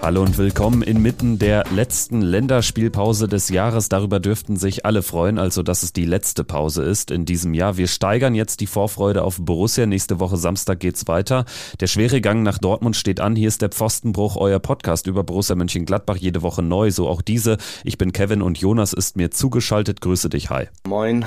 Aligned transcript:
Hallo 0.00 0.22
und 0.22 0.38
willkommen 0.38 0.82
inmitten 0.82 1.40
der 1.40 1.64
letzten 1.74 2.22
Länderspielpause 2.22 3.26
des 3.26 3.48
Jahres. 3.48 3.88
Darüber 3.88 4.20
dürften 4.20 4.56
sich 4.56 4.86
alle 4.86 5.02
freuen, 5.02 5.38
also 5.38 5.64
dass 5.64 5.82
es 5.82 5.92
die 5.92 6.04
letzte 6.04 6.44
Pause 6.44 6.84
ist 6.84 7.10
in 7.10 7.24
diesem 7.24 7.52
Jahr. 7.52 7.76
Wir 7.76 7.88
steigern 7.88 8.36
jetzt 8.36 8.60
die 8.60 8.68
Vorfreude 8.68 9.24
auf 9.24 9.38
Borussia. 9.40 9.86
Nächste 9.86 10.20
Woche 10.20 10.36
Samstag 10.36 10.78
geht's 10.78 11.08
weiter. 11.08 11.44
Der 11.80 11.88
schwere 11.88 12.20
Gang 12.20 12.44
nach 12.44 12.58
Dortmund 12.58 12.94
steht 12.94 13.18
an. 13.18 13.34
Hier 13.34 13.48
ist 13.48 13.60
der 13.60 13.70
Pfostenbruch, 13.70 14.36
euer 14.36 14.60
Podcast 14.60 15.08
über 15.08 15.24
Borussia 15.24 15.56
Mönchengladbach, 15.56 16.16
jede 16.16 16.42
Woche 16.42 16.62
neu, 16.62 16.92
so 16.92 17.08
auch 17.08 17.20
diese. 17.20 17.58
Ich 17.82 17.98
bin 17.98 18.12
Kevin 18.12 18.40
und 18.40 18.56
Jonas 18.58 18.92
ist 18.92 19.16
mir 19.16 19.32
zugeschaltet. 19.32 20.00
Grüße 20.00 20.28
dich, 20.28 20.48
hi. 20.48 20.68
Moin. 20.86 21.26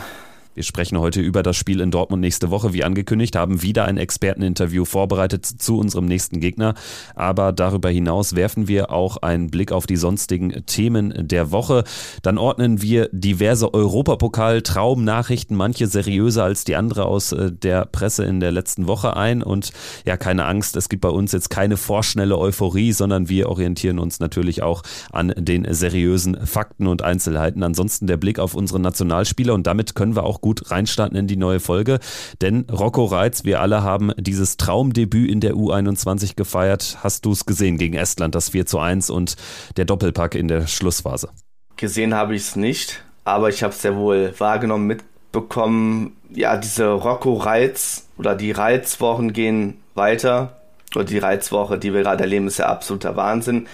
Wir 0.53 0.63
sprechen 0.63 0.99
heute 0.99 1.21
über 1.21 1.43
das 1.43 1.55
Spiel 1.55 1.79
in 1.79 1.91
Dortmund 1.91 2.19
nächste 2.19 2.49
Woche. 2.49 2.73
Wie 2.73 2.83
angekündigt, 2.83 3.37
haben 3.37 3.61
wieder 3.61 3.85
ein 3.85 3.95
Experteninterview 3.95 4.83
vorbereitet 4.83 5.45
zu 5.45 5.77
unserem 5.77 6.07
nächsten 6.07 6.41
Gegner. 6.41 6.73
Aber 7.15 7.53
darüber 7.53 7.89
hinaus 7.89 8.35
werfen 8.35 8.67
wir 8.67 8.91
auch 8.91 9.15
einen 9.17 9.49
Blick 9.49 9.71
auf 9.71 9.87
die 9.87 9.95
sonstigen 9.95 10.65
Themen 10.65 11.13
der 11.15 11.51
Woche. 11.51 11.85
Dann 12.21 12.37
ordnen 12.37 12.81
wir 12.81 13.07
diverse 13.13 13.73
Europapokal-Traumnachrichten, 13.73 15.55
manche 15.55 15.87
seriöser 15.87 16.43
als 16.43 16.65
die 16.65 16.75
andere 16.75 17.05
aus 17.05 17.31
äh, 17.31 17.49
der 17.53 17.85
Presse 17.85 18.25
in 18.25 18.41
der 18.41 18.51
letzten 18.51 18.87
Woche 18.87 19.15
ein. 19.15 19.43
Und 19.43 19.71
ja, 20.05 20.17
keine 20.17 20.43
Angst, 20.43 20.75
es 20.75 20.89
gibt 20.89 21.01
bei 21.01 21.09
uns 21.09 21.31
jetzt 21.31 21.49
keine 21.49 21.77
vorschnelle 21.77 22.37
Euphorie, 22.37 22.91
sondern 22.91 23.29
wir 23.29 23.47
orientieren 23.47 23.99
uns 23.99 24.19
natürlich 24.19 24.63
auch 24.63 24.83
an 25.13 25.33
den 25.37 25.65
seriösen 25.73 26.45
Fakten 26.45 26.87
und 26.87 27.03
Einzelheiten. 27.03 27.63
Ansonsten 27.63 28.05
der 28.05 28.17
Blick 28.17 28.37
auf 28.37 28.53
unsere 28.53 28.81
Nationalspieler 28.81 29.53
und 29.53 29.65
damit 29.65 29.95
können 29.95 30.17
wir 30.17 30.25
auch 30.25 30.40
gut 30.41 30.71
reinstarten 30.71 31.17
in 31.17 31.27
die 31.27 31.37
neue 31.37 31.59
Folge. 31.59 31.99
Denn 32.41 32.65
Rocco 32.69 33.05
Reitz, 33.05 33.45
wir 33.45 33.61
alle 33.61 33.83
haben 33.83 34.11
dieses 34.17 34.57
Traumdebüt 34.57 35.29
in 35.29 35.39
der 35.39 35.53
U21 35.53 36.35
gefeiert. 36.35 36.97
Hast 37.01 37.25
du 37.25 37.31
es 37.31 37.45
gesehen 37.45 37.77
gegen 37.77 37.95
Estland, 37.95 38.35
das 38.35 38.49
4 38.49 38.65
zu 38.65 38.79
1 38.79 39.09
und 39.09 39.35
der 39.77 39.85
Doppelpack 39.85 40.35
in 40.35 40.47
der 40.47 40.67
Schlussphase? 40.67 41.29
Gesehen 41.77 42.13
habe 42.13 42.35
ich 42.35 42.41
es 42.41 42.55
nicht, 42.55 43.03
aber 43.23 43.49
ich 43.49 43.63
habe 43.63 43.73
es 43.73 43.81
sehr 43.81 43.95
wohl 43.95 44.33
wahrgenommen, 44.37 44.87
mitbekommen. 44.87 46.15
Ja, 46.29 46.57
diese 46.57 46.89
Rocco 46.89 47.33
Reiz 47.35 48.07
oder 48.17 48.35
die 48.35 48.51
Reizwochen 48.51 49.33
gehen 49.33 49.77
weiter. 49.95 50.57
Oder 50.95 51.05
die 51.05 51.19
Reizwoche, 51.19 51.77
die 51.77 51.93
wir 51.93 52.01
gerade 52.01 52.23
erleben, 52.23 52.47
ist 52.47 52.57
ja 52.59 52.65
absoluter 52.65 53.15
Wahnsinn. 53.15 53.67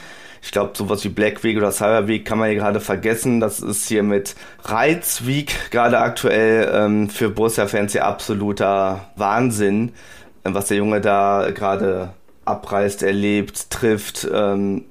Ich 0.48 0.54
glaube, 0.54 0.72
sowas 0.78 1.04
wie 1.04 1.10
Black 1.10 1.44
Week 1.44 1.58
oder 1.58 1.74
Cyber 1.74 2.08
Week 2.08 2.24
kann 2.24 2.38
man 2.38 2.48
hier 2.48 2.58
gerade 2.58 2.80
vergessen. 2.80 3.42
Das 3.42 3.60
ist 3.60 3.86
hier 3.90 4.02
mit 4.02 4.34
Reiz 4.64 5.26
Week 5.26 5.54
gerade 5.72 6.00
aktuell 6.00 6.72
ähm, 6.74 7.10
für 7.10 7.30
Borussia-Fans 7.30 7.92
ja 7.92 8.06
absoluter 8.06 9.10
Wahnsinn, 9.18 9.92
äh, 10.46 10.54
was 10.54 10.70
der 10.70 10.78
Junge 10.78 11.02
da 11.02 11.52
gerade 11.54 12.14
abreißt, 12.46 13.04
erlebt, 13.04 13.70
trifft. 13.72 14.26
Ähm, 14.34 14.86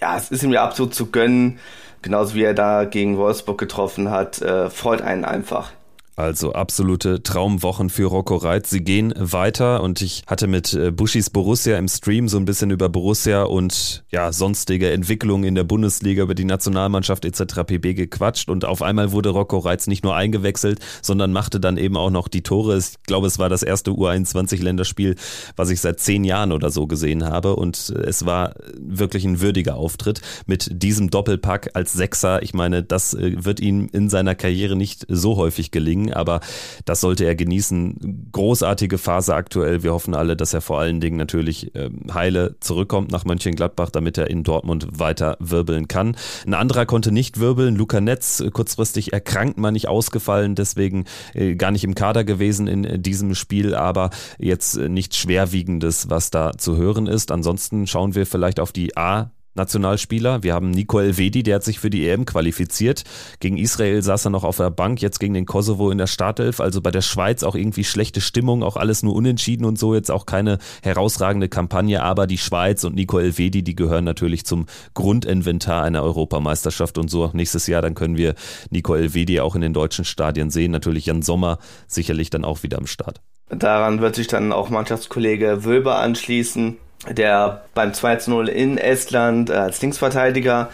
ja, 0.00 0.16
es 0.16 0.30
ist 0.30 0.44
ihm 0.44 0.52
ja 0.52 0.62
absolut 0.62 0.94
zu 0.94 1.10
gönnen. 1.10 1.58
Genauso 2.02 2.36
wie 2.36 2.44
er 2.44 2.54
da 2.54 2.84
gegen 2.84 3.16
Wolfsburg 3.16 3.58
getroffen 3.58 4.12
hat, 4.12 4.40
äh, 4.42 4.70
freut 4.70 5.02
einen 5.02 5.24
einfach. 5.24 5.72
Also 6.18 6.52
absolute 6.52 7.22
Traumwochen 7.22 7.90
für 7.90 8.06
Rocco 8.06 8.34
Reitz. 8.34 8.70
Sie 8.70 8.82
gehen 8.82 9.14
weiter 9.16 9.84
und 9.84 10.02
ich 10.02 10.24
hatte 10.26 10.48
mit 10.48 10.74
äh, 10.74 10.90
Buschis 10.90 11.30
Borussia 11.30 11.78
im 11.78 11.86
Stream 11.86 12.26
so 12.26 12.38
ein 12.38 12.44
bisschen 12.44 12.72
über 12.72 12.88
Borussia 12.88 13.44
und 13.44 14.02
ja, 14.10 14.32
sonstige 14.32 14.90
Entwicklungen 14.90 15.44
in 15.44 15.54
der 15.54 15.62
Bundesliga, 15.62 16.24
über 16.24 16.34
die 16.34 16.44
Nationalmannschaft 16.44 17.24
etc. 17.24 17.62
pp. 17.64 17.94
gequatscht 17.94 18.50
und 18.50 18.64
auf 18.64 18.82
einmal 18.82 19.12
wurde 19.12 19.28
Rocco 19.28 19.58
Reitz 19.58 19.86
nicht 19.86 20.02
nur 20.02 20.16
eingewechselt, 20.16 20.80
sondern 21.02 21.30
machte 21.30 21.60
dann 21.60 21.76
eben 21.76 21.96
auch 21.96 22.10
noch 22.10 22.26
die 22.26 22.42
Tore. 22.42 22.76
Ich 22.76 23.00
glaube, 23.06 23.28
es 23.28 23.38
war 23.38 23.48
das 23.48 23.62
erste 23.62 23.92
U21-Länderspiel, 23.92 25.14
was 25.54 25.70
ich 25.70 25.80
seit 25.80 26.00
zehn 26.00 26.24
Jahren 26.24 26.50
oder 26.50 26.70
so 26.70 26.88
gesehen 26.88 27.26
habe 27.26 27.54
und 27.54 27.90
es 27.90 28.26
war 28.26 28.54
wirklich 28.76 29.24
ein 29.24 29.40
würdiger 29.40 29.76
Auftritt 29.76 30.20
mit 30.46 30.82
diesem 30.82 31.10
Doppelpack 31.10 31.70
als 31.74 31.92
Sechser. 31.92 32.42
Ich 32.42 32.54
meine, 32.54 32.82
das 32.82 33.14
äh, 33.14 33.44
wird 33.44 33.60
ihm 33.60 33.88
in 33.92 34.08
seiner 34.08 34.34
Karriere 34.34 34.74
nicht 34.74 35.06
so 35.08 35.36
häufig 35.36 35.70
gelingen 35.70 36.07
aber 36.12 36.40
das 36.84 37.00
sollte 37.00 37.24
er 37.24 37.34
genießen. 37.34 38.28
Großartige 38.32 38.98
Phase 38.98 39.34
aktuell. 39.34 39.82
Wir 39.82 39.92
hoffen 39.92 40.14
alle, 40.14 40.36
dass 40.36 40.54
er 40.54 40.60
vor 40.60 40.80
allen 40.80 41.00
Dingen 41.00 41.16
natürlich 41.16 41.74
ähm, 41.74 42.06
heile 42.12 42.56
zurückkommt 42.60 43.10
nach 43.10 43.24
Mönchengladbach, 43.24 43.90
damit 43.90 44.18
er 44.18 44.28
in 44.30 44.42
Dortmund 44.42 44.86
weiter 44.98 45.36
wirbeln 45.40 45.88
kann. 45.88 46.16
Ein 46.46 46.54
anderer 46.54 46.86
konnte 46.86 47.12
nicht 47.12 47.40
wirbeln. 47.40 47.76
Luca 47.76 48.00
Netz 48.00 48.40
äh, 48.40 48.50
kurzfristig 48.50 49.12
erkrankt, 49.12 49.58
mal 49.58 49.72
nicht 49.72 49.88
ausgefallen, 49.88 50.54
deswegen 50.54 51.04
äh, 51.34 51.54
gar 51.54 51.70
nicht 51.70 51.84
im 51.84 51.94
Kader 51.94 52.24
gewesen 52.24 52.66
in 52.66 52.84
äh, 52.84 52.98
diesem 52.98 53.34
Spiel, 53.34 53.74
aber 53.74 54.10
jetzt 54.38 54.76
nichts 54.76 55.16
Schwerwiegendes, 55.16 56.10
was 56.10 56.30
da 56.30 56.52
zu 56.56 56.76
hören 56.76 57.06
ist. 57.06 57.30
Ansonsten 57.30 57.86
schauen 57.86 58.14
wir 58.14 58.26
vielleicht 58.26 58.60
auf 58.60 58.72
die 58.72 58.96
A 58.96 59.30
Nationalspieler. 59.54 60.42
Wir 60.42 60.54
haben 60.54 60.70
Nico 60.70 61.00
Elvedi, 61.00 61.42
der 61.42 61.56
hat 61.56 61.64
sich 61.64 61.78
für 61.78 61.90
die 61.90 62.08
EM 62.08 62.24
qualifiziert. 62.24 63.04
Gegen 63.40 63.58
Israel 63.58 64.02
saß 64.02 64.26
er 64.26 64.30
noch 64.30 64.44
auf 64.44 64.56
der 64.56 64.70
Bank, 64.70 65.02
jetzt 65.02 65.18
gegen 65.18 65.34
den 65.34 65.46
Kosovo 65.46 65.90
in 65.90 65.98
der 65.98 66.06
Startelf. 66.06 66.60
Also 66.60 66.80
bei 66.80 66.90
der 66.90 67.02
Schweiz 67.02 67.42
auch 67.42 67.54
irgendwie 67.54 67.84
schlechte 67.84 68.20
Stimmung, 68.20 68.62
auch 68.62 68.76
alles 68.76 69.02
nur 69.02 69.14
unentschieden 69.14 69.64
und 69.64 69.78
so. 69.78 69.94
Jetzt 69.94 70.10
auch 70.10 70.26
keine 70.26 70.58
herausragende 70.82 71.48
Kampagne, 71.48 72.02
aber 72.02 72.26
die 72.26 72.38
Schweiz 72.38 72.84
und 72.84 72.94
Nico 72.94 73.18
Elvedi, 73.18 73.62
die 73.62 73.76
gehören 73.76 74.04
natürlich 74.04 74.46
zum 74.46 74.66
Grundinventar 74.94 75.82
einer 75.82 76.02
Europameisterschaft 76.02 76.98
und 76.98 77.10
so 77.10 77.30
nächstes 77.32 77.66
Jahr. 77.66 77.82
Dann 77.82 77.94
können 77.94 78.16
wir 78.16 78.34
Nico 78.70 78.94
Elvedi 78.94 79.40
auch 79.40 79.54
in 79.54 79.60
den 79.60 79.72
deutschen 79.72 80.04
Stadien 80.04 80.50
sehen. 80.50 80.70
Natürlich 80.70 81.06
Jan 81.06 81.22
Sommer 81.22 81.58
sicherlich 81.86 82.30
dann 82.30 82.44
auch 82.44 82.62
wieder 82.62 82.78
am 82.78 82.86
Start. 82.86 83.20
Daran 83.50 84.00
wird 84.00 84.14
sich 84.14 84.26
dann 84.26 84.52
auch 84.52 84.68
Mannschaftskollege 84.68 85.64
Wölber 85.64 85.98
anschließen 85.98 86.76
der 87.06 87.62
beim 87.74 87.92
2-0 87.92 88.46
in 88.46 88.76
Estland 88.76 89.50
äh, 89.50 89.54
als 89.54 89.80
Linksverteidiger 89.80 90.68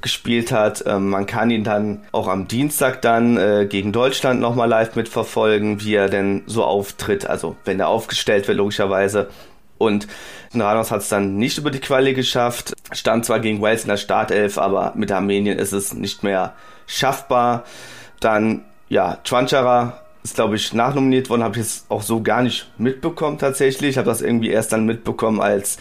gespielt 0.00 0.52
hat. 0.52 0.84
Ähm, 0.86 1.08
man 1.08 1.26
kann 1.26 1.50
ihn 1.50 1.64
dann 1.64 2.02
auch 2.12 2.28
am 2.28 2.48
Dienstag 2.48 3.02
dann 3.02 3.36
äh, 3.36 3.66
gegen 3.68 3.92
Deutschland 3.92 4.40
nochmal 4.40 4.68
live 4.68 4.96
mitverfolgen, 4.96 5.80
wie 5.80 5.94
er 5.94 6.08
denn 6.08 6.42
so 6.46 6.64
auftritt. 6.64 7.26
Also 7.26 7.56
wenn 7.64 7.80
er 7.80 7.88
aufgestellt 7.88 8.48
wird, 8.48 8.58
logischerweise. 8.58 9.28
Und 9.78 10.08
Ranos 10.54 10.90
hat 10.90 11.02
es 11.02 11.08
dann 11.08 11.36
nicht 11.36 11.58
über 11.58 11.70
die 11.70 11.78
Quali 11.78 12.14
geschafft. 12.14 12.74
Stand 12.90 13.24
zwar 13.24 13.38
gegen 13.38 13.60
Wales 13.60 13.82
in 13.82 13.88
der 13.88 13.96
Startelf, 13.96 14.58
aber 14.58 14.92
mit 14.96 15.12
Armenien 15.12 15.58
ist 15.58 15.72
es 15.72 15.94
nicht 15.94 16.24
mehr 16.24 16.54
schaffbar. 16.86 17.64
Dann, 18.18 18.64
ja, 18.88 19.18
Chwanchara 19.22 20.00
ist, 20.28 20.34
glaube 20.34 20.56
ich, 20.56 20.72
nachnominiert 20.74 21.30
worden, 21.30 21.42
habe 21.42 21.56
ich 21.56 21.62
es 21.62 21.86
auch 21.88 22.02
so 22.02 22.22
gar 22.22 22.42
nicht 22.42 22.70
mitbekommen 22.76 23.38
tatsächlich. 23.38 23.90
Ich 23.90 23.98
habe 23.98 24.08
das 24.08 24.20
irgendwie 24.20 24.50
erst 24.50 24.72
dann 24.72 24.84
mitbekommen, 24.84 25.40
als 25.40 25.78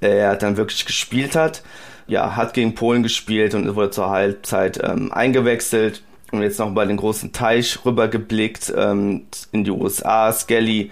er 0.00 0.36
dann 0.36 0.56
wirklich 0.56 0.86
gespielt 0.86 1.36
hat. 1.36 1.62
Ja, 2.06 2.34
hat 2.34 2.54
gegen 2.54 2.74
Polen 2.74 3.02
gespielt 3.02 3.54
und 3.54 3.74
wurde 3.76 3.90
zur 3.90 4.08
Halbzeit 4.08 4.80
ähm, 4.82 5.12
eingewechselt. 5.12 6.02
Und 6.30 6.42
jetzt 6.42 6.58
noch 6.58 6.70
über 6.70 6.86
den 6.86 6.96
großen 6.96 7.32
Teich 7.32 7.84
rübergeblickt 7.84 8.72
ähm, 8.74 9.26
in 9.52 9.64
die 9.64 9.70
USA. 9.70 10.32
Skelly, 10.32 10.90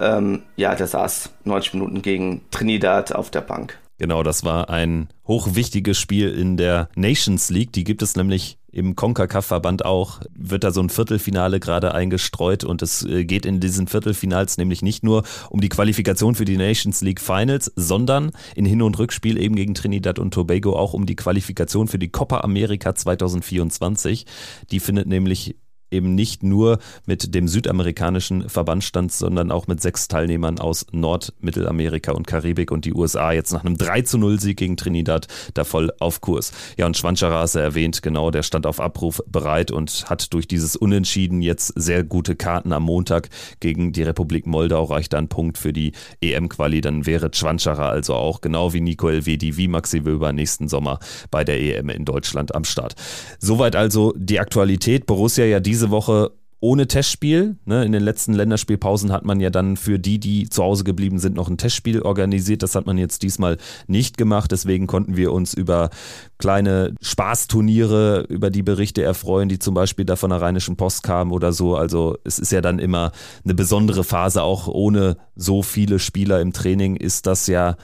ähm, 0.00 0.42
ja, 0.56 0.74
der 0.74 0.88
saß 0.88 1.30
90 1.44 1.74
Minuten 1.74 2.02
gegen 2.02 2.42
Trinidad 2.50 3.14
auf 3.14 3.30
der 3.30 3.42
Bank. 3.42 3.78
Genau, 3.98 4.22
das 4.22 4.44
war 4.44 4.70
ein 4.70 5.08
hochwichtiges 5.28 5.98
Spiel 5.98 6.30
in 6.30 6.56
der 6.56 6.88
Nations 6.96 7.50
League. 7.50 7.72
Die 7.72 7.84
gibt 7.84 8.02
es 8.02 8.16
nämlich 8.16 8.58
im 8.72 8.96
CONCACAF-Verband 8.96 9.84
auch, 9.84 10.20
wird 10.34 10.64
da 10.64 10.70
so 10.70 10.80
ein 10.80 10.90
Viertelfinale 10.90 11.60
gerade 11.60 11.94
eingestreut 11.94 12.64
und 12.64 12.82
es 12.82 13.04
äh, 13.04 13.24
geht 13.24 13.46
in 13.46 13.60
diesen 13.60 13.86
Viertelfinals 13.86 14.58
nämlich 14.58 14.82
nicht 14.82 15.02
nur 15.02 15.24
um 15.48 15.60
die 15.60 15.68
Qualifikation 15.68 16.34
für 16.34 16.44
die 16.44 16.56
Nations 16.56 17.00
League 17.00 17.20
Finals, 17.20 17.72
sondern 17.76 18.30
in 18.54 18.64
Hin- 18.64 18.82
und 18.82 18.98
Rückspiel 18.98 19.40
eben 19.40 19.56
gegen 19.56 19.74
Trinidad 19.74 20.18
und 20.18 20.32
Tobago 20.32 20.76
auch 20.76 20.92
um 20.92 21.06
die 21.06 21.16
Qualifikation 21.16 21.88
für 21.88 21.98
die 21.98 22.10
Copa 22.10 22.40
America 22.40 22.94
2024. 22.94 24.26
Die 24.70 24.80
findet 24.80 25.06
nämlich 25.06 25.56
eben 25.90 26.14
nicht 26.14 26.42
nur 26.42 26.78
mit 27.06 27.34
dem 27.34 27.48
südamerikanischen 27.48 28.48
Verband 28.48 28.84
stand, 28.84 29.12
sondern 29.12 29.50
auch 29.50 29.66
mit 29.66 29.80
sechs 29.80 30.08
Teilnehmern 30.08 30.58
aus 30.58 30.86
Nord-, 30.92 31.32
Mittelamerika 31.40 32.12
und 32.12 32.26
Karibik 32.26 32.70
und 32.70 32.84
die 32.84 32.94
USA 32.94 33.32
jetzt 33.32 33.52
nach 33.52 33.64
einem 33.64 33.76
3 33.76 34.02
zu 34.02 34.18
0 34.18 34.40
Sieg 34.40 34.58
gegen 34.58 34.76
Trinidad 34.76 35.26
da 35.54 35.64
voll 35.64 35.92
auf 35.98 36.20
Kurs. 36.20 36.52
Ja, 36.76 36.86
und 36.86 36.96
Schwanschara 36.96 37.44
ist 37.44 37.54
erwähnt, 37.54 38.02
genau, 38.02 38.30
der 38.30 38.42
stand 38.42 38.66
auf 38.66 38.80
Abruf 38.80 39.22
bereit 39.26 39.70
und 39.70 40.08
hat 40.08 40.32
durch 40.32 40.48
dieses 40.48 40.76
Unentschieden 40.76 41.42
jetzt 41.42 41.72
sehr 41.76 42.04
gute 42.04 42.36
Karten 42.36 42.72
am 42.72 42.84
Montag 42.84 43.28
gegen 43.60 43.92
die 43.92 44.02
Republik 44.02 44.46
Moldau, 44.46 44.84
reicht 44.84 45.14
ein 45.14 45.28
Punkt 45.28 45.58
für 45.58 45.72
die 45.72 45.92
EM-Quali, 46.20 46.80
dann 46.80 47.06
wäre 47.06 47.30
Schwanschara 47.32 47.88
also 47.88 48.14
auch 48.14 48.40
genau 48.40 48.72
wie 48.72 48.80
Nico 48.80 49.08
Elvedi, 49.08 49.56
wie 49.56 49.68
Maxi 49.68 50.04
Wöber 50.04 50.32
nächsten 50.32 50.68
Sommer 50.68 50.98
bei 51.30 51.44
der 51.44 51.60
EM 51.60 51.88
in 51.88 52.04
Deutschland 52.04 52.54
am 52.54 52.64
Start. 52.64 52.94
Soweit 53.38 53.76
also 53.76 54.12
die 54.16 54.40
Aktualität. 54.40 55.06
Borussia 55.06 55.44
ja 55.44 55.60
diese 55.60 55.79
diese 55.80 55.90
Woche 55.90 56.32
ohne 56.62 56.86
Testspiel. 56.86 57.56
Ne? 57.64 57.86
In 57.86 57.92
den 57.92 58.02
letzten 58.02 58.34
Länderspielpausen 58.34 59.12
hat 59.12 59.24
man 59.24 59.40
ja 59.40 59.48
dann 59.48 59.78
für 59.78 59.98
die, 59.98 60.20
die 60.20 60.46
zu 60.46 60.62
Hause 60.62 60.84
geblieben 60.84 61.18
sind, 61.18 61.34
noch 61.34 61.48
ein 61.48 61.56
Testspiel 61.56 62.02
organisiert. 62.02 62.62
Das 62.62 62.74
hat 62.74 62.84
man 62.84 62.98
jetzt 62.98 63.22
diesmal 63.22 63.56
nicht 63.86 64.18
gemacht. 64.18 64.52
Deswegen 64.52 64.86
konnten 64.86 65.16
wir 65.16 65.32
uns 65.32 65.54
über 65.54 65.88
kleine 66.36 66.94
Spaßturniere, 67.00 68.26
über 68.28 68.50
die 68.50 68.62
Berichte 68.62 69.02
erfreuen, 69.02 69.48
die 69.48 69.58
zum 69.58 69.72
Beispiel 69.72 70.04
da 70.04 70.16
von 70.16 70.28
der 70.28 70.42
Rheinischen 70.42 70.76
Post 70.76 71.02
kamen 71.02 71.32
oder 71.32 71.54
so. 71.54 71.76
Also 71.76 72.18
es 72.24 72.38
ist 72.38 72.52
ja 72.52 72.60
dann 72.60 72.78
immer 72.78 73.12
eine 73.42 73.54
besondere 73.54 74.04
Phase, 74.04 74.42
auch 74.42 74.68
ohne 74.68 75.16
so 75.34 75.62
viele 75.62 75.98
Spieler 75.98 76.42
im 76.42 76.52
Training 76.52 76.96
ist 76.96 77.26
das 77.26 77.46
ja 77.46 77.76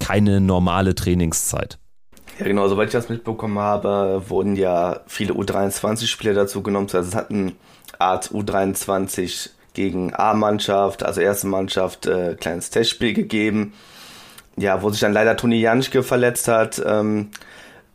keine 0.00 0.42
normale 0.42 0.94
Trainingszeit. 0.94 1.78
Ja, 2.38 2.46
genau, 2.46 2.68
soweit 2.68 2.88
ich 2.88 2.92
das 2.92 3.08
mitbekommen 3.08 3.58
habe, 3.58 4.22
wurden 4.28 4.54
ja 4.54 5.00
viele 5.06 5.32
U23-Spieler 5.34 6.34
dazu 6.34 6.62
genommen. 6.62 6.88
Also 6.92 7.08
es 7.08 7.14
hat 7.16 7.30
eine 7.30 7.52
Art 7.98 8.30
U23 8.30 9.50
gegen 9.74 10.14
A-Mannschaft, 10.14 11.02
also 11.04 11.20
erste 11.20 11.48
Mannschaft, 11.48 12.06
äh, 12.06 12.36
kleines 12.38 12.70
Testspiel 12.70 13.12
gegeben. 13.12 13.72
Ja, 14.56 14.82
wo 14.82 14.90
sich 14.90 15.00
dann 15.00 15.12
leider 15.12 15.36
Toni 15.36 15.60
Janschke 15.60 16.02
verletzt 16.02 16.48
hat, 16.48 16.80
ähm, 16.84 17.30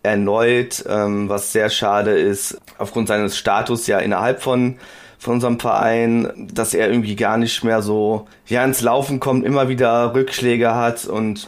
erneut, 0.01 0.83
ähm, 0.87 1.29
was 1.29 1.53
sehr 1.53 1.69
schade 1.69 2.11
ist, 2.11 2.59
aufgrund 2.77 3.07
seines 3.07 3.37
Status 3.37 3.87
ja 3.87 3.99
innerhalb 3.99 4.41
von 4.41 4.77
von 5.19 5.35
unserem 5.35 5.57
Verein, 5.57 6.49
dass 6.53 6.73
er 6.73 6.89
irgendwie 6.89 7.15
gar 7.15 7.37
nicht 7.37 7.63
mehr 7.63 7.81
so 7.81 8.27
ja 8.45 8.63
ins 8.65 8.81
Laufen 8.81 9.21
kommt, 9.21 9.45
immer 9.45 9.69
wieder 9.69 10.13
Rückschläge 10.13 10.75
hat 10.75 11.05
und 11.05 11.47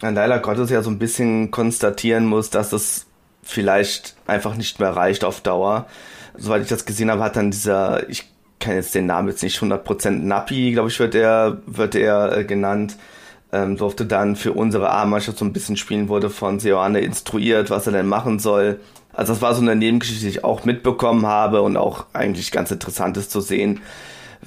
dann 0.00 0.14
leider 0.14 0.38
Gottes 0.38 0.70
ja 0.70 0.82
so 0.82 0.90
ein 0.90 0.98
bisschen 0.98 1.50
konstatieren 1.50 2.26
muss, 2.26 2.50
dass 2.50 2.72
es 2.72 3.06
vielleicht 3.42 4.16
einfach 4.26 4.56
nicht 4.56 4.80
mehr 4.80 4.90
reicht 4.90 5.24
auf 5.24 5.40
Dauer. 5.40 5.86
Soweit 6.36 6.62
ich 6.62 6.68
das 6.68 6.84
gesehen 6.84 7.10
habe, 7.10 7.22
hat 7.22 7.36
dann 7.36 7.50
dieser, 7.50 8.08
ich 8.08 8.28
kann 8.60 8.74
jetzt 8.74 8.94
den 8.94 9.06
Namen 9.06 9.28
jetzt 9.28 9.42
nicht 9.42 9.58
100% 9.58 10.10
Nappi, 10.10 10.72
glaube 10.72 10.88
ich, 10.88 10.98
wird 10.98 11.14
er, 11.14 11.58
wird 11.66 11.94
er 11.94 12.38
äh, 12.38 12.44
genannt, 12.44 12.96
ähm, 13.52 13.76
durfte 13.76 14.04
dann 14.04 14.36
für 14.36 14.52
unsere 14.52 14.90
A-Mannschaft 14.90 15.38
so 15.38 15.44
ein 15.44 15.52
bisschen 15.52 15.76
spielen, 15.76 16.08
wurde 16.08 16.30
von 16.30 16.58
Seoane 16.58 17.00
instruiert, 17.00 17.70
was 17.70 17.86
er 17.86 17.92
denn 17.92 18.06
machen 18.06 18.38
soll. 18.38 18.80
Also 19.12 19.32
das 19.32 19.42
war 19.42 19.54
so 19.54 19.62
eine 19.62 19.76
Nebengeschichte, 19.76 20.24
die 20.24 20.30
ich 20.30 20.44
auch 20.44 20.64
mitbekommen 20.64 21.26
habe 21.26 21.62
und 21.62 21.76
auch 21.76 22.06
eigentlich 22.12 22.52
ganz 22.52 22.70
interessant 22.70 23.16
ist 23.16 23.30
zu 23.30 23.40
sehen, 23.40 23.80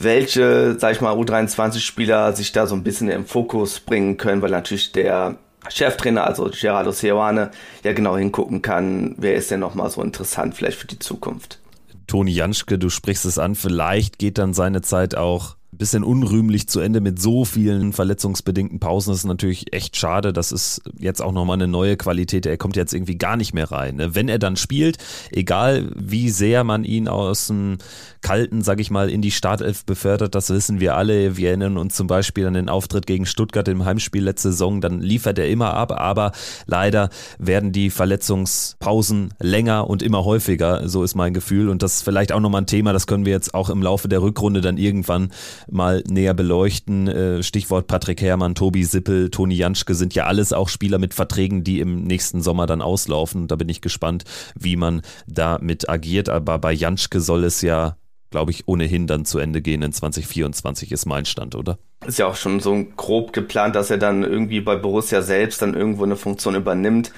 welche, 0.02 0.78
sag 0.80 0.94
ich 0.94 1.02
mal, 1.02 1.16
U23-Spieler 1.16 2.34
sich 2.34 2.52
da 2.52 2.68
so 2.68 2.76
ein 2.76 2.84
bisschen 2.84 3.10
im 3.10 3.26
Fokus 3.26 3.80
bringen 3.80 4.18
können, 4.18 4.42
weil 4.42 4.52
natürlich 4.52 4.92
der 4.92 5.38
Cheftrainer, 5.68 6.26
also 6.26 6.50
Gerardo 6.50 6.92
Seoane, 6.92 7.52
ja 7.84 7.94
genau 7.94 8.18
hingucken 8.18 8.62
kann, 8.62 9.16
wer 9.18 9.36
ist 9.36 9.52
denn 9.52 9.60
nochmal 9.60 9.90
so 9.90 10.02
interessant 10.02 10.56
vielleicht 10.56 10.80
für 10.80 10.88
die 10.88 11.00
Zukunft. 11.00 11.60
Toni 12.08 12.32
Janschke, 12.32 12.80
du 12.80 12.90
sprichst 12.90 13.26
es 13.26 13.38
an, 13.38 13.56
vielleicht 13.56 14.18
geht 14.18 14.38
dann 14.38 14.54
seine 14.54 14.82
Zeit 14.82 15.16
auch 15.16 15.56
bisschen 15.80 16.04
unrühmlich 16.04 16.68
zu 16.68 16.82
Ende 16.82 17.02
mit 17.02 17.20
so 17.20 17.46
vielen 17.46 17.94
verletzungsbedingten 17.94 18.80
Pausen. 18.80 19.12
Das 19.12 19.20
ist 19.20 19.26
natürlich 19.26 19.74
echt 19.74 19.96
schade. 19.96 20.34
Das 20.34 20.52
ist 20.52 20.82
jetzt 21.00 21.22
auch 21.22 21.32
nochmal 21.32 21.56
eine 21.56 21.68
neue 21.68 21.98
Qualität. 21.98 22.46
Er 22.46 22.58
kommt 22.58 22.76
jetzt 22.76 22.94
irgendwie 22.94 23.18
gar 23.18 23.38
nicht 23.38 23.54
mehr 23.54 23.72
rein. 23.72 23.96
Ne? 23.96 24.14
Wenn 24.14 24.30
er 24.30 24.40
dann 24.40 24.58
spielt, 24.58 24.98
egal 25.32 25.90
wie 25.96 26.30
sehr 26.30 26.64
man 26.64 26.84
ihn 26.84 27.08
aus 27.08 27.48
dem 27.48 27.78
Kalten, 28.22 28.62
sag 28.62 28.82
ich 28.82 28.92
mal, 28.92 29.10
in 29.10 29.22
die 29.22 29.32
Startelf 29.32 29.86
befördert, 29.86 30.36
das 30.36 30.50
wissen 30.50 30.82
wir 30.82 30.98
alle. 30.98 31.38
Wir 31.38 31.50
erinnern 31.50 31.78
uns 31.78 31.96
zum 31.96 32.08
Beispiel 32.08 32.46
an 32.46 32.54
den 32.54 32.68
Auftritt 32.68 33.08
gegen 33.08 33.26
Stuttgart 33.26 33.68
im 33.70 33.86
Heimspiel 33.86 34.24
letzte 34.24 34.52
Saison. 34.52 34.82
Dann 34.82 35.00
liefert 35.00 35.40
er 35.40 35.48
immer 35.50 35.74
ab, 35.74 35.94
aber 35.94 36.34
leider 36.66 37.10
werden 37.38 37.72
die 37.72 37.90
Verletzungspausen 37.90 39.34
länger 39.40 39.90
und 39.90 40.04
immer 40.04 40.26
häufiger. 40.26 40.90
So 40.90 41.04
ist 41.04 41.16
mein 41.16 41.34
Gefühl. 41.34 41.70
Und 41.70 41.84
das 41.84 41.96
ist 41.96 42.04
vielleicht 42.04 42.34
auch 42.34 42.42
nochmal 42.42 42.64
ein 42.64 42.68
Thema, 42.68 42.92
das 42.92 43.08
können 43.08 43.26
wir 43.26 43.32
jetzt 43.32 43.54
auch 43.54 43.70
im 43.70 43.82
Laufe 43.82 44.10
der 44.10 44.22
Rückrunde 44.22 44.60
dann 44.60 44.78
irgendwann 44.78 45.30
mal 45.72 46.04
näher 46.08 46.34
beleuchten. 46.34 47.08
Äh, 47.08 47.44
Stichwort 47.44 47.88
Patrick 47.88 48.22
Herrmann, 48.22 48.56
Tobi 48.56 48.84
Sippel, 48.84 49.30
Toni 49.30 49.56
Janschke 49.56 49.96
sind 49.96 50.16
ja 50.16 50.26
alles 50.26 50.54
auch 50.54 50.70
Spieler 50.70 50.98
mit 50.98 51.14
Verträgen, 51.14 51.64
die 51.64 51.80
im 51.80 52.04
nächsten 52.04 52.42
Sommer 52.42 52.66
dann 52.66 52.82
auslaufen. 52.82 53.48
Da 53.48 53.56
bin 53.56 53.70
ich 53.70 53.82
gespannt, 53.82 54.24
wie 54.58 54.76
man 54.76 55.02
damit 55.28 55.90
agiert. 55.90 56.30
Aber 56.30 56.60
bei 56.60 56.74
Janschke 56.74 57.20
soll 57.20 57.44
es 57.44 57.62
ja 57.62 57.96
glaube 58.32 58.52
ich, 58.52 58.68
ohnehin 58.68 59.08
dann 59.08 59.26
zu 59.26 59.40
Ende 59.40 59.62
gehen 59.62 59.82
in 59.82 59.92
2024 59.92 60.92
ist 60.92 61.06
mein 61.06 61.26
Stand, 61.26 61.56
oder? 61.56 61.80
Ist 62.06 62.20
ja 62.20 62.28
auch 62.28 62.36
schon 62.36 62.60
so 62.60 62.86
grob 62.96 63.34
geplant, 63.34 63.76
dass 63.76 63.90
er 63.90 63.98
dann 63.98 64.24
irgendwie 64.24 64.62
bei 64.62 64.76
Borussia 64.76 65.22
selbst 65.22 65.62
dann 65.62 65.74
irgendwo 65.74 66.04
eine 66.04 66.16
Funktion 66.16 66.56
übernimmt. 66.56 67.12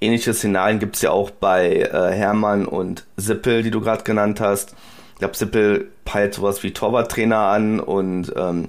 Ähnliche 0.00 0.32
Szenarien 0.32 0.78
gibt 0.78 0.96
es 0.96 1.02
ja 1.02 1.10
auch 1.10 1.30
bei 1.30 1.76
äh, 1.76 2.12
Hermann 2.12 2.66
und 2.66 3.06
Sippel, 3.16 3.62
die 3.62 3.70
du 3.70 3.80
gerade 3.80 4.04
genannt 4.04 4.40
hast. 4.40 4.74
Ich 5.12 5.18
glaube, 5.18 5.36
Sippel 5.36 5.90
peilt 6.10 6.34
sowas 6.34 6.64
wie 6.64 6.72
Torwarttrainer 6.72 7.38
an 7.38 7.78
und 7.78 8.32
ähm, 8.34 8.68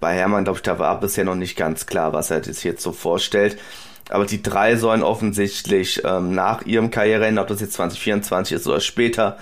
bei 0.00 0.12
Hermann, 0.12 0.42
glaube 0.42 0.58
ich, 0.58 0.62
da 0.64 0.80
war 0.80 0.98
bisher 0.98 1.24
noch 1.24 1.36
nicht 1.36 1.56
ganz 1.56 1.86
klar, 1.86 2.12
was 2.12 2.32
er 2.32 2.42
sich 2.42 2.64
jetzt 2.64 2.82
so 2.82 2.90
vorstellt. 2.90 3.58
Aber 4.08 4.26
die 4.26 4.42
drei 4.42 4.74
sollen 4.74 5.04
offensichtlich 5.04 6.02
ähm, 6.04 6.34
nach 6.34 6.62
ihrem 6.66 6.90
Karriereende, 6.90 7.40
ob 7.40 7.46
das 7.46 7.60
jetzt 7.60 7.74
2024 7.74 8.56
ist 8.56 8.66
oder 8.66 8.80
später, 8.80 9.38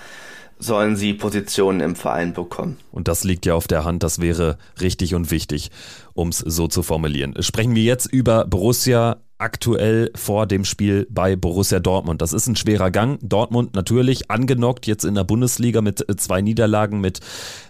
sollen 0.59 0.95
sie 0.95 1.15
Positionen 1.15 1.79
im 1.79 1.95
Verein 1.95 2.33
bekommen. 2.33 2.77
Und 2.91 3.07
das 3.07 3.23
liegt 3.23 3.47
ja 3.47 3.55
auf 3.55 3.67
der 3.67 3.83
Hand, 3.83 4.03
das 4.03 4.21
wäre 4.21 4.59
richtig 4.79 5.15
und 5.15 5.31
wichtig, 5.31 5.71
um 6.13 6.29
es 6.29 6.37
so 6.37 6.67
zu 6.67 6.83
formulieren. 6.83 7.33
Sprechen 7.41 7.73
wir 7.73 7.83
jetzt 7.83 8.05
über 8.05 8.45
Borussia 8.45 9.17
aktuell 9.39 10.11
vor 10.15 10.45
dem 10.45 10.65
Spiel 10.65 11.07
bei 11.09 11.35
Borussia 11.35 11.79
Dortmund. 11.79 12.21
Das 12.21 12.33
ist 12.33 12.47
ein 12.47 12.55
schwerer 12.55 12.91
Gang. 12.91 13.19
Dortmund 13.21 13.73
natürlich 13.73 14.29
angenockt 14.29 14.85
jetzt 14.85 15.05
in 15.05 15.15
der 15.15 15.23
Bundesliga 15.23 15.81
mit 15.81 16.07
äh, 16.07 16.15
zwei 16.15 16.41
Niederlagen, 16.41 17.01
mit 17.01 17.21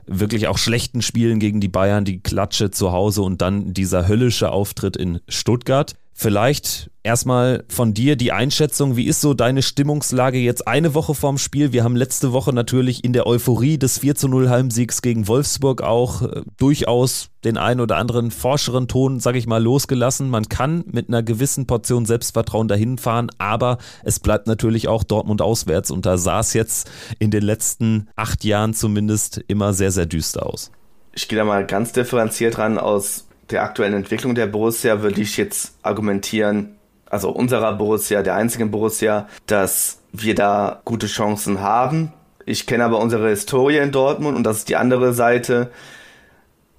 wirklich 0.05 0.47
auch 0.47 0.57
schlechten 0.57 1.01
Spielen 1.01 1.39
gegen 1.39 1.61
die 1.61 1.67
Bayern, 1.67 2.05
die 2.05 2.19
Klatsche 2.19 2.71
zu 2.71 2.91
Hause 2.91 3.21
und 3.21 3.41
dann 3.41 3.73
dieser 3.73 4.07
höllische 4.07 4.51
Auftritt 4.51 4.97
in 4.97 5.19
Stuttgart. 5.27 5.95
Vielleicht 6.21 6.91
erstmal 7.01 7.63
von 7.69 7.93
dir 7.93 8.17
die 8.17 8.33
Einschätzung, 8.33 8.97
wie 8.97 9.05
ist 9.05 9.21
so 9.21 9.33
deine 9.33 9.61
Stimmungslage 9.61 10.37
jetzt 10.37 10.67
eine 10.67 10.93
Woche 10.93 11.15
vorm 11.15 11.37
Spiel? 11.37 11.71
Wir 11.71 11.85
haben 11.85 11.95
letzte 11.95 12.33
Woche 12.33 12.51
natürlich 12.51 13.05
in 13.05 13.13
der 13.13 13.25
Euphorie 13.25 13.77
des 13.77 13.99
4 13.99 14.15
zu 14.15 14.27
0 14.27 14.49
Heimsiegs 14.49 15.01
gegen 15.01 15.29
Wolfsburg 15.29 15.81
auch 15.81 16.23
äh, 16.23 16.41
durchaus 16.57 17.29
den 17.45 17.57
einen 17.57 17.79
oder 17.79 17.95
anderen 17.95 18.31
forscheren 18.31 18.89
Ton, 18.89 19.21
sag 19.21 19.37
ich 19.37 19.47
mal, 19.47 19.63
losgelassen. 19.63 20.29
Man 20.29 20.49
kann 20.49 20.83
mit 20.91 21.07
einer 21.07 21.23
gewissen 21.23 21.67
Portion 21.67 22.05
Selbstvertrauen 22.05 22.67
dahin 22.67 22.97
fahren, 22.97 23.29
aber 23.37 23.77
es 24.03 24.19
bleibt 24.19 24.45
natürlich 24.45 24.89
auch 24.89 25.05
Dortmund 25.05 25.41
auswärts 25.41 25.89
und 25.89 26.05
da 26.05 26.17
sah 26.17 26.41
es 26.41 26.53
jetzt 26.53 26.91
in 27.19 27.31
den 27.31 27.43
letzten 27.43 28.09
acht 28.17 28.43
Jahren 28.43 28.73
zumindest 28.73 29.41
immer 29.47 29.71
sehr, 29.71 29.91
sehr 29.91 30.05
düster 30.05 30.45
aus. 30.45 30.69
Ich 31.13 31.29
gehe 31.29 31.39
da 31.39 31.45
mal 31.45 31.65
ganz 31.65 31.93
differenziert 31.93 32.57
ran 32.57 32.77
aus 32.77 33.28
der 33.49 33.63
aktuellen 33.63 33.93
Entwicklung 33.93 34.35
der 34.35 34.47
Borussia 34.47 35.01
würde 35.01 35.21
ich 35.21 35.37
jetzt 35.37 35.75
argumentieren, 35.81 36.75
also 37.09 37.29
unserer 37.31 37.73
Borussia, 37.73 38.21
der 38.21 38.35
einzigen 38.35 38.71
Borussia, 38.71 39.27
dass 39.47 39.99
wir 40.11 40.35
da 40.35 40.81
gute 40.85 41.07
Chancen 41.07 41.61
haben. 41.61 42.13
Ich 42.45 42.67
kenne 42.67 42.85
aber 42.85 42.99
unsere 42.99 43.29
Historie 43.29 43.77
in 43.77 43.91
Dortmund 43.91 44.37
und 44.37 44.43
das 44.43 44.57
ist 44.57 44.69
die 44.69 44.75
andere 44.75 45.13
Seite. 45.13 45.71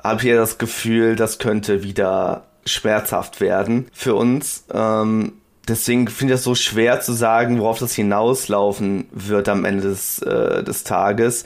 Habe 0.03 0.23
hier 0.23 0.37
das 0.37 0.59
Gefühl, 0.59 1.17
das 1.17 1.39
könnte 1.39 1.83
wieder 1.83 2.45
schmerzhaft 2.65 3.41
werden 3.41 3.89
für 3.93 4.15
uns. 4.15 4.65
Ähm, 4.73 5.33
deswegen 5.69 6.09
finde 6.09 6.35
ich 6.35 6.39
das 6.39 6.45
so 6.45 6.55
schwer 6.55 7.01
zu 7.01 7.13
sagen, 7.13 7.59
worauf 7.61 7.79
das 7.79 7.95
hinauslaufen 7.95 9.07
wird 9.13 9.49
am 9.49 9.65
Ende 9.65 9.83
des, 9.83 10.21
äh, 10.23 10.63
des 10.63 10.85
Tages. 10.85 11.45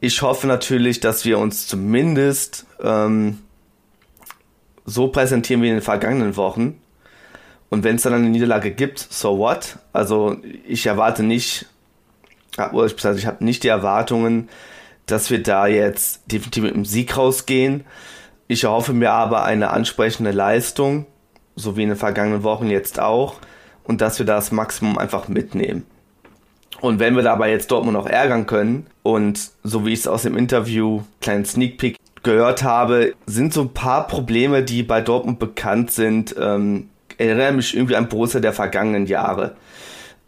Ich 0.00 0.22
hoffe 0.22 0.46
natürlich, 0.46 1.00
dass 1.00 1.24
wir 1.24 1.38
uns 1.38 1.66
zumindest 1.66 2.66
ähm, 2.82 3.38
so 4.88 5.08
präsentieren 5.08 5.62
wie 5.62 5.68
in 5.68 5.74
den 5.74 5.82
vergangenen 5.82 6.36
Wochen. 6.36 6.80
Und 7.68 7.84
wenn 7.84 7.96
es 7.96 8.02
dann 8.02 8.14
eine 8.14 8.30
Niederlage 8.30 8.70
gibt, 8.70 8.98
so 8.98 9.38
what? 9.38 9.78
Also 9.92 10.36
ich 10.66 10.86
erwarte 10.86 11.22
nicht, 11.22 11.66
oder 12.72 12.86
ich, 12.86 13.04
ich 13.04 13.26
habe 13.26 13.44
nicht 13.44 13.62
die 13.62 13.68
Erwartungen, 13.68 14.48
dass 15.04 15.30
wir 15.30 15.42
da 15.42 15.66
jetzt 15.66 16.22
definitiv 16.32 16.64
mit 16.64 16.74
einem 16.74 16.86
Sieg 16.86 17.16
rausgehen. 17.16 17.84
Ich 18.46 18.64
erhoffe 18.64 18.94
mir 18.94 19.12
aber 19.12 19.44
eine 19.44 19.70
ansprechende 19.70 20.30
Leistung, 20.30 21.06
so 21.54 21.76
wie 21.76 21.82
in 21.82 21.90
den 21.90 21.98
vergangenen 21.98 22.42
Wochen 22.42 22.70
jetzt 22.70 22.98
auch, 22.98 23.36
und 23.84 24.00
dass 24.00 24.18
wir 24.18 24.26
das 24.26 24.52
Maximum 24.52 24.96
einfach 24.96 25.28
mitnehmen. 25.28 25.84
Und 26.80 27.00
wenn 27.00 27.16
wir 27.16 27.22
dabei 27.22 27.50
jetzt 27.50 27.70
Dortmund 27.70 27.94
noch 27.94 28.06
ärgern 28.06 28.46
können 28.46 28.86
und 29.02 29.50
so 29.64 29.84
wie 29.84 29.92
ich 29.92 30.00
es 30.00 30.06
aus 30.06 30.22
dem 30.22 30.36
Interview, 30.36 31.02
kleinen 31.20 31.44
Sneak 31.44 31.76
Peek 31.76 31.96
gehört 32.28 32.62
habe, 32.62 33.14
sind 33.24 33.54
so 33.54 33.62
ein 33.62 33.72
paar 33.72 34.06
Probleme, 34.06 34.62
die 34.62 34.82
bei 34.82 35.00
Dortmund 35.00 35.38
bekannt 35.38 35.90
sind, 35.90 36.34
ähm, 36.38 36.90
erinnern 37.16 37.56
mich 37.56 37.74
irgendwie 37.74 37.96
an 37.96 38.10
Borussia 38.10 38.38
der 38.38 38.52
vergangenen 38.52 39.06
Jahre. 39.06 39.56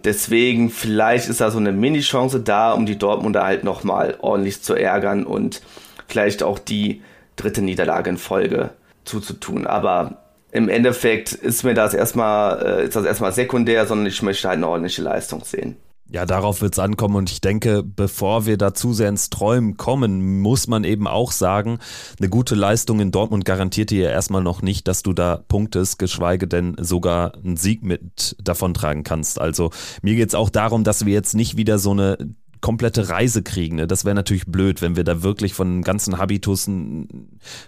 Deswegen, 0.02 0.70
vielleicht 0.70 1.28
ist 1.28 1.42
da 1.42 1.50
so 1.50 1.58
eine 1.58 1.72
Mini-Chance 1.72 2.40
da, 2.40 2.72
um 2.72 2.86
die 2.86 2.96
Dortmunder 2.96 3.44
halt 3.44 3.64
nochmal 3.64 4.16
ordentlich 4.20 4.62
zu 4.62 4.74
ärgern 4.74 5.26
und 5.26 5.60
vielleicht 6.08 6.42
auch 6.42 6.58
die 6.58 7.02
dritte 7.36 7.60
Niederlage 7.60 8.08
in 8.08 8.16
Folge 8.16 8.70
zuzutun. 9.04 9.66
Aber 9.66 10.22
im 10.52 10.70
Endeffekt 10.70 11.32
ist 11.32 11.64
mir 11.64 11.74
das 11.74 11.92
erstmal, 11.92 12.80
äh, 12.80 12.84
ist 12.86 12.96
das 12.96 13.04
erstmal 13.04 13.32
sekundär, 13.32 13.84
sondern 13.84 14.06
ich 14.06 14.22
möchte 14.22 14.48
halt 14.48 14.56
eine 14.56 14.68
ordentliche 14.68 15.02
Leistung 15.02 15.44
sehen. 15.44 15.76
Ja, 16.12 16.26
darauf 16.26 16.60
wird 16.60 16.74
es 16.74 16.80
ankommen 16.80 17.14
und 17.14 17.30
ich 17.30 17.40
denke, 17.40 17.84
bevor 17.84 18.44
wir 18.44 18.56
da 18.58 18.74
zu 18.74 18.92
sehr 18.92 19.08
ins 19.08 19.30
Träumen 19.30 19.76
kommen, 19.76 20.40
muss 20.40 20.66
man 20.66 20.82
eben 20.82 21.06
auch 21.06 21.30
sagen, 21.30 21.78
eine 22.18 22.28
gute 22.28 22.56
Leistung 22.56 22.98
in 22.98 23.12
Dortmund 23.12 23.44
garantiert 23.44 23.90
dir 23.90 24.04
ja 24.04 24.10
erstmal 24.10 24.42
noch 24.42 24.60
nicht, 24.60 24.88
dass 24.88 25.04
du 25.04 25.12
da 25.12 25.44
punktest, 25.46 26.00
geschweige 26.00 26.48
denn 26.48 26.74
sogar 26.80 27.36
einen 27.36 27.56
Sieg 27.56 27.84
mit 27.84 28.34
davontragen 28.42 29.04
kannst. 29.04 29.40
Also 29.40 29.70
mir 30.02 30.16
geht 30.16 30.30
es 30.30 30.34
auch 30.34 30.50
darum, 30.50 30.82
dass 30.82 31.06
wir 31.06 31.12
jetzt 31.12 31.34
nicht 31.34 31.56
wieder 31.56 31.78
so 31.78 31.92
eine 31.92 32.18
komplette 32.60 33.08
Reise 33.08 33.44
kriegen. 33.44 33.76
Ne? 33.76 33.86
Das 33.86 34.04
wäre 34.04 34.16
natürlich 34.16 34.46
blöd, 34.46 34.82
wenn 34.82 34.96
wir 34.96 35.04
da 35.04 35.22
wirklich 35.22 35.54
von 35.54 35.82
ganzen 35.82 36.18
Habitus 36.18 36.68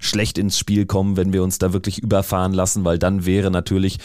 schlecht 0.00 0.36
ins 0.36 0.58
Spiel 0.58 0.86
kommen, 0.86 1.16
wenn 1.16 1.32
wir 1.32 1.44
uns 1.44 1.58
da 1.58 1.72
wirklich 1.72 2.02
überfahren 2.02 2.52
lassen, 2.52 2.84
weil 2.84 2.98
dann 2.98 3.24
wäre 3.24 3.52
natürlich 3.52 3.98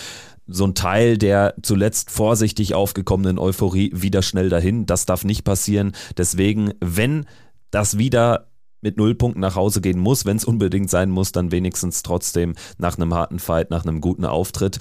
so 0.47 0.65
ein 0.65 0.75
Teil 0.75 1.17
der 1.17 1.55
zuletzt 1.61 2.11
vorsichtig 2.11 2.73
aufgekommenen 2.73 3.39
Euphorie 3.39 3.91
wieder 3.93 4.21
schnell 4.21 4.49
dahin. 4.49 4.85
Das 4.85 5.05
darf 5.05 5.23
nicht 5.23 5.43
passieren. 5.43 5.93
Deswegen, 6.17 6.73
wenn 6.79 7.25
das 7.71 7.97
wieder 7.97 8.47
mit 8.81 8.97
Nullpunkten 8.97 9.41
nach 9.41 9.55
Hause 9.55 9.81
gehen 9.81 9.99
muss, 9.99 10.25
wenn 10.25 10.37
es 10.37 10.45
unbedingt 10.45 10.89
sein 10.89 11.09
muss, 11.09 11.31
dann 11.31 11.51
wenigstens 11.51 12.03
trotzdem 12.03 12.55
nach 12.77 12.97
einem 12.97 13.13
harten 13.13 13.39
Fight, 13.39 13.69
nach 13.69 13.85
einem 13.85 14.01
guten 14.01 14.25
Auftritt. 14.25 14.79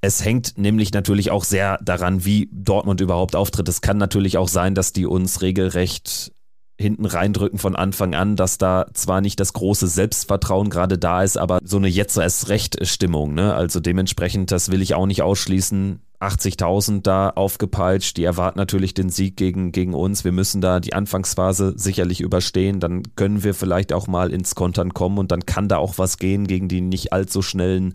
Es 0.00 0.24
hängt 0.24 0.58
nämlich 0.58 0.92
natürlich 0.92 1.30
auch 1.30 1.44
sehr 1.44 1.78
daran, 1.82 2.24
wie 2.24 2.48
Dortmund 2.52 3.00
überhaupt 3.00 3.34
auftritt. 3.34 3.68
Es 3.68 3.80
kann 3.80 3.98
natürlich 3.98 4.38
auch 4.38 4.48
sein, 4.48 4.74
dass 4.74 4.92
die 4.92 5.06
uns 5.06 5.42
regelrecht 5.42 6.32
hinten 6.78 7.06
reindrücken 7.06 7.58
von 7.58 7.74
Anfang 7.74 8.14
an, 8.14 8.36
dass 8.36 8.58
da 8.58 8.86
zwar 8.92 9.20
nicht 9.20 9.40
das 9.40 9.52
große 9.54 9.86
Selbstvertrauen 9.86 10.68
gerade 10.68 10.98
da 10.98 11.22
ist, 11.22 11.38
aber 11.38 11.58
so 11.62 11.78
eine 11.78 11.88
jetzt 11.88 12.16
erst 12.18 12.48
recht 12.48 12.86
Stimmung. 12.86 13.34
Ne? 13.34 13.54
Also 13.54 13.80
dementsprechend, 13.80 14.50
das 14.50 14.70
will 14.70 14.82
ich 14.82 14.94
auch 14.94 15.06
nicht 15.06 15.22
ausschließen. 15.22 16.00
80.000 16.20 17.02
da 17.02 17.30
aufgepeitscht. 17.30 18.16
Die 18.16 18.24
erwarten 18.24 18.58
natürlich 18.58 18.94
den 18.94 19.10
Sieg 19.10 19.36
gegen, 19.36 19.70
gegen 19.72 19.92
uns. 19.92 20.24
Wir 20.24 20.32
müssen 20.32 20.60
da 20.62 20.80
die 20.80 20.94
Anfangsphase 20.94 21.74
sicherlich 21.76 22.20
überstehen. 22.20 22.80
Dann 22.80 23.02
können 23.16 23.44
wir 23.44 23.54
vielleicht 23.54 23.92
auch 23.92 24.06
mal 24.06 24.32
ins 24.32 24.54
Kontern 24.54 24.94
kommen 24.94 25.18
und 25.18 25.30
dann 25.30 25.44
kann 25.44 25.68
da 25.68 25.76
auch 25.76 25.98
was 25.98 26.16
gehen 26.16 26.46
gegen 26.46 26.68
die 26.68 26.80
nicht 26.80 27.12
allzu 27.12 27.42
schnellen 27.42 27.92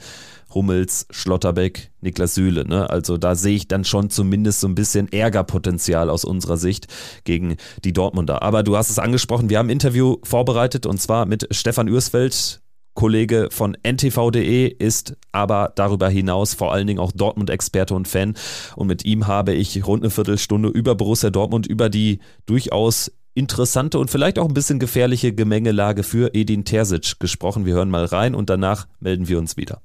Hummels, 0.54 1.08
Schlotterbeck, 1.10 1.92
Niklas 2.02 2.36
Süle. 2.36 2.68
Ne? 2.68 2.90
Also 2.90 3.18
da 3.18 3.36
sehe 3.36 3.56
ich 3.56 3.68
dann 3.68 3.84
schon 3.84 4.10
zumindest 4.10 4.62
so 4.62 4.68
ein 4.68 4.76
bisschen 4.76 5.12
Ärgerpotenzial 5.12 6.10
aus 6.10 6.26
unserer 6.26 6.58
Sicht 6.58 6.88
gegen 7.24 7.58
die 7.84 7.94
Dortmunder. 7.94 8.42
Aber 8.42 8.64
du 8.64 8.78
hast 8.78 8.90
es 8.90 9.00
angesprochen, 9.00 9.50
wir 9.50 9.58
haben 9.58 9.68
ein 9.68 9.72
Interview 9.72 10.18
vorbereitet 10.24 10.86
und 10.86 11.00
zwar 11.00 11.26
mit 11.26 11.48
Stefan 11.52 11.88
Ürsfeld, 11.88 12.62
Kollege 12.94 13.48
von 13.52 13.78
ntv.de, 13.84 14.68
ist 14.68 15.16
aber 15.32 15.72
darüber 15.76 16.10
hinaus 16.10 16.54
vor 16.54 16.74
allen 16.74 16.88
Dingen 16.88 17.00
auch 17.00 17.12
Dortmund-Experte 17.14 17.96
und 17.96 18.08
Fan. 18.08 18.36
Und 18.76 18.88
mit 18.88 19.06
ihm 19.06 19.28
habe 19.28 19.54
ich 19.54 19.86
rund 19.88 20.04
eine 20.04 20.10
Viertelstunde 20.10 20.70
über 20.70 20.96
Borussia 20.96 21.30
Dortmund, 21.30 21.68
über 21.68 21.90
die 21.90 22.20
durchaus 22.46 23.12
interessante 23.34 23.98
und 23.98 24.12
vielleicht 24.12 24.40
auch 24.40 24.48
ein 24.48 24.54
bisschen 24.54 24.80
gefährliche 24.80 25.34
Gemengelage 25.34 26.04
für 26.04 26.34
Edin 26.34 26.66
Terzic 26.66 27.20
gesprochen. 27.20 27.66
Wir 27.66 27.76
hören 27.76 27.90
mal 27.90 28.06
rein 28.06 28.36
und 28.36 28.50
danach 28.50 28.88
melden 29.00 29.30
wir 29.30 29.40
uns 29.40 29.56
wieder. 29.56 29.82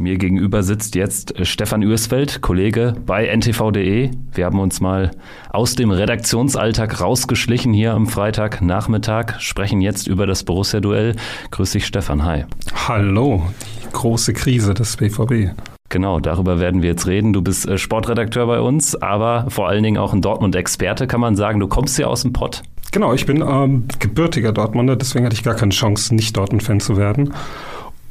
Mir 0.00 0.16
gegenüber 0.16 0.62
sitzt 0.62 0.94
jetzt 0.94 1.36
äh, 1.36 1.44
Stefan 1.44 1.82
Ürsfeld, 1.82 2.40
Kollege 2.40 2.94
bei 3.04 3.26
ntv.de. 3.26 4.10
Wir 4.32 4.44
haben 4.44 4.60
uns 4.60 4.80
mal 4.80 5.10
aus 5.50 5.74
dem 5.74 5.90
Redaktionsalltag 5.90 7.00
rausgeschlichen 7.00 7.72
hier 7.72 7.94
am 7.94 8.06
Freitagnachmittag, 8.06 9.40
sprechen 9.40 9.80
jetzt 9.80 10.06
über 10.06 10.28
das 10.28 10.44
Borussia-Duell. 10.44 11.16
Grüß 11.50 11.72
dich, 11.72 11.84
Stefan. 11.84 12.24
Hi. 12.24 12.44
Hallo, 12.86 13.42
die 13.82 13.92
große 13.92 14.34
Krise 14.34 14.72
des 14.72 14.96
BVB. 14.96 15.50
Genau, 15.88 16.20
darüber 16.20 16.60
werden 16.60 16.82
wir 16.82 16.90
jetzt 16.90 17.08
reden. 17.08 17.32
Du 17.32 17.42
bist 17.42 17.66
äh, 17.66 17.76
Sportredakteur 17.76 18.46
bei 18.46 18.60
uns, 18.60 18.94
aber 18.94 19.46
vor 19.48 19.68
allen 19.68 19.82
Dingen 19.82 19.98
auch 19.98 20.12
ein 20.12 20.22
Dortmund-Experte, 20.22 21.08
kann 21.08 21.20
man 21.20 21.34
sagen. 21.34 21.58
Du 21.58 21.66
kommst 21.66 21.98
ja 21.98 22.06
aus 22.06 22.22
dem 22.22 22.32
Pott. 22.32 22.62
Genau, 22.92 23.14
ich 23.14 23.26
bin 23.26 23.42
ähm, 23.42 23.88
gebürtiger 23.98 24.52
Dortmunder, 24.52 24.96
deswegen 24.96 25.24
hatte 25.24 25.34
ich 25.34 25.42
gar 25.42 25.54
keine 25.54 25.72
Chance, 25.72 26.14
nicht 26.14 26.36
Dortmund-Fan 26.36 26.80
zu 26.80 26.96
werden. 26.96 27.34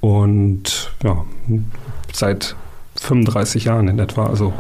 Und 0.08 0.90
ja, 1.04 1.26
seit 2.14 2.56
35 3.02 3.66
Jahren 3.66 3.90
in 3.90 4.00
etwa. 4.00 4.28
Also 4.28 4.54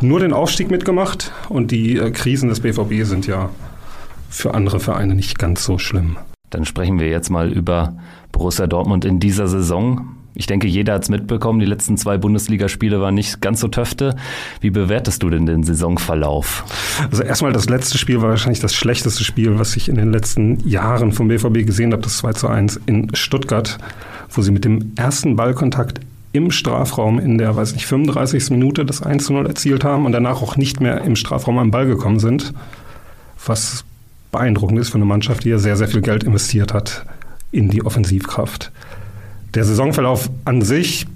nur 0.00 0.18
den 0.18 0.32
Aufstieg 0.32 0.72
mitgemacht 0.72 1.30
und 1.48 1.70
die 1.70 1.96
äh, 1.96 2.10
Krisen 2.10 2.48
des 2.48 2.58
BVB 2.58 3.04
sind 3.04 3.28
ja 3.28 3.48
für 4.28 4.54
andere 4.54 4.80
Vereine 4.80 5.14
nicht 5.14 5.38
ganz 5.38 5.64
so 5.64 5.78
schlimm. 5.78 6.16
Dann 6.50 6.64
sprechen 6.64 6.98
wir 6.98 7.08
jetzt 7.08 7.30
mal 7.30 7.52
über 7.52 7.96
Borussia 8.32 8.66
Dortmund 8.66 9.04
in 9.04 9.20
dieser 9.20 9.46
Saison. 9.46 10.16
Ich 10.34 10.46
denke, 10.46 10.66
jeder 10.66 10.94
hat 10.94 11.04
es 11.04 11.10
mitbekommen. 11.10 11.60
Die 11.60 11.66
letzten 11.66 11.96
zwei 11.96 12.18
Bundesligaspiele 12.18 13.00
waren 13.00 13.14
nicht 13.14 13.40
ganz 13.40 13.60
so 13.60 13.68
töfte. 13.68 14.16
Wie 14.60 14.70
bewertest 14.70 15.22
du 15.22 15.30
denn 15.30 15.46
den 15.46 15.62
Saisonverlauf? 15.62 16.64
Also 17.08 17.22
erstmal 17.22 17.52
das 17.52 17.68
letzte 17.68 17.98
Spiel 17.98 18.20
war 18.20 18.30
wahrscheinlich 18.30 18.60
das 18.60 18.74
schlechteste 18.74 19.22
Spiel, 19.22 19.60
was 19.60 19.76
ich 19.76 19.88
in 19.88 19.94
den 19.94 20.10
letzten 20.10 20.68
Jahren 20.68 21.12
vom 21.12 21.28
BVB 21.28 21.64
gesehen 21.66 21.92
habe. 21.92 22.02
Das 22.02 22.18
2 22.18 22.32
zu 22.32 22.48
1 22.48 22.80
in 22.86 23.14
Stuttgart 23.14 23.78
wo 24.30 24.42
sie 24.42 24.50
mit 24.50 24.64
dem 24.64 24.92
ersten 24.96 25.36
Ballkontakt 25.36 26.00
im 26.32 26.50
Strafraum 26.50 27.18
in 27.18 27.38
der, 27.38 27.56
weiß 27.56 27.72
nicht, 27.72 27.86
35. 27.86 28.50
Minute 28.50 28.84
das 28.84 29.02
1-0 29.02 29.46
erzielt 29.46 29.84
haben 29.84 30.06
und 30.06 30.12
danach 30.12 30.42
auch 30.42 30.56
nicht 30.56 30.80
mehr 30.80 31.02
im 31.02 31.16
Strafraum 31.16 31.58
am 31.58 31.70
Ball 31.70 31.86
gekommen 31.86 32.18
sind. 32.18 32.52
Was 33.44 33.84
beeindruckend 34.30 34.78
ist 34.78 34.90
für 34.90 34.96
eine 34.96 35.06
Mannschaft, 35.06 35.44
die 35.44 35.48
ja 35.48 35.58
sehr, 35.58 35.76
sehr 35.76 35.88
viel 35.88 36.02
Geld 36.02 36.24
investiert 36.24 36.74
hat 36.74 37.06
in 37.50 37.70
die 37.70 37.84
Offensivkraft. 37.84 38.70
Der 39.54 39.64
Saisonverlauf 39.64 40.28
an 40.44 40.60
sich 40.60 41.06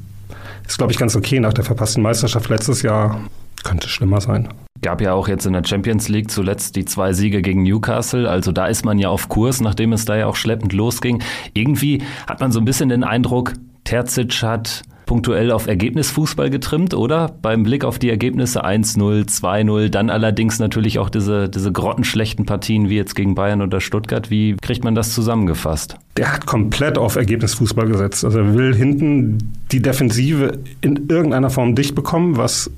ist, 0.66 0.78
glaube 0.78 0.92
ich, 0.92 0.98
ganz 0.98 1.14
okay 1.14 1.40
nach 1.40 1.52
der 1.52 1.64
verpassten 1.64 2.02
Meisterschaft 2.02 2.48
letztes 2.48 2.82
Jahr. 2.82 3.20
Könnte 3.62 3.88
schlimmer 3.88 4.20
sein. 4.20 4.48
Gab 4.82 5.00
ja 5.00 5.14
auch 5.14 5.28
jetzt 5.28 5.46
in 5.46 5.52
der 5.52 5.64
Champions 5.64 6.08
League 6.08 6.30
zuletzt 6.30 6.74
die 6.74 6.84
zwei 6.84 7.12
Siege 7.12 7.40
gegen 7.40 7.62
Newcastle. 7.62 8.28
Also 8.28 8.50
da 8.50 8.66
ist 8.66 8.84
man 8.84 8.98
ja 8.98 9.08
auf 9.08 9.28
Kurs, 9.28 9.60
nachdem 9.60 9.92
es 9.92 10.04
da 10.04 10.16
ja 10.16 10.26
auch 10.26 10.36
schleppend 10.36 10.72
losging. 10.72 11.22
Irgendwie 11.54 12.02
hat 12.26 12.40
man 12.40 12.50
so 12.50 12.58
ein 12.58 12.64
bisschen 12.64 12.88
den 12.88 13.04
Eindruck, 13.04 13.54
Terzic 13.84 14.42
hat 14.42 14.82
punktuell 15.06 15.50
auf 15.50 15.66
Ergebnisfußball 15.66 16.50
getrimmt, 16.50 16.94
oder? 16.94 17.30
Beim 17.42 17.62
Blick 17.62 17.84
auf 17.84 17.98
die 17.98 18.08
Ergebnisse 18.08 18.64
1-0, 18.64 19.28
2-0, 19.28 19.88
dann 19.88 20.10
allerdings 20.10 20.58
natürlich 20.58 20.98
auch 20.98 21.10
diese, 21.10 21.48
diese 21.48 21.70
grottenschlechten 21.70 22.46
Partien 22.46 22.88
wie 22.88 22.96
jetzt 22.96 23.14
gegen 23.14 23.34
Bayern 23.34 23.62
oder 23.62 23.80
Stuttgart. 23.80 24.30
Wie 24.30 24.56
kriegt 24.56 24.84
man 24.84 24.94
das 24.94 25.14
zusammengefasst? 25.14 25.96
Der 26.16 26.32
hat 26.32 26.46
komplett 26.46 26.98
auf 26.98 27.16
Ergebnisfußball 27.16 27.86
gesetzt. 27.86 28.24
Also 28.24 28.38
er 28.38 28.54
will 28.54 28.74
hinten 28.74 29.38
die 29.70 29.82
Defensive 29.82 30.58
in 30.80 31.08
irgendeiner 31.08 31.50
Form 31.50 31.74
dicht 31.74 31.94
bekommen, 31.94 32.36
was 32.36 32.70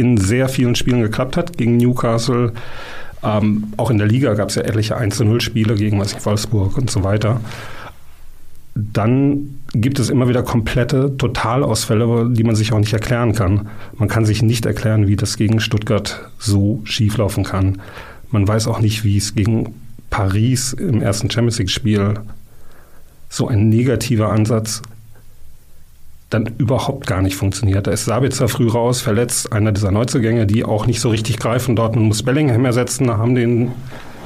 in 0.00 0.16
sehr 0.16 0.48
vielen 0.48 0.74
Spielen 0.74 1.02
geklappt 1.02 1.36
hat, 1.36 1.58
gegen 1.58 1.76
Newcastle. 1.76 2.52
Ähm, 3.22 3.72
auch 3.76 3.90
in 3.90 3.98
der 3.98 4.06
Liga 4.06 4.32
gab 4.32 4.48
es 4.48 4.54
ja 4.54 4.62
etliche 4.62 4.98
1-0-Spiele 4.98 5.74
gegen 5.74 6.00
was 6.00 6.12
ich, 6.12 6.24
Wolfsburg 6.24 6.78
und 6.78 6.90
so 6.90 7.04
weiter. 7.04 7.40
Dann 8.74 9.60
gibt 9.74 9.98
es 9.98 10.08
immer 10.08 10.26
wieder 10.26 10.42
komplette 10.42 11.14
Totalausfälle, 11.18 12.30
die 12.30 12.44
man 12.44 12.56
sich 12.56 12.72
auch 12.72 12.78
nicht 12.78 12.94
erklären 12.94 13.34
kann. 13.34 13.68
Man 13.98 14.08
kann 14.08 14.24
sich 14.24 14.42
nicht 14.42 14.64
erklären, 14.64 15.06
wie 15.06 15.16
das 15.16 15.36
gegen 15.36 15.60
Stuttgart 15.60 16.30
so 16.38 16.80
schieflaufen 16.84 17.44
kann. 17.44 17.82
Man 18.30 18.48
weiß 18.48 18.68
auch 18.68 18.80
nicht, 18.80 19.04
wie 19.04 19.18
es 19.18 19.34
gegen 19.34 19.74
Paris 20.08 20.72
im 20.72 21.02
ersten 21.02 21.30
Champions 21.30 21.58
League-Spiel 21.58 22.14
so 23.28 23.48
ein 23.48 23.68
negativer 23.68 24.32
Ansatz 24.32 24.80
dann 26.30 26.46
überhaupt 26.58 27.06
gar 27.06 27.22
nicht 27.22 27.34
funktioniert. 27.36 27.86
Da 27.86 27.90
ist 27.90 28.04
Sabitzer 28.04 28.48
früh 28.48 28.68
raus, 28.68 29.00
verletzt, 29.00 29.52
einer 29.52 29.72
dieser 29.72 29.90
Neuzugänge, 29.90 30.46
die 30.46 30.64
auch 30.64 30.86
nicht 30.86 31.00
so 31.00 31.10
richtig 31.10 31.38
greifen. 31.38 31.74
Dort 31.74 31.96
muss 31.96 32.22
Bellingham 32.22 32.64
ersetzen, 32.64 33.10
haben 33.10 33.34
den 33.34 33.72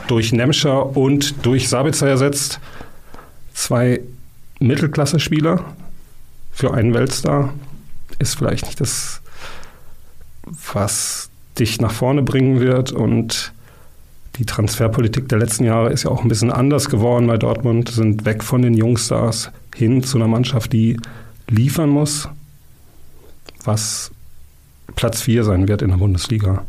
durch 0.06 0.32
Nemscher 0.32 0.96
und 0.96 1.46
durch 1.46 1.70
Sabitzer 1.70 2.06
ersetzt. 2.06 2.60
Zwei 3.54 4.00
Mittelklasse-Spieler 4.60 5.64
für 6.52 6.74
einen 6.74 6.92
Weltstar 6.92 7.54
ist 8.18 8.36
vielleicht 8.36 8.66
nicht 8.66 8.80
das, 8.80 9.22
was 10.72 11.30
dich 11.58 11.80
nach 11.80 11.92
vorne 11.92 12.22
bringen 12.22 12.60
wird. 12.60 12.92
Und 12.92 13.52
die 14.36 14.44
Transferpolitik 14.44 15.28
der 15.30 15.38
letzten 15.38 15.64
Jahre 15.64 15.90
ist 15.90 16.02
ja 16.02 16.10
auch 16.10 16.22
ein 16.22 16.28
bisschen 16.28 16.52
anders 16.52 16.90
geworden 16.90 17.26
bei 17.26 17.38
Dortmund, 17.38 17.88
sind 17.88 18.26
weg 18.26 18.44
von 18.44 18.60
den 18.60 18.74
Jungstars 18.74 19.50
hin 19.74 20.02
zu 20.02 20.18
einer 20.18 20.28
Mannschaft, 20.28 20.72
die 20.74 20.98
liefern 21.48 21.90
muss, 21.90 22.28
was 23.64 24.10
Platz 24.96 25.22
4 25.22 25.44
sein 25.44 25.68
wird 25.68 25.82
in 25.82 25.90
der 25.90 25.96
Bundesliga. 25.96 26.64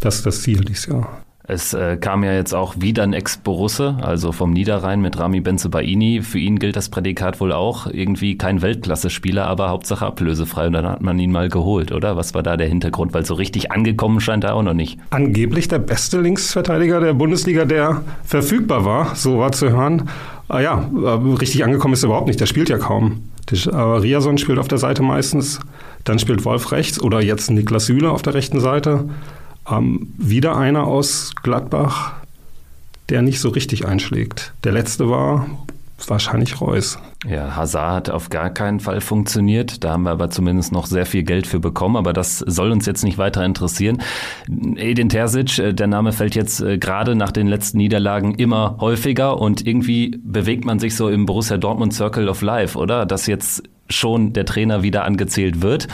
Das 0.00 0.16
ist 0.16 0.26
das 0.26 0.42
Ziel 0.42 0.60
dieses 0.60 0.86
Jahr. 0.86 1.22
Es 1.52 1.74
äh, 1.74 1.96
kam 1.96 2.22
ja 2.22 2.32
jetzt 2.32 2.54
auch 2.54 2.76
wieder 2.78 3.02
ein 3.02 3.12
Ex-Borusse, 3.12 3.96
also 4.00 4.30
vom 4.30 4.52
Niederrhein 4.52 5.00
mit 5.00 5.18
Rami 5.18 5.40
Benzebaini. 5.40 6.22
Für 6.22 6.38
ihn 6.38 6.60
gilt 6.60 6.76
das 6.76 6.90
Prädikat 6.90 7.40
wohl 7.40 7.50
auch. 7.50 7.88
Irgendwie 7.88 8.38
kein 8.38 8.62
Weltklasse-Spieler, 8.62 9.46
aber 9.48 9.68
Hauptsache 9.68 10.06
ablösefrei. 10.06 10.68
Und 10.68 10.74
dann 10.74 10.86
hat 10.86 11.00
man 11.00 11.18
ihn 11.18 11.32
mal 11.32 11.48
geholt, 11.48 11.90
oder? 11.90 12.16
Was 12.16 12.34
war 12.34 12.44
da 12.44 12.56
der 12.56 12.68
Hintergrund? 12.68 13.12
Weil 13.14 13.26
so 13.26 13.34
richtig 13.34 13.72
angekommen 13.72 14.20
scheint 14.20 14.44
er 14.44 14.54
auch 14.54 14.62
noch 14.62 14.74
nicht. 14.74 15.00
Angeblich 15.10 15.66
der 15.66 15.80
beste 15.80 16.20
Linksverteidiger 16.20 17.00
der 17.00 17.14
Bundesliga, 17.14 17.64
der 17.64 18.02
verfügbar 18.22 18.84
war, 18.84 19.16
so 19.16 19.38
war 19.38 19.50
zu 19.50 19.70
hören. 19.70 20.08
Ah 20.46 20.60
ja, 20.60 20.88
richtig 21.40 21.64
angekommen 21.64 21.94
ist 21.94 22.04
er 22.04 22.10
überhaupt 22.10 22.28
nicht. 22.28 22.38
Der 22.38 22.46
spielt 22.46 22.68
ja 22.68 22.78
kaum. 22.78 23.29
Äh, 23.52 23.76
Riason 23.76 24.38
spielt 24.38 24.58
auf 24.58 24.68
der 24.68 24.78
Seite 24.78 25.02
meistens. 25.02 25.60
Dann 26.04 26.18
spielt 26.18 26.44
Wolf 26.44 26.72
rechts 26.72 27.00
oder 27.00 27.22
jetzt 27.22 27.50
Niklas 27.50 27.86
Süle 27.86 28.10
auf 28.10 28.22
der 28.22 28.34
rechten 28.34 28.60
Seite. 28.60 29.08
Ähm, 29.70 30.12
wieder 30.16 30.56
einer 30.56 30.84
aus 30.84 31.32
Gladbach, 31.42 32.12
der 33.08 33.22
nicht 33.22 33.40
so 33.40 33.50
richtig 33.50 33.86
einschlägt. 33.86 34.52
Der 34.64 34.72
letzte 34.72 35.08
war 35.08 35.46
wahrscheinlich 36.08 36.60
Reus. 36.60 36.98
Ja, 37.28 37.56
Hazard 37.56 38.08
hat 38.08 38.10
auf 38.10 38.30
gar 38.30 38.50
keinen 38.50 38.80
Fall 38.80 39.00
funktioniert. 39.00 39.84
Da 39.84 39.90
haben 39.90 40.04
wir 40.04 40.10
aber 40.10 40.30
zumindest 40.30 40.72
noch 40.72 40.86
sehr 40.86 41.04
viel 41.04 41.22
Geld 41.22 41.46
für 41.46 41.60
bekommen. 41.60 41.96
Aber 41.96 42.12
das 42.12 42.38
soll 42.38 42.72
uns 42.72 42.86
jetzt 42.86 43.04
nicht 43.04 43.18
weiter 43.18 43.44
interessieren. 43.44 44.00
Edin 44.48 45.08
Terzic, 45.08 45.58
äh, 45.58 45.74
der 45.74 45.86
Name 45.86 46.12
fällt 46.12 46.34
jetzt 46.34 46.60
äh, 46.60 46.78
gerade 46.78 47.14
nach 47.14 47.32
den 47.32 47.46
letzten 47.46 47.78
Niederlagen 47.78 48.34
immer 48.36 48.76
häufiger 48.80 49.38
und 49.38 49.66
irgendwie 49.66 50.18
bewegt 50.22 50.64
man 50.64 50.78
sich 50.78 50.96
so 50.96 51.08
im 51.08 51.26
Borussia 51.26 51.58
Dortmund 51.58 51.92
Circle 51.92 52.28
of 52.28 52.40
Life, 52.42 52.78
oder? 52.78 53.04
Dass 53.04 53.26
jetzt 53.26 53.62
schon 53.88 54.32
der 54.32 54.46
Trainer 54.46 54.82
wieder 54.82 55.04
angezählt 55.04 55.62
wird. 55.62 55.88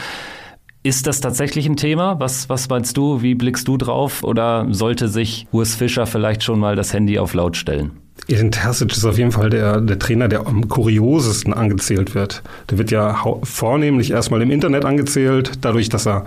Ist 0.83 1.09
das 1.09 1.21
tatsächlich 1.21 1.67
ein 1.67 1.77
Thema? 1.77 2.21
Was, 2.21 2.49
was 2.49 2.69
meinst 2.69 2.97
du? 2.97 3.21
Wie 3.21 3.35
blickst 3.35 3.67
du 3.67 3.77
drauf? 3.77 4.23
Oder 4.23 4.69
sollte 4.71 5.09
sich 5.09 5.49
Urs 5.51 5.75
Fischer 5.75 6.07
vielleicht 6.07 6.45
schon 6.45 6.61
mal 6.61 6.77
das 6.77 6.93
Handy 6.93 7.19
auf 7.19 7.35
laut 7.35 7.57
stellen? 7.57 8.06
Edin 8.29 8.51
Terzic 8.51 8.93
ist 8.93 9.05
auf 9.05 9.19
jeden 9.19 9.31
Fall 9.31 9.51
der, 9.51 9.81
der 9.81 9.99
Trainer, 9.99 10.29
der 10.29 10.47
am 10.47 10.69
kuriosesten 10.69 11.55
angezählt 11.55 12.15
wird. 12.15 12.43
Der 12.71 12.79
wird 12.79 12.91
ja 12.91 13.17
vornehmlich 13.45 14.11
erstmal 14.11 14.43
im 14.43 14.51
Internet 14.51 14.85
angezählt, 14.85 15.53
dadurch, 15.61 15.89
dass 15.89 16.07
er 16.07 16.27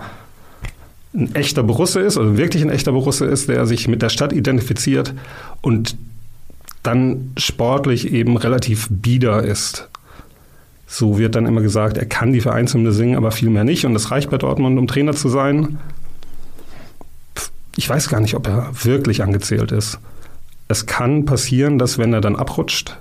ein 1.12 1.34
echter 1.34 1.62
Borusse 1.62 2.00
ist, 2.00 2.16
also 2.16 2.38
wirklich 2.38 2.62
ein 2.62 2.70
echter 2.70 2.92
Borusse 2.92 3.26
ist, 3.26 3.48
der 3.48 3.66
sich 3.66 3.88
mit 3.88 4.00
der 4.00 4.08
Stadt 4.08 4.32
identifiziert 4.32 5.12
und 5.60 5.96
dann 6.82 7.32
sportlich 7.36 8.12
eben 8.12 8.36
relativ 8.36 8.88
bieder 8.90 9.42
ist. 9.42 9.88
So 10.86 11.18
wird 11.18 11.34
dann 11.34 11.46
immer 11.46 11.60
gesagt, 11.60 11.98
er 11.98 12.06
kann 12.06 12.32
die 12.32 12.40
Vereinshymne 12.40 12.92
singen, 12.92 13.16
aber 13.16 13.32
viel 13.32 13.50
mehr 13.50 13.64
nicht 13.64 13.84
und 13.84 13.92
das 13.92 14.10
reicht 14.10 14.30
bei 14.30 14.38
Dortmund, 14.38 14.78
um 14.78 14.86
Trainer 14.86 15.12
zu 15.12 15.28
sein. 15.28 15.78
Ich 17.76 17.88
weiß 17.88 18.08
gar 18.08 18.20
nicht, 18.20 18.34
ob 18.34 18.46
er 18.46 18.70
wirklich 18.82 19.22
angezählt 19.22 19.72
ist 19.72 19.98
es 20.70 20.86
kann 20.86 21.24
passieren, 21.24 21.78
dass 21.78 21.98
wenn 21.98 22.12
er 22.12 22.20
dann 22.20 22.36
abrutscht 22.36 22.96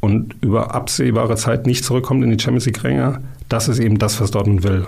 und 0.00 0.34
über 0.42 0.74
absehbare 0.74 1.34
Zeit 1.36 1.66
nicht 1.66 1.82
zurückkommt 1.82 2.22
in 2.22 2.30
die 2.30 2.38
Champions 2.38 2.66
League-Ränge, 2.66 3.22
das 3.48 3.68
ist 3.68 3.78
eben 3.78 3.98
das, 3.98 4.20
was 4.20 4.30
Dortmund 4.30 4.62
will. 4.64 4.86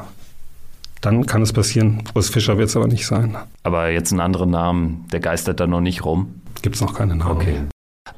Dann 1.00 1.24
kann 1.24 1.40
es 1.40 1.54
passieren. 1.54 2.02
Urs 2.14 2.28
Fischer 2.28 2.58
wird 2.58 2.68
es 2.68 2.76
aber 2.76 2.86
nicht 2.86 3.06
sein. 3.06 3.36
Aber 3.62 3.88
jetzt 3.88 4.12
einen 4.12 4.20
anderen 4.20 4.50
Namen, 4.50 5.06
der 5.10 5.20
geistert 5.20 5.58
da 5.58 5.66
noch 5.66 5.80
nicht 5.80 6.04
rum? 6.04 6.34
Gibt 6.60 6.74
es 6.74 6.82
noch 6.82 6.92
keinen 6.92 7.18
Namen. 7.18 7.32
Okay. 7.32 7.60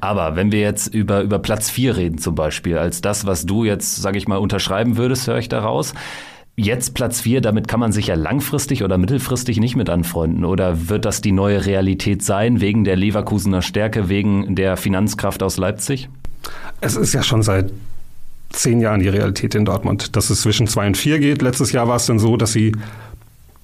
Aber 0.01 0.35
wenn 0.35 0.51
wir 0.51 0.59
jetzt 0.59 0.93
über, 0.93 1.21
über 1.21 1.39
Platz 1.39 1.69
4 1.69 1.95
reden 1.95 2.17
zum 2.17 2.35
Beispiel, 2.35 2.77
als 2.77 2.99
das, 2.99 3.25
was 3.25 3.45
du 3.45 3.63
jetzt, 3.63 3.95
sage 3.95 4.17
ich 4.17 4.27
mal, 4.27 4.37
unterschreiben 4.37 4.97
würdest, 4.97 5.25
höre 5.25 5.37
ich 5.37 5.47
daraus. 5.47 5.93
Jetzt 6.57 6.93
Platz 6.93 7.19
4, 7.19 7.41
damit 7.41 7.67
kann 7.67 7.81
man 7.81 7.91
sich 7.91 8.07
ja 8.07 8.15
langfristig 8.15 8.83
oder 8.83 8.97
mittelfristig 8.97 9.59
nicht 9.59 9.75
mit 9.75 9.89
anfreunden. 9.89 10.45
Oder 10.45 10.87
wird 10.89 11.03
das 11.03 11.19
die 11.19 11.33
neue 11.33 11.65
Realität 11.65 12.23
sein, 12.23 12.61
wegen 12.61 12.85
der 12.85 12.95
Leverkusener 12.95 13.61
Stärke, 13.61 14.07
wegen 14.07 14.55
der 14.55 14.77
Finanzkraft 14.77 15.43
aus 15.43 15.57
Leipzig? 15.57 16.07
Es 16.79 16.95
ist 16.95 17.13
ja 17.13 17.23
schon 17.23 17.43
seit 17.43 17.71
zehn 18.51 18.79
Jahren 18.79 19.01
die 19.01 19.09
Realität 19.09 19.53
in 19.53 19.65
Dortmund, 19.65 20.15
dass 20.15 20.29
es 20.29 20.41
zwischen 20.41 20.67
2 20.67 20.87
und 20.87 20.97
4 20.97 21.19
geht. 21.19 21.41
Letztes 21.41 21.73
Jahr 21.73 21.89
war 21.89 21.97
es 21.97 22.05
dann 22.05 22.19
so, 22.19 22.37
dass 22.37 22.53
sie 22.53 22.71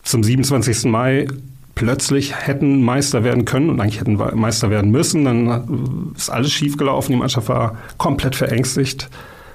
zum 0.03 0.21
27. 0.21 0.85
Mai 0.85 1.27
plötzlich 1.75 2.35
hätten 2.35 2.81
Meister 2.81 3.23
werden 3.23 3.45
können 3.45 3.69
und 3.69 3.79
eigentlich 3.79 4.01
hätten 4.01 4.15
Meister 4.15 4.69
werden 4.69 4.91
müssen. 4.91 5.23
Dann 5.23 6.11
ist 6.17 6.29
alles 6.29 6.51
schiefgelaufen. 6.51 7.13
Die 7.13 7.19
Mannschaft 7.19 7.47
war 7.47 7.77
komplett 7.97 8.35
verängstigt, 8.35 9.09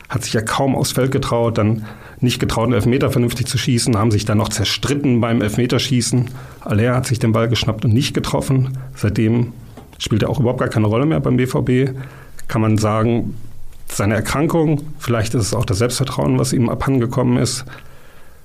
hat 0.08 0.24
sich 0.24 0.32
ja 0.32 0.40
kaum 0.40 0.74
aufs 0.74 0.92
Feld 0.92 1.12
getraut. 1.12 1.58
Dann 1.58 1.84
nicht 2.20 2.40
getraut, 2.40 2.64
einen 2.64 2.74
Elfmeter 2.74 3.10
vernünftig 3.10 3.46
zu 3.46 3.58
schießen, 3.58 3.96
haben 3.96 4.10
sich 4.10 4.24
dann 4.24 4.38
noch 4.38 4.48
zerstritten 4.48 5.20
beim 5.20 5.42
Elfmeterschießen. 5.42 6.26
Aller 6.60 6.94
hat 6.94 7.06
sich 7.06 7.18
den 7.18 7.32
Ball 7.32 7.48
geschnappt 7.48 7.84
und 7.84 7.92
nicht 7.92 8.14
getroffen. 8.14 8.78
Seitdem 8.94 9.52
spielt 9.98 10.22
er 10.22 10.30
auch 10.30 10.40
überhaupt 10.40 10.60
gar 10.60 10.68
keine 10.68 10.86
Rolle 10.86 11.06
mehr 11.06 11.20
beim 11.20 11.36
BVB. 11.36 11.94
Kann 12.48 12.60
man 12.60 12.78
sagen, 12.78 13.34
seine 13.88 14.14
Erkrankung, 14.14 14.82
vielleicht 14.98 15.34
ist 15.34 15.42
es 15.42 15.54
auch 15.54 15.64
das 15.64 15.78
Selbstvertrauen, 15.78 16.38
was 16.38 16.52
ihm 16.52 16.68
abhandengekommen 16.68 17.38
ist. 17.38 17.64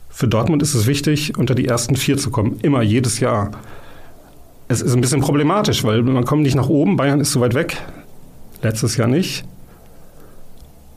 Für 0.10 0.28
Dortmund 0.28 0.62
ist 0.62 0.76
es 0.76 0.88
wichtig, 0.88 1.38
unter 1.38 1.56
die 1.56 1.68
ersten 1.68 1.96
vier 1.96 2.18
zu 2.18 2.30
kommen, 2.30 2.60
immer, 2.62 2.82
jedes 2.82 3.20
Jahr. 3.20 3.52
Es 4.68 4.82
ist 4.82 4.94
ein 4.94 5.02
bisschen 5.02 5.22
problematisch, 5.22 5.84
weil 5.84 6.04
man 6.04 6.26
kommt 6.26 6.44
nicht 6.44 6.56
nach 6.56 6.70
oben, 6.70 6.98
Bayern 6.98 7.20
ist 7.20 7.32
so 7.32 7.40
weit 7.42 7.54
weg, 7.54 7.78
letztes 8.62 8.98
Jahr 8.98 9.08
nicht. 9.08 9.46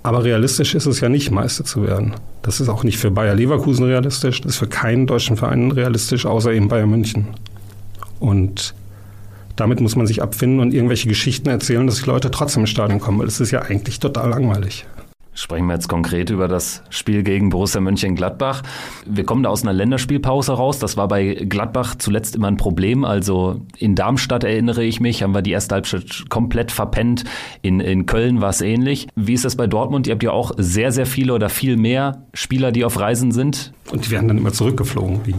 Aber 0.04 0.22
realistisch 0.22 0.74
ist 0.74 0.84
es 0.84 1.00
ja 1.00 1.08
nicht, 1.08 1.30
Meister 1.30 1.64
zu 1.64 1.82
werden. 1.82 2.14
Das 2.42 2.60
ist 2.60 2.68
auch 2.68 2.84
nicht 2.84 2.98
für 2.98 3.10
Bayer 3.10 3.34
Leverkusen 3.34 3.86
realistisch, 3.86 4.42
das 4.42 4.52
ist 4.52 4.58
für 4.58 4.66
keinen 4.66 5.06
deutschen 5.06 5.38
Verein 5.38 5.70
realistisch, 5.70 6.26
außer 6.26 6.52
eben 6.52 6.68
Bayern 6.68 6.90
München. 6.90 7.28
Und 8.20 8.74
damit 9.56 9.80
muss 9.80 9.96
man 9.96 10.06
sich 10.06 10.20
abfinden 10.20 10.60
und 10.60 10.74
irgendwelche 10.74 11.08
Geschichten 11.08 11.48
erzählen, 11.48 11.86
dass 11.86 12.02
die 12.02 12.06
Leute 12.06 12.30
trotzdem 12.30 12.64
ins 12.64 12.70
Stadion 12.70 13.00
kommen, 13.00 13.18
weil 13.18 13.28
es 13.28 13.40
ist 13.40 13.50
ja 13.50 13.62
eigentlich 13.62 13.98
total 13.98 14.28
langweilig. 14.28 14.84
Sprechen 15.36 15.66
wir 15.66 15.74
jetzt 15.74 15.88
konkret 15.88 16.30
über 16.30 16.46
das 16.46 16.84
Spiel 16.90 17.24
gegen 17.24 17.50
Borussia 17.50 17.80
Mönchengladbach. 17.80 18.62
Wir 19.04 19.24
kommen 19.24 19.42
da 19.42 19.50
aus 19.50 19.62
einer 19.62 19.72
Länderspielpause 19.72 20.52
raus. 20.52 20.78
Das 20.78 20.96
war 20.96 21.08
bei 21.08 21.34
Gladbach 21.34 21.96
zuletzt 21.98 22.36
immer 22.36 22.46
ein 22.46 22.56
Problem. 22.56 23.04
Also 23.04 23.62
in 23.76 23.96
Darmstadt 23.96 24.44
erinnere 24.44 24.84
ich 24.84 25.00
mich, 25.00 25.24
haben 25.24 25.34
wir 25.34 25.42
die 25.42 25.50
erste 25.50 25.74
Halbzeit 25.74 26.26
komplett 26.28 26.70
verpennt. 26.70 27.24
In, 27.62 27.80
in 27.80 28.06
Köln 28.06 28.40
war 28.40 28.50
es 28.50 28.60
ähnlich. 28.60 29.08
Wie 29.16 29.32
ist 29.32 29.44
das 29.44 29.56
bei 29.56 29.66
Dortmund? 29.66 30.06
Ihr 30.06 30.12
habt 30.12 30.22
ja 30.22 30.30
auch 30.30 30.52
sehr, 30.56 30.92
sehr 30.92 31.06
viele 31.06 31.34
oder 31.34 31.48
viel 31.48 31.76
mehr 31.76 32.22
Spieler, 32.32 32.70
die 32.70 32.84
auf 32.84 33.00
Reisen 33.00 33.32
sind. 33.32 33.72
Und 33.90 34.06
die 34.06 34.12
werden 34.12 34.28
dann 34.28 34.38
immer 34.38 34.52
zurückgeflogen, 34.52 35.20
wie 35.24 35.34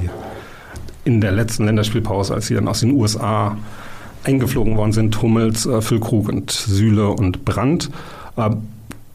in 1.06 1.22
der 1.22 1.32
letzten 1.32 1.66
Länderspielpause, 1.66 2.34
als 2.34 2.48
sie 2.48 2.56
dann 2.56 2.68
aus 2.68 2.82
den 2.82 2.92
USA 2.92 3.58
eingeflogen 4.26 4.76
worden 4.76 4.92
sind. 4.92 5.22
Hummels, 5.22 5.66
äh, 5.66 5.82
Füllkrug 5.82 6.28
und 6.28 6.52
Süle 6.52 7.10
und 7.10 7.46
Brandt. 7.46 7.90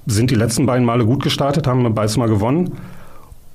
Sind 0.06 0.30
die 0.30 0.34
letzten 0.34 0.66
beiden 0.66 0.84
Male 0.84 1.04
gut 1.04 1.22
gestartet, 1.22 1.66
haben 1.66 1.94
beides 1.94 2.16
mal 2.16 2.28
gewonnen. 2.28 2.72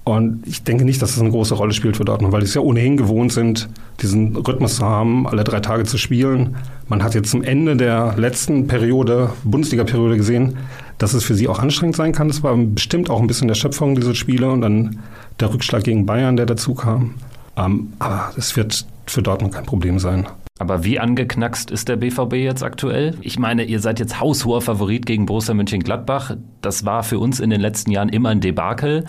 Und 0.06 0.46
ich 0.46 0.64
denke 0.64 0.86
nicht, 0.86 1.02
dass 1.02 1.16
das 1.16 1.22
eine 1.22 1.32
große 1.32 1.56
Rolle 1.56 1.74
spielt 1.74 1.98
für 1.98 2.06
Dortmund, 2.06 2.32
weil 2.32 2.42
die 2.42 2.46
es 2.46 2.54
ja 2.54 2.62
ohnehin 2.62 2.96
gewohnt 2.96 3.34
sind, 3.34 3.68
diesen 4.02 4.36
Rhythmus 4.36 4.76
zu 4.76 4.86
haben, 4.86 5.26
alle 5.26 5.44
drei 5.44 5.62
Tage 5.62 5.84
zu 5.84 5.98
spielen. 5.98 6.58
Man 6.88 7.04
hat 7.04 7.16
jetzt 7.16 7.32
zum 7.32 7.42
Ende 7.42 7.76
der 7.76 8.14
letzten 8.16 8.68
Periode, 8.68 9.32
Bundesliga-Periode 9.44 10.18
gesehen, 10.18 10.58
dass 11.00 11.16
es 11.16 11.24
für 11.24 11.34
sie 11.34 11.48
auch 11.48 11.58
anstrengend 11.58 11.96
sein 11.96 12.12
kann. 12.12 12.28
Das 12.28 12.44
war 12.44 12.56
bestimmt 12.56 13.10
auch 13.10 13.20
ein 13.20 13.26
bisschen 13.26 13.48
der 13.48 13.56
Schöpfung 13.56 13.96
dieser 13.96 14.14
Spiele 14.14 14.52
und 14.52 14.62
dann 14.62 15.00
der 15.40 15.52
Rückschlag 15.52 15.84
gegen 15.84 16.06
Bayern, 16.06 16.38
der 16.38 16.46
dazu 16.46 16.76
kam. 16.76 17.16
Ähm, 17.58 17.94
aber 17.98 18.32
es 18.38 18.56
wird 18.56 18.86
für 19.08 19.24
Dortmund 19.24 19.56
kein 19.56 19.66
Problem 19.66 19.98
sein. 19.98 20.28
Aber 20.58 20.86
wie 20.86 21.02
angeknackst 21.02 21.70
ist 21.70 21.90
der 21.90 21.98
BVB 21.98 22.36
jetzt 22.36 22.64
aktuell? 22.64 23.18
Ich 23.20 23.38
meine, 23.38 23.66
ihr 23.66 23.82
seid 23.82 24.00
jetzt 24.00 24.22
haushoher 24.22 24.62
Favorit 24.62 25.06
gegen 25.06 25.26
Borussia 25.26 25.54
Mönchengladbach. 25.54 26.38
Das 26.62 26.86
war 26.86 27.04
für 27.04 27.20
uns 27.20 27.42
in 27.42 27.50
den 27.50 27.60
letzten 27.60 27.92
Jahren 27.92 28.08
immer 28.08 28.30
ein 28.30 28.40
Debakel. 28.40 29.04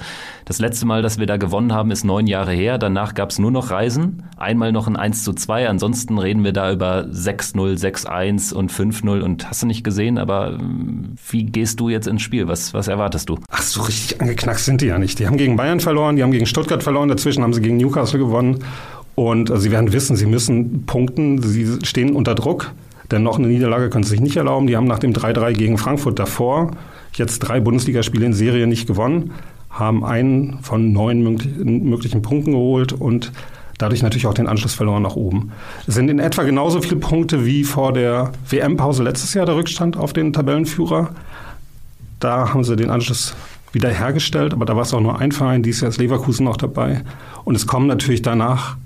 Das 0.45 0.59
letzte 0.59 0.87
Mal, 0.87 1.03
dass 1.03 1.21
wir 1.21 1.27
da 1.27 1.37
gewonnen 1.37 1.73
haben, 1.73 1.93
ist 1.93 2.03
neun 2.03 2.27
Jahre 2.27 2.53
her. 2.53 2.79
Danach 2.79 3.15
gab 3.15 3.31
es 3.31 3.39
nur 3.39 3.53
noch 3.53 3.71
Reisen. 3.71 4.25
Einmal 4.37 4.73
noch 4.73 4.89
ein 4.89 4.97
1 4.97 5.23
zu 5.23 5.35
2. 5.35 5.69
Ansonsten 5.69 6.19
reden 6.19 6.43
wir 6.43 6.53
da 6.53 6.73
über 6.73 7.03
6-0, 7.03 7.79
6-1 7.79 8.53
und 8.53 8.73
5-0 8.73 9.21
und 9.21 9.49
hast 9.49 9.63
du 9.63 9.69
nicht 9.69 9.85
gesehen. 9.85 10.19
Aber 10.19 10.55
ähm, 10.55 11.15
wie 11.31 11.45
gehst 11.45 11.79
du 11.79 11.89
jetzt 11.89 12.09
ins 12.09 12.23
Spiel? 12.23 12.49
Was, 12.49 12.75
was 12.75 12.89
erwartest 12.89 13.29
du? 13.29 13.39
Ach, 13.51 13.63
so 13.63 13.83
richtig 13.83 14.21
angeknackst 14.21 14.65
sind 14.65 14.81
die 14.81 14.87
ja 14.87 14.99
nicht. 14.99 15.21
Die 15.21 15.29
haben 15.29 15.37
gegen 15.37 15.55
Bayern 15.55 15.79
verloren, 15.79 16.17
die 16.17 16.25
haben 16.25 16.33
gegen 16.33 16.47
Stuttgart 16.47 16.83
verloren. 16.83 17.09
Dazwischen 17.09 17.45
haben 17.45 17.53
sie 17.53 17.63
gegen 17.63 17.77
Newcastle 17.77 18.19
gewonnen. 18.19 18.65
Und 19.17 19.51
äh, 19.51 19.59
sie 19.59 19.73
werden 19.73 19.93
wissen, 19.93 20.15
sie 20.15 20.27
müssen 20.27 20.87
punkten. 20.87 21.43
Sie 21.43 21.79
stehen 21.85 22.15
unter 22.15 22.37
Druck. 22.37 22.73
Denn 23.11 23.23
noch 23.23 23.39
eine 23.39 23.49
Niederlage 23.49 23.91
können 23.91 24.05
sie 24.05 24.11
sich 24.11 24.21
nicht 24.21 24.37
erlauben. 24.37 24.69
Die 24.69 24.77
haben 24.77 24.87
nach 24.87 24.99
dem 24.99 25.13
3-3 25.13 25.53
gegen 25.53 25.79
Frankfurt 25.79 26.19
davor 26.19 26.71
jetzt 27.19 27.41
drei 27.41 27.61
Bundesligaspiele 27.61 28.27
in 28.27 28.33
Serie 28.33 28.67
nicht 28.67 28.87
gewonnen, 28.87 29.33
haben 29.71 30.05
einen 30.05 30.59
von 30.63 30.93
neun 30.93 31.23
möglichen 31.23 32.23
Punkten 32.23 32.53
geholt 32.53 32.93
und 32.93 33.33
dadurch 33.79 34.03
natürlich 34.03 34.27
auch 34.27 34.35
den 34.35 34.47
Anschluss 34.47 34.75
verloren 34.75 35.03
nach 35.03 35.17
oben. 35.17 35.53
Es 35.87 35.95
sind 35.95 36.09
in 36.09 36.19
etwa 36.19 36.45
genauso 36.45 36.81
viele 36.81 36.97
Punkte 36.97 37.45
wie 37.45 37.65
vor 37.65 37.93
der 37.93 38.33
WM-Pause 38.49 39.03
letztes 39.03 39.35
Jahr 39.35 39.47
der 39.47 39.57
Rückstand 39.57 39.97
auf 39.97 40.13
den 40.13 40.33
Tabellenführer. 40.33 41.11
Da 42.21 42.53
haben 42.53 42.65
sie 42.65 42.77
den 42.77 42.91
Anschluss 42.91 43.35
wieder 43.73 43.91
hergestellt, 43.91 44.55
aber 44.55 44.65
da 44.65 44.75
war 44.75 44.83
es 44.83 44.95
auch 44.95 45.01
nur 45.01 45.19
ein 45.19 45.33
Verein, 45.33 45.63
dieses 45.63 45.83
Jahr 45.83 45.91
ist 45.91 45.99
Leverkusen 45.99 46.45
noch 46.45 46.57
dabei. 46.57 47.03
Und 47.45 47.55
es 47.55 47.67
kommen 47.67 47.87
natürlich 47.87 48.23
danach 48.23 48.77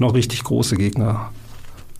noch 0.00 0.14
richtig 0.14 0.44
große 0.44 0.76
Gegner. 0.76 1.30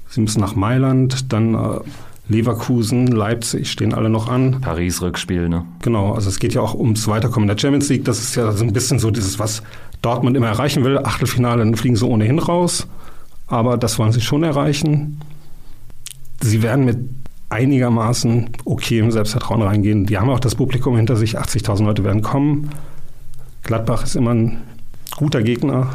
Sie 0.08 0.20
müssen 0.20 0.40
nach 0.40 0.54
Mailand, 0.54 1.32
dann 1.32 1.54
äh, 1.54 1.80
Leverkusen, 2.28 3.06
Leipzig 3.06 3.70
stehen 3.70 3.94
alle 3.94 4.10
noch 4.10 4.28
an. 4.28 4.60
Paris 4.60 5.00
Rückspiel, 5.00 5.48
ne? 5.48 5.64
Genau, 5.82 6.12
also 6.12 6.28
es 6.28 6.38
geht 6.38 6.54
ja 6.54 6.60
auch 6.60 6.74
ums 6.74 7.08
Weiterkommen 7.08 7.48
in 7.48 7.56
der 7.56 7.60
Champions 7.60 7.88
League. 7.88 8.04
Das 8.04 8.18
ist 8.18 8.34
ja 8.34 8.52
so 8.52 8.64
ein 8.64 8.72
bisschen 8.72 8.98
so 8.98 9.10
dieses, 9.10 9.38
was 9.38 9.62
Dortmund 10.02 10.36
immer 10.36 10.48
erreichen 10.48 10.84
will. 10.84 10.98
Achtelfinale, 10.98 11.64
dann 11.64 11.74
fliegen 11.74 11.96
sie 11.96 12.06
ohnehin 12.06 12.38
raus. 12.38 12.86
Aber 13.46 13.78
das 13.78 13.98
wollen 13.98 14.12
sie 14.12 14.20
schon 14.20 14.42
erreichen. 14.42 15.20
Sie 16.42 16.62
werden 16.62 16.84
mit 16.84 16.98
einigermaßen 17.48 18.50
okayem 18.66 19.10
Selbstvertrauen 19.10 19.62
reingehen. 19.62 20.04
Die 20.04 20.18
haben 20.18 20.28
auch 20.28 20.40
das 20.40 20.54
Publikum 20.54 20.96
hinter 20.96 21.16
sich. 21.16 21.38
80.000 21.38 21.84
Leute 21.84 22.04
werden 22.04 22.20
kommen. 22.20 22.70
Gladbach 23.62 24.04
ist 24.04 24.16
immer 24.16 24.34
ein 24.34 24.58
guter 25.16 25.42
Gegner. 25.42 25.88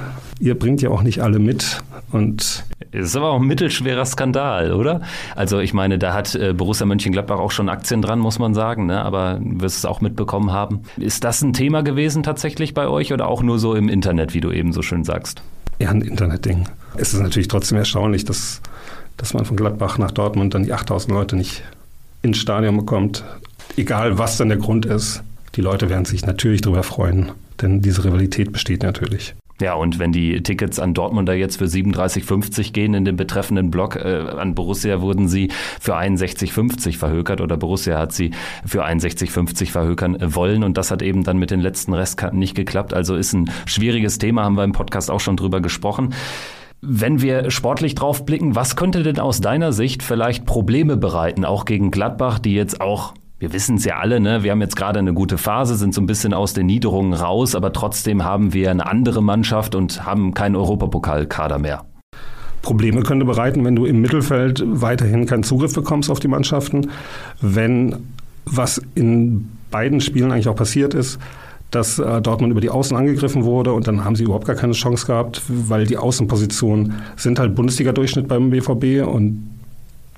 Ihr 0.43 0.59
bringt 0.59 0.81
ja 0.81 0.89
auch 0.89 1.03
nicht 1.03 1.21
alle 1.21 1.39
mit 1.39 1.81
und 2.11 2.65
das 2.91 3.01
ist 3.01 3.15
aber 3.15 3.29
auch 3.29 3.39
ein 3.39 3.47
mittelschwerer 3.47 4.05
Skandal, 4.05 4.73
oder? 4.73 4.99
Also 5.37 5.59
ich 5.59 5.73
meine, 5.73 5.97
da 5.97 6.13
hat 6.13 6.35
äh, 6.35 6.51
Borussia 6.51 6.85
Mönchengladbach 6.85 7.39
auch 7.39 7.51
schon 7.51 7.69
Aktien 7.69 8.01
dran, 8.01 8.19
muss 8.19 8.39
man 8.39 8.53
sagen, 8.53 8.87
ne? 8.87 9.05
aber 9.05 9.39
du 9.41 9.61
wirst 9.61 9.77
es 9.77 9.85
auch 9.85 10.01
mitbekommen 10.01 10.51
haben. 10.51 10.81
Ist 10.97 11.23
das 11.23 11.41
ein 11.43 11.53
Thema 11.53 11.81
gewesen 11.81 12.23
tatsächlich 12.23 12.73
bei 12.73 12.89
euch 12.89 13.13
oder 13.13 13.29
auch 13.29 13.41
nur 13.41 13.57
so 13.57 13.73
im 13.73 13.87
Internet, 13.87 14.33
wie 14.33 14.41
du 14.41 14.51
eben 14.51 14.73
so 14.73 14.81
schön 14.81 15.05
sagst? 15.05 15.41
Ja, 15.79 15.91
ein 15.91 16.01
Internetding. 16.01 16.67
Es 16.97 17.13
ist 17.13 17.21
natürlich 17.21 17.47
trotzdem 17.47 17.77
erstaunlich, 17.77 18.25
dass, 18.25 18.61
dass 19.15 19.33
man 19.33 19.45
von 19.45 19.55
Gladbach 19.55 19.97
nach 19.97 20.11
Dortmund 20.11 20.55
dann 20.55 20.63
die 20.63 20.73
8000 20.73 21.13
Leute 21.13 21.37
nicht 21.37 21.63
ins 22.21 22.37
Stadion 22.37 22.75
bekommt. 22.75 23.23
Egal, 23.77 24.17
was 24.17 24.35
dann 24.35 24.49
der 24.49 24.57
Grund 24.57 24.85
ist, 24.85 25.23
die 25.55 25.61
Leute 25.61 25.89
werden 25.89 26.03
sich 26.03 26.25
natürlich 26.25 26.59
darüber 26.59 26.83
freuen, 26.83 27.31
denn 27.61 27.81
diese 27.81 28.03
Rivalität 28.03 28.51
besteht 28.51 28.83
natürlich. 28.83 29.35
Ja, 29.61 29.75
und 29.75 29.99
wenn 29.99 30.11
die 30.11 30.41
Tickets 30.41 30.79
an 30.79 30.93
Dortmunder 30.93 31.35
jetzt 31.35 31.57
für 31.57 31.65
37,50 31.65 32.73
gehen 32.73 32.95
in 32.95 33.05
dem 33.05 33.15
betreffenden 33.15 33.69
Block, 33.69 33.95
äh, 33.95 34.25
an 34.37 34.55
Borussia 34.55 34.99
wurden 34.99 35.27
sie 35.27 35.49
für 35.79 35.95
61,50 35.95 36.97
verhökert 36.97 37.39
oder 37.39 37.55
Borussia 37.55 37.99
hat 37.99 38.13
sie 38.13 38.31
für 38.65 38.83
61,50 38.83 39.69
verhökern 39.69 40.17
wollen 40.35 40.63
und 40.63 40.77
das 40.77 40.89
hat 40.89 41.01
eben 41.03 41.23
dann 41.23 41.37
mit 41.37 41.51
den 41.51 41.59
letzten 41.59 41.93
Restkarten 41.93 42.39
nicht 42.39 42.55
geklappt. 42.55 42.93
Also 42.93 43.15
ist 43.15 43.33
ein 43.33 43.51
schwieriges 43.65 44.17
Thema, 44.17 44.43
haben 44.43 44.57
wir 44.57 44.63
im 44.63 44.71
Podcast 44.71 45.11
auch 45.11 45.19
schon 45.19 45.37
drüber 45.37 45.61
gesprochen. 45.61 46.13
Wenn 46.81 47.21
wir 47.21 47.49
sportlich 47.49 47.95
drauf 47.95 48.25
blicken, 48.25 48.55
was 48.55 48.75
könnte 48.75 49.03
denn 49.03 49.19
aus 49.19 49.39
deiner 49.39 49.71
Sicht 49.71 50.03
vielleicht 50.03 50.45
Probleme 50.45 50.97
bereiten, 50.97 51.45
auch 51.45 51.63
gegen 51.65 51.91
Gladbach, 51.91 52.39
die 52.39 52.55
jetzt 52.55 52.81
auch 52.81 53.13
wir 53.43 53.51
wissen 53.51 53.75
es 53.75 53.83
ja 53.83 53.97
alle, 53.97 54.21
ne? 54.21 54.41
wir 54.43 54.51
haben 54.51 54.61
jetzt 54.61 54.77
gerade 54.77 54.99
eine 54.99 55.13
gute 55.13 55.37
Phase, 55.37 55.75
sind 55.75 55.93
so 55.93 55.99
ein 55.99 56.05
bisschen 56.05 56.33
aus 56.33 56.53
den 56.53 56.65
Niederungen 56.65 57.11
raus, 57.11 57.55
aber 57.55 57.73
trotzdem 57.73 58.23
haben 58.23 58.53
wir 58.53 58.71
eine 58.71 58.85
andere 58.85 59.21
Mannschaft 59.21 59.75
und 59.75 60.05
haben 60.05 60.33
keinen 60.33 60.55
Europapokalkader 60.55 61.59
mehr. 61.59 61.83
Probleme 62.61 63.03
könnte 63.03 63.25
bereiten, 63.25 63.65
wenn 63.65 63.75
du 63.75 63.85
im 63.85 63.99
Mittelfeld 63.99 64.63
weiterhin 64.65 65.25
keinen 65.25 65.43
Zugriff 65.43 65.73
bekommst 65.73 66.09
auf 66.09 66.21
die 66.21 66.29
Mannschaften. 66.29 66.91
Wenn, 67.41 67.97
was 68.45 68.81
in 68.95 69.49
beiden 69.71 69.99
Spielen 69.99 70.31
eigentlich 70.31 70.47
auch 70.47 70.55
passiert 70.55 70.93
ist, 70.93 71.19
dass 71.69 71.99
äh, 71.99 72.21
Dortmund 72.21 72.51
über 72.51 72.61
die 72.61 72.69
Außen 72.69 72.95
angegriffen 72.95 73.43
wurde 73.43 73.73
und 73.73 73.89
dann 73.89 74.05
haben 74.05 74.15
sie 74.15 74.23
überhaupt 74.23 74.47
gar 74.47 74.55
keine 74.55 74.71
Chance 74.71 75.05
gehabt, 75.05 75.41
weil 75.49 75.85
die 75.85 75.97
Außenpositionen 75.97 76.93
sind 77.17 77.39
halt 77.39 77.55
Bundesliga-Durchschnitt 77.55 78.29
beim 78.29 78.51
BVB 78.51 79.05
und 79.05 79.52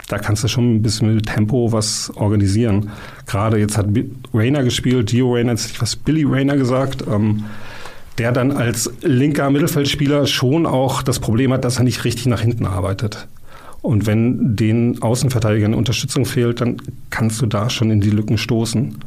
da 0.08 0.20
kannst 0.20 0.44
du 0.44 0.48
schon 0.48 0.76
ein 0.76 0.82
bisschen 0.82 1.16
mit 1.16 1.26
Tempo 1.26 1.72
was 1.72 2.12
organisieren. 2.16 2.92
Gerade 3.26 3.58
jetzt 3.58 3.78
hat 3.78 3.88
Rainer 4.34 4.64
gespielt, 4.64 5.10
Gio 5.10 5.34
Rainer, 5.34 5.52
jetzt 5.52 5.72
ich 5.72 5.82
was 5.82 5.96
Billy 5.96 6.24
Rainer 6.24 6.58
gesagt, 6.58 7.04
ähm, 7.08 7.46
der 8.18 8.32
dann 8.32 8.52
als 8.52 8.90
linker 9.02 9.50
Mittelfeldspieler 9.50 10.28
schon 10.28 10.66
auch 10.66 11.02
das 11.02 11.20
Problem 11.20 11.52
hat, 11.52 11.66
dass 11.66 11.78
er 11.78 11.84
nicht 11.84 12.04
richtig 12.06 12.28
nach 12.28 12.42
hinten 12.42 12.66
arbeitet. 12.66 13.28
Und 13.82 14.08
wenn 14.08 14.56
den 14.56 15.02
Außenverteidigern 15.02 15.74
Unterstützung 15.74 16.26
fehlt, 16.26 16.62
dann 16.62 16.78
kannst 17.10 17.42
du 17.42 17.46
da 17.46 17.70
schon 17.70 17.92
in 17.92 18.02
die 18.02 18.10
Lücken 18.10 18.38
stoßen. 18.38 18.98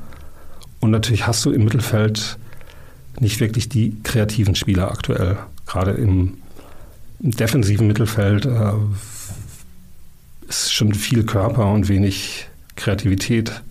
Und 0.80 0.90
natürlich 0.90 1.26
hast 1.26 1.44
du 1.44 1.50
im 1.50 1.64
Mittelfeld 1.64 2.38
nicht 3.18 3.40
wirklich 3.40 3.68
die 3.68 3.96
kreativen 4.04 4.54
Spieler 4.54 4.90
aktuell. 4.90 5.38
Gerade 5.66 5.92
im, 5.92 6.34
im 7.20 7.30
defensiven 7.32 7.86
Mittelfeld 7.86 8.46
äh, 8.46 8.72
ist 10.48 10.72
schon 10.72 10.94
viel 10.94 11.24
Körper 11.24 11.70
und 11.72 11.88
wenig 11.88 12.46
Kreativität. 12.76 13.62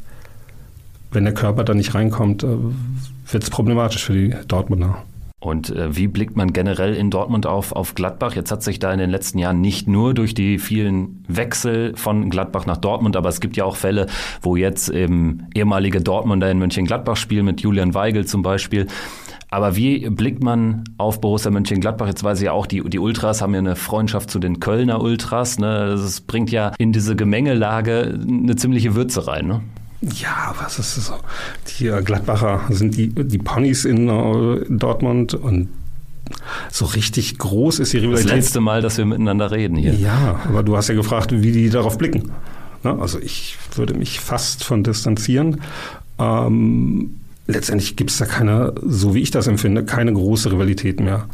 Wenn 1.12 1.24
der 1.24 1.34
Körper 1.34 1.64
da 1.64 1.74
nicht 1.74 1.96
reinkommt, 1.96 2.44
äh, 2.44 2.48
wird 3.32 3.44
es 3.44 3.50
problematisch 3.50 4.04
für 4.04 4.14
die 4.14 4.36
Dortmunder. 4.48 5.04
Und 5.40 5.70
äh, 5.70 5.96
wie 5.96 6.08
blickt 6.08 6.36
man 6.36 6.52
generell 6.52 6.96
in 6.96 7.12
Dortmund 7.12 7.46
auf, 7.46 7.72
auf 7.72 7.94
Gladbach? 7.94 8.36
Jetzt 8.36 8.52
hat 8.52 8.64
sich 8.64 8.80
da 8.80 8.92
in 8.92 9.00
den 9.00 9.12
letzten 9.12 9.38
Jahren 9.38 9.62
nicht 9.62 9.88
nur 9.88 10.14
durch 10.14 10.34
die 10.34 10.58
vielen 10.58 11.24
Wechsel 11.28 11.96
von 11.96 12.30
Gladbach 12.30 12.66
nach 12.66 12.78
Dortmund, 12.78 13.16
aber 13.16 13.30
es 13.30 13.40
gibt 13.40 13.56
ja 13.56 13.64
auch 13.64 13.76
Fälle, 13.76 14.08
wo 14.42 14.56
jetzt 14.56 14.92
ähm, 14.94 15.44
ehemalige 15.54 16.02
Dortmunder 16.02 16.50
in 16.50 16.58
Mönchengladbach 16.58 17.18
spielen, 17.18 17.46
mit 17.46 17.62
Julian 17.62 17.94
Weigel 17.94 18.26
zum 18.26 18.42
Beispiel. 18.42 18.88
Aber 19.58 19.76
wie 19.76 20.08
blickt 20.12 20.44
man 20.44 20.84
auf 21.00 21.20
Borussia 21.20 21.50
Mönchengladbach? 21.50 22.06
Jetzt 22.06 22.24
weiß 22.24 22.38
ich 22.38 22.46
ja 22.46 22.52
auch, 22.52 22.68
die, 22.68 22.88
die 22.88 23.00
Ultras 23.00 23.42
haben 23.42 23.54
ja 23.54 23.60
eine 23.60 23.76
Freundschaft 23.76 24.30
zu 24.30 24.38
den 24.38 24.60
Kölner 24.60 25.02
Ultras. 25.02 25.58
Ne? 25.58 25.96
Das 26.00 26.22
bringt 26.22 26.52
ja 26.52 26.74
in 26.78 26.92
diese 26.92 27.16
Gemengelage 27.16 28.20
eine 28.22 28.56
ziemliche 28.56 28.94
Würze 28.94 29.26
rein. 29.26 29.48
Ne? 29.48 29.62
Ja, 30.04 30.54
was 30.62 30.78
ist 30.78 30.94
so? 31.04 31.16
Die 31.80 31.88
äh, 31.88 32.04
Gladbacher 32.04 32.66
sind 32.70 32.98
die, 32.98 33.08
die 33.10 33.40
Ponys 33.40 33.84
in 33.84 34.08
uh, 34.12 34.60
Dortmund 34.70 35.34
und 35.34 35.70
so 36.72 36.86
richtig 36.86 37.40
groß 37.40 37.80
ist 37.80 37.94
die 37.94 37.98
Rivalität. 37.98 38.30
Das 38.30 38.36
letzte 38.36 38.62
Mal, 38.62 38.84
dass 38.84 39.00
wir 39.00 39.06
miteinander 39.06 39.50
reden 39.50 39.76
hier. 39.76 39.96
Ja, 39.96 40.40
aber 40.48 40.62
du 40.62 40.78
hast 40.78 40.88
ja 40.90 40.94
gefragt, 40.94 41.32
wie 41.32 41.52
die 41.52 41.72
darauf 41.72 41.98
blicken. 41.98 42.32
Ne? 42.84 42.96
Also 43.00 43.18
ich 43.20 43.58
würde 43.74 43.96
mich 43.96 44.20
fast 44.20 44.64
von 44.64 44.84
distanzieren. 44.84 45.62
Ähm, 46.20 47.16
letztendlich 47.48 47.96
gibt 47.96 48.12
es 48.12 48.18
da 48.18 48.26
keine, 48.26 48.74
so 48.84 49.16
wie 49.16 49.22
ich 49.22 49.32
das 49.32 49.48
empfinde, 49.48 49.86
keine 49.86 50.14
große 50.14 50.52
Rivalität 50.52 51.00
mehr. 51.00 51.28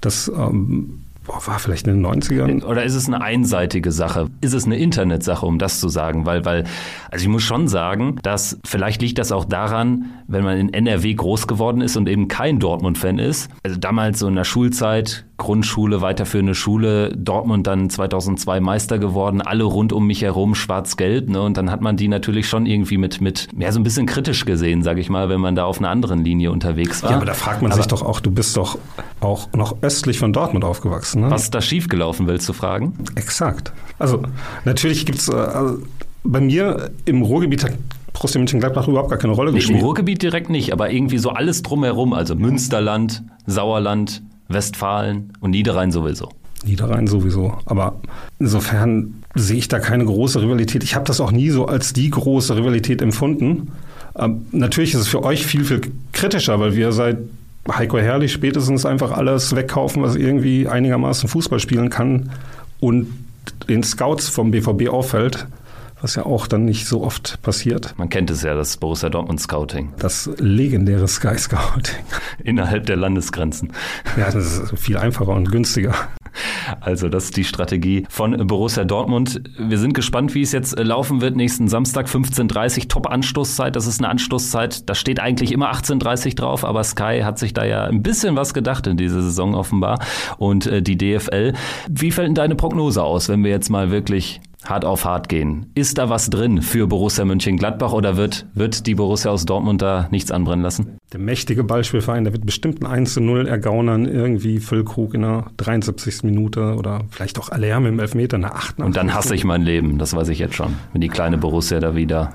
Das 0.00 0.30
ähm, 0.34 1.02
war 1.26 1.58
vielleicht 1.58 1.86
in 1.86 2.02
den 2.02 2.06
90ern. 2.06 2.64
Oder 2.64 2.82
ist 2.84 2.94
es 2.94 3.06
eine 3.06 3.20
einseitige 3.20 3.92
Sache? 3.92 4.28
Ist 4.40 4.54
es 4.54 4.64
eine 4.64 4.76
Internetsache, 4.76 5.46
um 5.46 5.58
das 5.58 5.78
zu 5.78 5.88
sagen? 5.88 6.26
Weil, 6.26 6.44
weil, 6.44 6.64
also 7.10 7.22
ich 7.22 7.28
muss 7.28 7.44
schon 7.44 7.68
sagen, 7.68 8.16
dass 8.22 8.58
vielleicht 8.64 9.00
liegt 9.02 9.18
das 9.18 9.30
auch 9.30 9.44
daran, 9.44 10.06
wenn 10.26 10.42
man 10.42 10.58
in 10.58 10.74
NRW 10.74 11.14
groß 11.14 11.46
geworden 11.46 11.80
ist 11.80 11.96
und 11.96 12.08
eben 12.08 12.28
kein 12.28 12.58
Dortmund-Fan 12.58 13.18
ist. 13.18 13.50
Also 13.62 13.78
damals 13.78 14.18
so 14.18 14.28
in 14.28 14.34
der 14.34 14.44
Schulzeit 14.44 15.24
Grundschule, 15.42 16.00
weiterführende 16.00 16.54
Schule, 16.54 17.12
Dortmund 17.16 17.66
dann 17.66 17.90
2002 17.90 18.60
Meister 18.60 19.00
geworden, 19.00 19.42
alle 19.42 19.64
rund 19.64 19.92
um 19.92 20.06
mich 20.06 20.22
herum 20.22 20.54
schwarz-gelb, 20.54 21.28
ne? 21.28 21.42
Und 21.42 21.56
dann 21.56 21.68
hat 21.68 21.80
man 21.80 21.96
die 21.96 22.06
natürlich 22.06 22.48
schon 22.48 22.64
irgendwie 22.64 22.96
mit, 22.96 23.20
mit, 23.20 23.48
ja, 23.58 23.72
so 23.72 23.80
ein 23.80 23.82
bisschen 23.82 24.06
kritisch 24.06 24.44
gesehen, 24.44 24.84
sag 24.84 24.98
ich 24.98 25.10
mal, 25.10 25.28
wenn 25.28 25.40
man 25.40 25.56
da 25.56 25.64
auf 25.64 25.78
einer 25.78 25.90
anderen 25.90 26.22
Linie 26.22 26.52
unterwegs 26.52 27.02
war. 27.02 27.10
Ja, 27.10 27.16
aber 27.16 27.26
da 27.26 27.34
fragt 27.34 27.60
man 27.60 27.72
aber 27.72 27.80
sich 27.80 27.88
doch 27.88 28.02
auch, 28.02 28.20
du 28.20 28.30
bist 28.30 28.56
doch 28.56 28.78
auch 29.18 29.48
noch 29.52 29.82
östlich 29.82 30.20
von 30.20 30.32
Dortmund 30.32 30.64
aufgewachsen, 30.64 31.22
ne? 31.22 31.30
Was 31.32 31.42
ist 31.42 31.54
da 31.56 31.60
schiefgelaufen, 31.60 32.28
willst 32.28 32.48
du 32.48 32.52
fragen? 32.52 32.94
Exakt. 33.16 33.72
Also, 33.98 34.22
natürlich 34.64 35.04
gibt's, 35.06 35.28
äh, 35.28 35.34
also, 35.34 35.78
bei 36.22 36.40
mir 36.40 36.92
im 37.04 37.22
Ruhrgebiet 37.22 37.64
hat 37.64 37.72
Borussia 38.12 38.38
Mönchengladbach 38.38 38.86
überhaupt 38.86 39.10
gar 39.10 39.18
keine 39.18 39.32
Rolle 39.32 39.50
nee, 39.50 39.58
gespielt. 39.58 39.80
Im 39.80 39.84
Ruhrgebiet 39.84 40.22
direkt 40.22 40.50
nicht, 40.50 40.72
aber 40.72 40.92
irgendwie 40.92 41.18
so 41.18 41.30
alles 41.30 41.62
drumherum, 41.62 42.12
also 42.12 42.36
Münsterland, 42.36 43.24
Sauerland, 43.46 44.22
Westfalen 44.48 45.32
und 45.40 45.50
Niederrhein 45.50 45.92
sowieso. 45.92 46.30
Niederrhein 46.64 47.06
sowieso. 47.06 47.58
Aber 47.64 48.00
insofern 48.38 49.22
sehe 49.34 49.58
ich 49.58 49.68
da 49.68 49.78
keine 49.78 50.04
große 50.04 50.40
Rivalität. 50.40 50.84
Ich 50.84 50.94
habe 50.94 51.06
das 51.06 51.20
auch 51.20 51.32
nie 51.32 51.50
so 51.50 51.66
als 51.66 51.92
die 51.92 52.10
große 52.10 52.56
Rivalität 52.56 53.02
empfunden. 53.02 53.72
Ähm, 54.16 54.46
natürlich 54.52 54.94
ist 54.94 55.00
es 55.00 55.08
für 55.08 55.24
euch 55.24 55.46
viel, 55.46 55.64
viel 55.64 55.80
kritischer, 56.12 56.60
weil 56.60 56.76
wir 56.76 56.92
seit 56.92 57.18
Heiko 57.70 57.98
Herrlich 57.98 58.32
spätestens 58.32 58.84
einfach 58.84 59.12
alles 59.12 59.54
wegkaufen, 59.54 60.02
was 60.02 60.16
irgendwie 60.16 60.68
einigermaßen 60.68 61.28
Fußball 61.28 61.60
spielen 61.60 61.90
kann 61.90 62.30
und 62.80 63.06
den 63.68 63.82
Scouts 63.82 64.28
vom 64.28 64.50
BVB 64.50 64.88
auffällt 64.88 65.46
was 66.02 66.16
ja 66.16 66.26
auch 66.26 66.46
dann 66.46 66.64
nicht 66.64 66.86
so 66.86 67.02
oft 67.02 67.40
passiert. 67.42 67.94
Man 67.96 68.08
kennt 68.08 68.30
es 68.30 68.42
ja, 68.42 68.54
das 68.54 68.76
Borussia 68.76 69.08
Dortmund 69.08 69.40
Scouting. 69.40 69.94
Das 69.98 70.28
legendäre 70.38 71.06
Sky 71.06 71.38
Scouting. 71.38 72.04
Innerhalb 72.44 72.86
der 72.86 72.96
Landesgrenzen. 72.96 73.72
Ja, 74.16 74.30
das 74.30 74.58
ist 74.58 74.78
viel 74.78 74.96
einfacher 74.96 75.32
und 75.32 75.50
günstiger. 75.50 75.94
Also 76.80 77.08
das 77.08 77.24
ist 77.24 77.36
die 77.36 77.44
Strategie 77.44 78.04
von 78.08 78.46
Borussia 78.46 78.84
Dortmund. 78.84 79.42
Wir 79.58 79.78
sind 79.78 79.92
gespannt, 79.92 80.34
wie 80.34 80.42
es 80.42 80.52
jetzt 80.52 80.76
laufen 80.78 81.20
wird. 81.20 81.36
Nächsten 81.36 81.68
Samstag 81.68 82.06
15.30 82.06 82.88
Top-Anstoßzeit. 82.88 83.76
Das 83.76 83.86
ist 83.86 84.00
eine 84.00 84.08
Anstoßzeit. 84.08 84.88
Da 84.88 84.94
steht 84.94 85.20
eigentlich 85.20 85.52
immer 85.52 85.72
18.30 85.72 86.34
drauf, 86.34 86.64
aber 86.64 86.82
Sky 86.84 87.20
hat 87.22 87.38
sich 87.38 87.54
da 87.54 87.64
ja 87.64 87.84
ein 87.84 88.02
bisschen 88.02 88.34
was 88.34 88.54
gedacht 88.54 88.86
in 88.86 88.96
dieser 88.96 89.22
Saison 89.22 89.54
offenbar. 89.54 90.00
Und 90.38 90.66
äh, 90.66 90.82
die 90.82 90.96
DFL. 90.96 91.52
Wie 91.88 92.10
fällt 92.10 92.28
denn 92.28 92.34
deine 92.34 92.56
Prognose 92.56 93.02
aus, 93.02 93.28
wenn 93.28 93.44
wir 93.44 93.50
jetzt 93.50 93.68
mal 93.68 93.90
wirklich 93.90 94.40
hart 94.64 94.84
auf 94.84 95.04
hart 95.04 95.28
gehen. 95.28 95.66
Ist 95.74 95.98
da 95.98 96.08
was 96.08 96.30
drin 96.30 96.62
für 96.62 96.86
Borussia 96.86 97.24
Mönchengladbach 97.24 97.92
oder 97.92 98.16
wird, 98.16 98.46
wird 98.54 98.86
die 98.86 98.94
Borussia 98.94 99.30
aus 99.30 99.44
Dortmund 99.44 99.82
da 99.82 100.08
nichts 100.10 100.30
anbrennen 100.30 100.62
lassen? 100.62 100.98
Der 101.12 101.20
mächtige 101.20 101.64
Ballspielverein, 101.64 102.24
der 102.24 102.32
wird 102.32 102.46
bestimmt 102.46 102.82
ein 102.82 102.86
1 102.86 103.14
zu 103.14 103.20
0 103.20 103.46
ergaunern, 103.46 104.06
irgendwie 104.06 104.60
Füllkrug 104.60 105.14
in 105.14 105.22
der 105.22 105.46
73. 105.56 106.22
Minute 106.24 106.76
oder 106.76 107.02
vielleicht 107.10 107.38
auch 107.38 107.48
Alarm 107.48 107.86
im 107.86 107.98
Elfmeter 107.98 108.36
in 108.36 108.42
der 108.42 108.54
8. 108.54 108.78
Und 108.80 108.96
dann 108.96 109.12
hasse 109.14 109.34
ich 109.34 109.44
mein 109.44 109.62
Leben, 109.62 109.98
das 109.98 110.14
weiß 110.14 110.28
ich 110.28 110.38
jetzt 110.38 110.54
schon. 110.54 110.74
Wenn 110.92 111.00
die 111.00 111.08
kleine 111.08 111.38
Borussia 111.38 111.80
da 111.80 111.94
wieder 111.96 112.32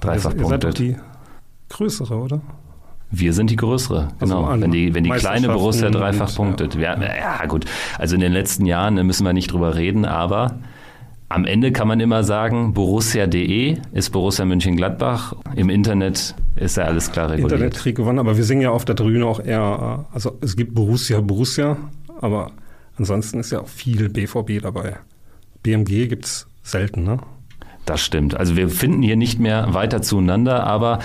dreifach 0.00 0.32
ihr, 0.32 0.36
ihr 0.36 0.42
punktet. 0.42 0.62
Seid 0.62 0.78
die 0.78 0.96
größere, 1.70 2.16
oder? 2.16 2.40
Wir 3.10 3.32
sind 3.32 3.50
die 3.50 3.56
größere, 3.56 4.08
also 4.18 4.36
genau. 4.36 4.60
Wenn 4.60 4.72
die, 4.72 4.94
wenn 4.94 5.04
die 5.04 5.10
kleine 5.10 5.48
Borussia 5.48 5.88
dreifach 5.90 6.30
und, 6.30 6.34
punktet. 6.34 6.74
Ja. 6.74 7.00
ja, 7.00 7.46
gut. 7.46 7.64
Also 7.98 8.16
in 8.16 8.20
den 8.20 8.32
letzten 8.32 8.66
Jahren 8.66 8.94
müssen 9.06 9.24
wir 9.24 9.32
nicht 9.32 9.52
drüber 9.52 9.76
reden, 9.76 10.04
aber 10.04 10.58
Am 11.34 11.44
Ende 11.44 11.72
kann 11.72 11.88
man 11.88 11.98
immer 11.98 12.22
sagen, 12.22 12.74
borussia.de 12.74 13.78
ist 13.90 14.10
Borussia 14.10 14.44
München-Gladbach. 14.44 15.34
Im 15.56 15.68
Internet 15.68 16.36
ist 16.54 16.76
ja 16.76 16.84
alles 16.84 17.10
klar 17.10 17.28
reguliert. 17.28 17.60
Internetkrieg 17.60 17.96
gewonnen, 17.96 18.20
aber 18.20 18.36
wir 18.36 18.44
singen 18.44 18.62
ja 18.62 18.70
auf 18.70 18.84
der 18.84 18.94
Tribüne 18.94 19.26
auch 19.26 19.44
eher, 19.44 20.06
also 20.12 20.38
es 20.42 20.54
gibt 20.54 20.76
Borussia, 20.76 21.20
Borussia, 21.20 21.76
aber 22.20 22.52
ansonsten 22.96 23.40
ist 23.40 23.50
ja 23.50 23.62
auch 23.62 23.66
viel 23.66 24.10
BVB 24.10 24.62
dabei. 24.62 24.98
BMG 25.64 26.06
gibt 26.08 26.26
es 26.26 26.46
selten, 26.62 27.02
ne? 27.02 27.18
Das 27.84 28.00
stimmt. 28.00 28.36
Also 28.36 28.54
wir 28.54 28.68
finden 28.68 29.02
hier 29.02 29.16
nicht 29.16 29.40
mehr 29.40 29.74
weiter 29.74 30.02
zueinander, 30.02 30.64
aber 30.64 31.00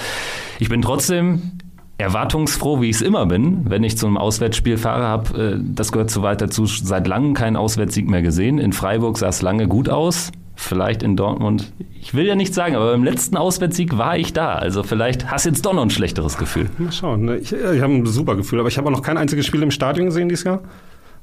ich 0.60 0.70
bin 0.70 0.84
trotzdem 0.84 1.54
erwartungsfroh, 2.00 2.82
wie 2.82 2.90
ich 2.90 2.96
es 2.96 3.02
immer 3.02 3.26
bin, 3.26 3.70
wenn 3.70 3.84
ich 3.84 3.98
zum 3.98 4.18
Auswärtsspiel 4.18 4.78
fahre, 4.78 5.04
habe, 5.04 5.56
äh, 5.56 5.60
das 5.62 5.92
gehört 5.92 6.10
so 6.10 6.22
weit 6.22 6.42
dazu, 6.42 6.66
seit 6.66 7.08
langem 7.08 7.34
keinen 7.34 7.58
Auswärtssieg 7.58 8.10
mehr 8.10 8.22
gesehen. 8.22 8.58
In 8.58 8.72
Freiburg 8.74 9.18
sah 9.18 9.28
es 9.28 9.42
lange 9.42 9.68
gut 9.68 9.90
aus, 9.90 10.32
vielleicht 10.56 11.04
in 11.04 11.18
Dortmund. 11.18 11.74
Ich 12.02 12.14
will 12.14 12.26
ja 12.26 12.36
nicht 12.36 12.54
sagen, 12.54 12.76
aber 12.76 12.92
beim 12.92 13.04
letzten 13.04 13.36
Auswärtssieg 13.36 13.98
war 13.98 14.18
ich 14.18 14.32
da. 14.32 14.54
Also 14.54 14.82
vielleicht 14.84 15.30
hast 15.30 15.46
du 15.46 15.50
jetzt 15.50 15.66
doch 15.66 15.74
noch 15.74 15.82
ein 15.82 15.90
schlechteres 15.90 16.38
Gefühl. 16.38 16.70
Mal 16.78 16.94
schauen. 16.94 17.26
Ne? 17.26 17.38
Ich, 17.38 17.52
ich 17.52 17.82
habe 17.82 17.94
ein 17.94 18.06
super 18.06 18.36
Gefühl, 18.36 18.60
aber 18.62 18.70
ich 18.70 18.78
habe 18.78 18.88
auch 18.88 18.94
noch 18.94 19.04
kein 19.04 19.18
einziges 19.18 19.46
Spiel 19.46 19.62
im 19.62 19.72
Stadion 19.72 20.06
gesehen 20.08 20.30
dieses 20.30 20.46
Jahr. 20.46 20.62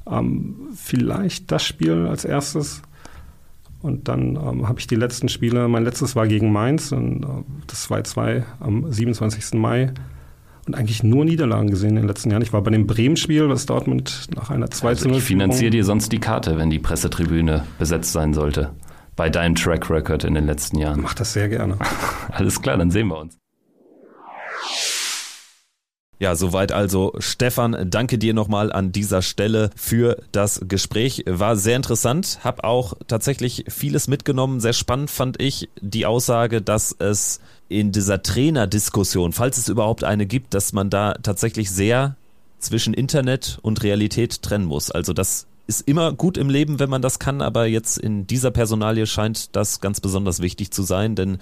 Ähm, 0.09 0.55
vielleicht 0.75 1.51
das 1.51 1.65
Spiel 1.65 2.05
als 2.05 2.23
erstes. 2.23 2.83
Und 3.81 4.07
dann 4.07 4.35
ähm, 4.35 4.67
habe 4.67 4.79
ich 4.79 4.85
die 4.85 4.95
letzten 4.95 5.27
Spiele, 5.27 5.67
mein 5.67 5.83
letztes 5.83 6.15
war 6.15 6.27
gegen 6.27 6.51
Mainz, 6.51 6.91
und, 6.91 7.23
äh, 7.23 7.27
das 7.65 7.89
2-2 7.89 8.43
am 8.59 8.91
27. 8.91 9.59
Mai 9.59 9.93
und 10.67 10.75
eigentlich 10.75 11.03
nur 11.03 11.25
Niederlagen 11.25 11.69
gesehen 11.69 11.91
in 11.91 11.95
den 11.95 12.07
letzten 12.07 12.29
Jahren. 12.29 12.41
Ich 12.41 12.53
war 12.53 12.61
bei 12.61 12.71
dem 12.71 12.87
Bremen-Spiel, 12.87 13.49
was 13.49 13.65
Dortmund 13.65 14.27
nach 14.35 14.49
einer 14.49 14.69
2 14.69 14.89
also 14.89 15.09
Ich 15.09 15.23
finanziere 15.23 15.71
dir 15.71 15.83
sonst 15.83 16.11
die 16.11 16.19
Karte, 16.19 16.57
wenn 16.57 16.69
die 16.69 16.79
Pressetribüne 16.79 17.65
besetzt 17.79 18.11
sein 18.11 18.33
sollte. 18.33 18.71
Bei 19.15 19.29
deinem 19.29 19.55
Track 19.55 19.89
Record 19.89 20.25
in 20.25 20.35
den 20.35 20.45
letzten 20.45 20.77
Jahren. 20.77 21.01
Mach 21.01 21.13
das 21.13 21.33
sehr 21.33 21.49
gerne. 21.49 21.77
Alles 22.31 22.61
klar, 22.61 22.77
dann 22.77 22.91
sehen 22.91 23.07
wir 23.07 23.17
uns. 23.17 23.37
Ja, 26.19 26.35
soweit 26.35 26.71
also 26.71 27.13
Stefan. 27.19 27.89
Danke 27.91 28.17
dir 28.17 28.33
nochmal 28.33 28.71
an 28.71 28.91
dieser 28.91 29.21
Stelle 29.21 29.69
für 29.75 30.17
das 30.31 30.61
Gespräch. 30.67 31.23
War 31.27 31.55
sehr 31.55 31.75
interessant. 31.75 32.39
Hab 32.43 32.63
auch 32.63 32.95
tatsächlich 33.07 33.65
vieles 33.69 34.07
mitgenommen. 34.07 34.59
Sehr 34.59 34.73
spannend 34.73 35.11
fand 35.11 35.39
ich 35.39 35.69
die 35.79 36.07
Aussage, 36.07 36.61
dass 36.61 36.95
es 36.97 37.39
in 37.69 37.91
dieser 37.91 38.21
Trainerdiskussion, 38.21 39.33
falls 39.33 39.57
es 39.57 39.69
überhaupt 39.69 40.03
eine 40.03 40.25
gibt, 40.25 40.53
dass 40.53 40.73
man 40.73 40.89
da 40.89 41.13
tatsächlich 41.15 41.69
sehr 41.69 42.15
zwischen 42.59 42.93
Internet 42.93 43.59
und 43.61 43.83
Realität 43.83 44.41
trennen 44.41 44.65
muss. 44.65 44.89
Also 44.91 45.13
das 45.13 45.47
ist 45.67 45.81
immer 45.81 46.13
gut 46.13 46.37
im 46.37 46.49
Leben, 46.49 46.79
wenn 46.79 46.89
man 46.89 47.01
das 47.01 47.19
kann, 47.19 47.41
aber 47.41 47.65
jetzt 47.65 47.97
in 47.97 48.25
dieser 48.25 48.51
Personalie 48.51 49.05
scheint 49.05 49.55
das 49.55 49.81
ganz 49.81 49.99
besonders 49.99 50.41
wichtig 50.41 50.71
zu 50.71 50.81
sein, 50.83 51.15
denn 51.15 51.39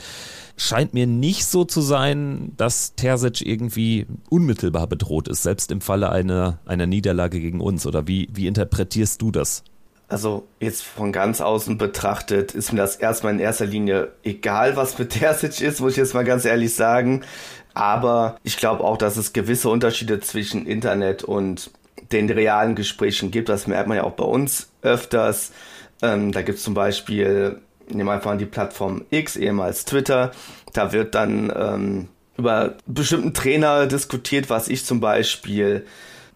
scheint 0.58 0.96
mir 0.96 1.06
nicht 1.06 1.46
so 1.46 1.64
zu 1.64 1.82
sein, 1.82 2.54
dass 2.58 2.96
Terzic 2.96 3.42
irgendwie 3.46 4.08
unmittelbar 4.30 4.88
bedroht 4.88 5.28
ist, 5.28 5.44
selbst 5.44 5.72
im 5.72 5.80
Falle 5.80 6.10
einer, 6.10 6.58
einer 6.66 6.88
Niederlage 6.88 7.40
gegen 7.40 7.62
uns. 7.62 7.86
Oder 7.86 8.08
wie, 8.08 8.28
wie 8.34 8.48
interpretierst 8.48 9.22
du 9.22 9.30
das? 9.30 9.64
Also 10.08 10.48
jetzt 10.60 10.84
von 10.84 11.12
ganz 11.12 11.42
außen 11.42 11.78
betrachtet 11.78 12.54
ist 12.54 12.72
mir 12.72 12.80
das 12.80 12.96
erstmal 12.96 13.34
in 13.34 13.40
erster 13.40 13.66
Linie 13.66 14.12
egal, 14.24 14.76
was 14.76 14.98
mit 15.00 15.10
Terzic 15.20 15.62
ist, 15.62 15.80
muss 15.80 15.94
ich 15.94 15.98
jetzt 15.98 16.14
mal 16.14 16.26
ganz 16.26 16.46
ehrlich 16.46 16.76
sagen. 16.76 17.24
Aber 17.74 18.38
ich 18.44 18.58
glaube 18.58 18.84
auch, 18.84 18.98
dass 18.98 19.18
es 19.18 19.34
gewisse 19.34 19.70
Unterschiede 19.70 20.20
zwischen 20.22 20.66
Internet 20.66 21.24
und 21.24 21.72
den 22.12 22.30
realen 22.30 22.76
Gesprächen 22.76 23.32
gibt. 23.32 23.50
Das 23.50 23.68
merkt 23.68 23.88
man 23.88 23.98
ja 23.98 24.04
auch 24.04 24.14
bei 24.14 24.24
uns 24.24 24.70
öfters. 24.82 25.52
Ähm, 26.02 26.32
da 26.32 26.42
gibt 26.42 26.60
es 26.60 26.64
zum 26.64 26.74
Beispiel, 26.74 27.62
nehmen 27.90 28.08
wir 28.08 28.14
einfach 28.14 28.38
die 28.38 28.46
Plattform 28.46 29.04
X, 29.10 29.36
ehemals 29.36 29.86
Twitter. 29.86 30.32
Da 30.74 30.94
wird 30.94 31.16
dann 31.16 31.52
ähm, 31.56 32.08
über 32.38 32.76
bestimmten 32.86 33.34
Trainer 33.34 33.88
diskutiert, 33.88 34.50
was 34.50 34.68
ich 34.68 34.86
zum 34.86 35.00
Beispiel 35.00 35.86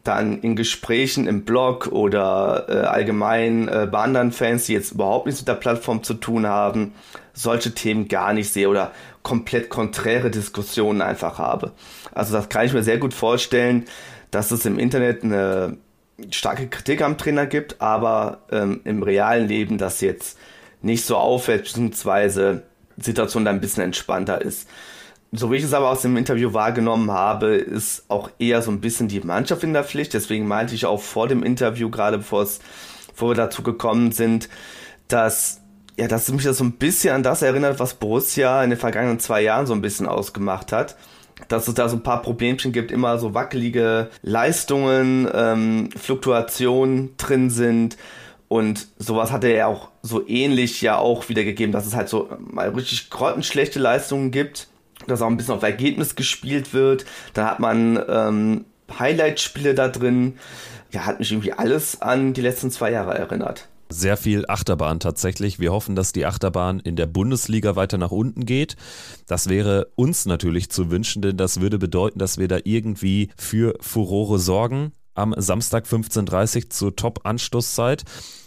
dann 0.09 0.41
in 0.41 0.55
Gesprächen 0.55 1.27
im 1.27 1.45
Blog 1.45 1.87
oder 1.87 2.65
äh, 2.67 2.87
allgemein 2.87 3.67
äh, 3.67 3.87
bei 3.89 3.99
anderen 3.99 4.31
Fans, 4.31 4.65
die 4.65 4.73
jetzt 4.73 4.93
überhaupt 4.93 5.27
nichts 5.27 5.41
mit 5.41 5.47
der 5.47 5.53
Plattform 5.53 6.03
zu 6.03 6.15
tun 6.15 6.47
haben, 6.47 6.93
solche 7.33 7.73
Themen 7.73 8.07
gar 8.07 8.33
nicht 8.33 8.51
sehe 8.51 8.69
oder 8.69 8.91
komplett 9.21 9.69
konträre 9.69 10.31
Diskussionen 10.31 11.01
einfach 11.01 11.37
habe. 11.37 11.73
Also 12.11 12.33
das 12.33 12.49
kann 12.49 12.65
ich 12.65 12.73
mir 12.73 12.81
sehr 12.81 12.97
gut 12.97 13.13
vorstellen, 13.13 13.85
dass 14.31 14.49
es 14.49 14.65
im 14.65 14.79
Internet 14.79 15.23
eine 15.23 15.77
starke 16.31 16.67
Kritik 16.67 17.01
am 17.01 17.17
Trainer 17.17 17.45
gibt, 17.45 17.79
aber 17.79 18.39
ähm, 18.51 18.81
im 18.83 19.03
realen 19.03 19.47
Leben 19.47 19.77
das 19.77 20.01
jetzt 20.01 20.37
nicht 20.81 21.05
so 21.05 21.17
auffällt, 21.17 21.65
beziehungsweise 21.65 22.63
Situation 22.97 23.45
da 23.45 23.51
ein 23.51 23.61
bisschen 23.61 23.83
entspannter 23.83 24.41
ist. 24.41 24.67
So 25.31 25.51
wie 25.51 25.57
ich 25.57 25.63
es 25.63 25.73
aber 25.73 25.89
aus 25.89 26.01
dem 26.01 26.17
Interview 26.17 26.53
wahrgenommen 26.53 27.11
habe, 27.11 27.55
ist 27.55 28.05
auch 28.09 28.31
eher 28.39 28.61
so 28.61 28.71
ein 28.71 28.81
bisschen 28.81 29.07
die 29.07 29.19
Mannschaft 29.19 29.63
in 29.63 29.73
der 29.73 29.83
Pflicht. 29.83 30.13
Deswegen 30.13 30.47
meinte 30.47 30.73
ich 30.73 30.85
auch 30.85 31.01
vor 31.01 31.27
dem 31.27 31.43
Interview, 31.43 31.89
gerade 31.89 32.17
bevor 32.17 32.41
es, 32.41 32.59
bevor 33.09 33.31
wir 33.31 33.35
dazu 33.35 33.61
gekommen 33.61 34.11
sind, 34.11 34.49
dass 35.07 35.61
ja, 35.99 36.07
dass 36.07 36.31
mich 36.31 36.43
das 36.43 36.57
so 36.57 36.63
ein 36.63 36.73
bisschen 36.73 37.13
an 37.13 37.23
das 37.23 37.41
erinnert, 37.41 37.77
was 37.79 37.95
Borussia 37.95 38.63
in 38.63 38.69
den 38.69 38.79
vergangenen 38.79 39.19
zwei 39.19 39.41
Jahren 39.41 39.65
so 39.65 39.73
ein 39.73 39.81
bisschen 39.81 40.07
ausgemacht 40.07 40.71
hat 40.71 40.95
dass 41.47 41.67
es 41.67 41.73
da 41.73 41.87
so 41.87 41.95
ein 41.95 42.03
paar 42.03 42.21
Problemchen 42.21 42.71
gibt, 42.71 42.91
immer 42.91 43.17
so 43.17 43.33
wackelige 43.33 44.09
Leistungen, 44.21 45.27
ähm, 45.33 45.89
Fluktuationen 45.95 47.15
drin 47.17 47.49
sind. 47.49 47.97
Und 48.47 48.87
sowas 48.97 49.31
hat 49.31 49.43
er 49.43 49.51
ja 49.51 49.67
auch 49.67 49.89
so 50.01 50.27
ähnlich 50.27 50.81
ja 50.81 50.97
auch 50.97 51.29
wiedergegeben, 51.29 51.71
dass 51.71 51.85
es 51.85 51.95
halt 51.95 52.09
so 52.09 52.29
mal 52.39 52.69
richtig 52.69 53.09
grottenschlechte 53.09 53.79
Leistungen 53.79 54.31
gibt, 54.31 54.67
dass 55.09 55.21
auch 55.21 55.27
ein 55.27 55.37
bisschen 55.37 55.55
auf 55.55 55.63
Ergebnis 55.63 56.15
gespielt 56.15 56.73
wird. 56.73 57.05
Da 57.33 57.51
hat 57.51 57.59
man 57.59 58.01
ähm, 58.07 58.65
Highlight-Spiele 58.97 59.73
da 59.75 59.87
drin. 59.87 60.37
Ja, 60.91 61.05
hat 61.05 61.19
mich 61.19 61.31
irgendwie 61.31 61.53
alles 61.53 62.01
an 62.01 62.33
die 62.33 62.41
letzten 62.41 62.71
zwei 62.71 62.91
Jahre 62.91 63.17
erinnert. 63.17 63.67
Sehr 63.91 64.17
viel 64.17 64.45
Achterbahn 64.47 64.99
tatsächlich. 64.99 65.59
Wir 65.59 65.71
hoffen, 65.71 65.95
dass 65.95 66.13
die 66.13 66.25
Achterbahn 66.25 66.79
in 66.79 66.95
der 66.95 67.07
Bundesliga 67.07 67.75
weiter 67.75 67.97
nach 67.97 68.11
unten 68.11 68.45
geht. 68.45 68.75
Das 69.27 69.49
wäre 69.49 69.87
uns 69.95 70.25
natürlich 70.25 70.69
zu 70.69 70.91
wünschen, 70.91 71.23
denn 71.23 71.37
das 71.37 71.59
würde 71.59 71.79
bedeuten, 71.79 72.19
dass 72.19 72.37
wir 72.37 72.47
da 72.47 72.59
irgendwie 72.63 73.29
für 73.35 73.75
Furore 73.81 74.37
sorgen 74.37 74.93
am 75.15 75.33
Samstag 75.37 75.85
15.30 75.85 76.55
Uhr 76.55 76.69
zur 76.69 76.95
Top-Anstoßzeit. 76.95 78.03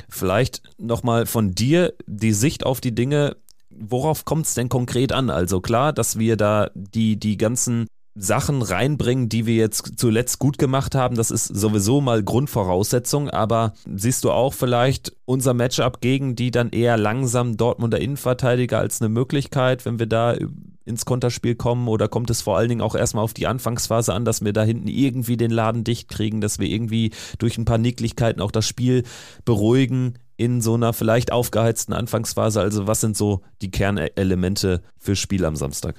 Vielleicht 0.08 0.62
nochmal 0.78 1.26
von 1.26 1.52
dir 1.52 1.94
die 2.06 2.32
Sicht 2.32 2.64
auf 2.64 2.80
die 2.80 2.94
Dinge. 2.94 3.36
Worauf 3.78 4.24
kommt 4.24 4.46
es 4.46 4.54
denn 4.54 4.68
konkret 4.68 5.12
an? 5.12 5.30
Also 5.30 5.60
klar, 5.60 5.92
dass 5.92 6.18
wir 6.18 6.36
da 6.36 6.70
die, 6.74 7.18
die 7.18 7.36
ganzen 7.36 7.86
Sachen 8.14 8.60
reinbringen, 8.60 9.28
die 9.28 9.46
wir 9.46 9.54
jetzt 9.54 9.94
zuletzt 9.96 10.38
gut 10.38 10.58
gemacht 10.58 10.94
haben. 10.94 11.16
Das 11.16 11.30
ist 11.30 11.46
sowieso 11.46 12.00
mal 12.02 12.22
Grundvoraussetzung, 12.22 13.30
aber 13.30 13.72
siehst 13.86 14.24
du 14.24 14.30
auch 14.30 14.52
vielleicht 14.52 15.16
unser 15.24 15.54
Matchup 15.54 16.00
gegen 16.02 16.36
die 16.36 16.50
dann 16.50 16.70
eher 16.70 16.98
langsam 16.98 17.56
Dortmunder 17.56 18.00
Innenverteidiger 18.00 18.78
als 18.78 19.00
eine 19.00 19.08
Möglichkeit, 19.08 19.86
wenn 19.86 19.98
wir 19.98 20.06
da 20.06 20.36
ins 20.84 21.04
Konterspiel 21.04 21.54
kommen 21.54 21.88
oder 21.88 22.08
kommt 22.08 22.28
es 22.28 22.42
vor 22.42 22.58
allen 22.58 22.68
Dingen 22.68 22.80
auch 22.80 22.94
erstmal 22.94 23.24
auf 23.24 23.34
die 23.34 23.46
Anfangsphase 23.46 24.12
an, 24.12 24.24
dass 24.24 24.44
wir 24.44 24.52
da 24.52 24.62
hinten 24.62 24.88
irgendwie 24.88 25.36
den 25.36 25.50
Laden 25.50 25.84
dicht 25.84 26.08
kriegen, 26.08 26.40
dass 26.40 26.58
wir 26.58 26.68
irgendwie 26.68 27.12
durch 27.38 27.56
ein 27.56 27.64
paar 27.64 27.78
Nicklichkeiten 27.78 28.42
auch 28.42 28.50
das 28.50 28.66
Spiel 28.66 29.04
beruhigen 29.44 30.18
in 30.42 30.60
so 30.60 30.74
einer 30.74 30.92
vielleicht 30.92 31.30
aufgeheizten 31.30 31.94
Anfangsphase? 31.94 32.60
Also 32.60 32.88
was 32.88 33.00
sind 33.00 33.16
so 33.16 33.42
die 33.60 33.70
Kernelemente 33.70 34.82
fürs 34.98 35.20
Spiel 35.20 35.44
am 35.44 35.54
Samstag? 35.54 35.94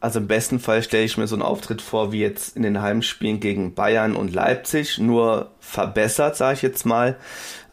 Also 0.00 0.20
im 0.20 0.28
besten 0.28 0.60
Fall 0.60 0.84
stelle 0.84 1.04
ich 1.04 1.18
mir 1.18 1.26
so 1.26 1.34
einen 1.34 1.42
Auftritt 1.42 1.82
vor 1.82 2.12
wie 2.12 2.20
jetzt 2.20 2.56
in 2.56 2.62
den 2.62 2.80
Heimspielen 2.80 3.40
gegen 3.40 3.74
Bayern 3.74 4.14
und 4.14 4.32
Leipzig, 4.32 4.98
nur 4.98 5.50
verbessert, 5.58 6.36
sage 6.36 6.54
ich 6.54 6.62
jetzt 6.62 6.86
mal. 6.86 7.16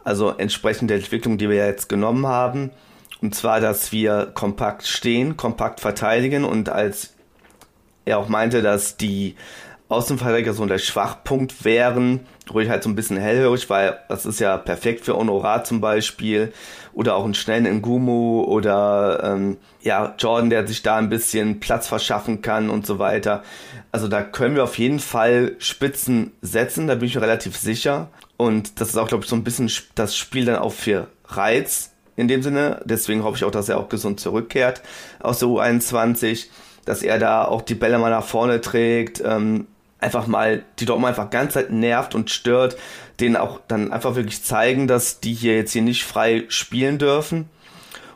Also 0.03 0.31
entsprechend 0.31 0.89
der 0.89 0.97
Entwicklung, 0.97 1.37
die 1.37 1.49
wir 1.49 1.67
jetzt 1.67 1.87
genommen 1.87 2.25
haben. 2.25 2.71
Und 3.21 3.35
zwar, 3.35 3.59
dass 3.59 3.91
wir 3.91 4.31
kompakt 4.33 4.87
stehen, 4.87 5.37
kompakt 5.37 5.79
verteidigen 5.79 6.43
und 6.43 6.69
als 6.69 7.13
er 8.05 8.17
auch 8.17 8.29
meinte, 8.29 8.63
dass 8.63 8.97
die 8.97 9.35
Außenverteidiger 9.87 10.53
so 10.53 10.65
der 10.65 10.79
Schwachpunkt 10.79 11.63
wären, 11.63 12.21
ruhig 12.51 12.69
halt 12.69 12.81
so 12.81 12.89
ein 12.89 12.95
bisschen 12.95 13.17
hellhörig, 13.17 13.69
weil 13.69 13.99
das 14.09 14.25
ist 14.25 14.39
ja 14.39 14.57
perfekt 14.57 15.05
für 15.05 15.15
Honorar 15.15 15.63
zum 15.63 15.79
Beispiel 15.79 16.51
oder 16.93 17.15
auch 17.15 17.25
einen 17.25 17.35
schnellen 17.35 17.81
Ngumu 17.81 18.43
oder 18.43 19.21
ähm, 19.23 19.57
ja, 19.81 20.15
Jordan, 20.17 20.49
der 20.49 20.65
sich 20.65 20.81
da 20.81 20.97
ein 20.97 21.09
bisschen 21.09 21.59
Platz 21.59 21.87
verschaffen 21.87 22.41
kann 22.41 22.71
und 22.71 22.87
so 22.87 22.97
weiter. 22.97 23.43
Also 23.91 24.07
da 24.07 24.23
können 24.23 24.55
wir 24.55 24.63
auf 24.63 24.79
jeden 24.79 24.99
Fall 24.99 25.55
Spitzen 25.59 26.31
setzen, 26.41 26.87
da 26.87 26.95
bin 26.95 27.07
ich 27.07 27.15
mir 27.15 27.21
relativ 27.21 27.55
sicher. 27.55 28.09
Und 28.37 28.81
das 28.81 28.89
ist 28.89 28.97
auch, 28.97 29.07
glaube 29.07 29.23
ich, 29.23 29.29
so 29.29 29.35
ein 29.35 29.43
bisschen 29.43 29.71
das 29.93 30.15
Spiel 30.17 30.45
dann 30.45 30.57
auch 30.57 30.73
für 30.73 31.07
Reiz 31.25 31.91
in 32.15 32.27
dem 32.27 32.41
Sinne. 32.41 32.81
Deswegen 32.85 33.23
hoffe 33.23 33.37
ich 33.37 33.43
auch, 33.43 33.51
dass 33.51 33.69
er 33.69 33.77
auch 33.77 33.89
gesund 33.89 34.19
zurückkehrt 34.19 34.81
aus 35.19 35.39
der 35.39 35.49
U21, 35.49 36.47
dass 36.85 37.03
er 37.03 37.19
da 37.19 37.45
auch 37.45 37.61
die 37.61 37.75
Bälle 37.75 37.99
mal 37.99 38.09
nach 38.09 38.25
vorne 38.25 38.61
trägt, 38.61 39.21
ähm, 39.23 39.67
einfach 40.05 40.27
mal 40.27 40.63
die 40.79 40.85
Dortmund 40.85 41.09
einfach 41.09 41.29
ganz 41.29 41.53
Zeit 41.53 41.71
nervt 41.71 42.15
und 42.15 42.29
stört, 42.29 42.77
denen 43.19 43.35
auch 43.35 43.59
dann 43.67 43.91
einfach 43.91 44.15
wirklich 44.15 44.43
zeigen, 44.43 44.87
dass 44.87 45.19
die 45.19 45.33
hier 45.33 45.55
jetzt 45.55 45.73
hier 45.73 45.81
nicht 45.81 46.03
frei 46.03 46.45
spielen 46.47 46.97
dürfen. 46.97 47.49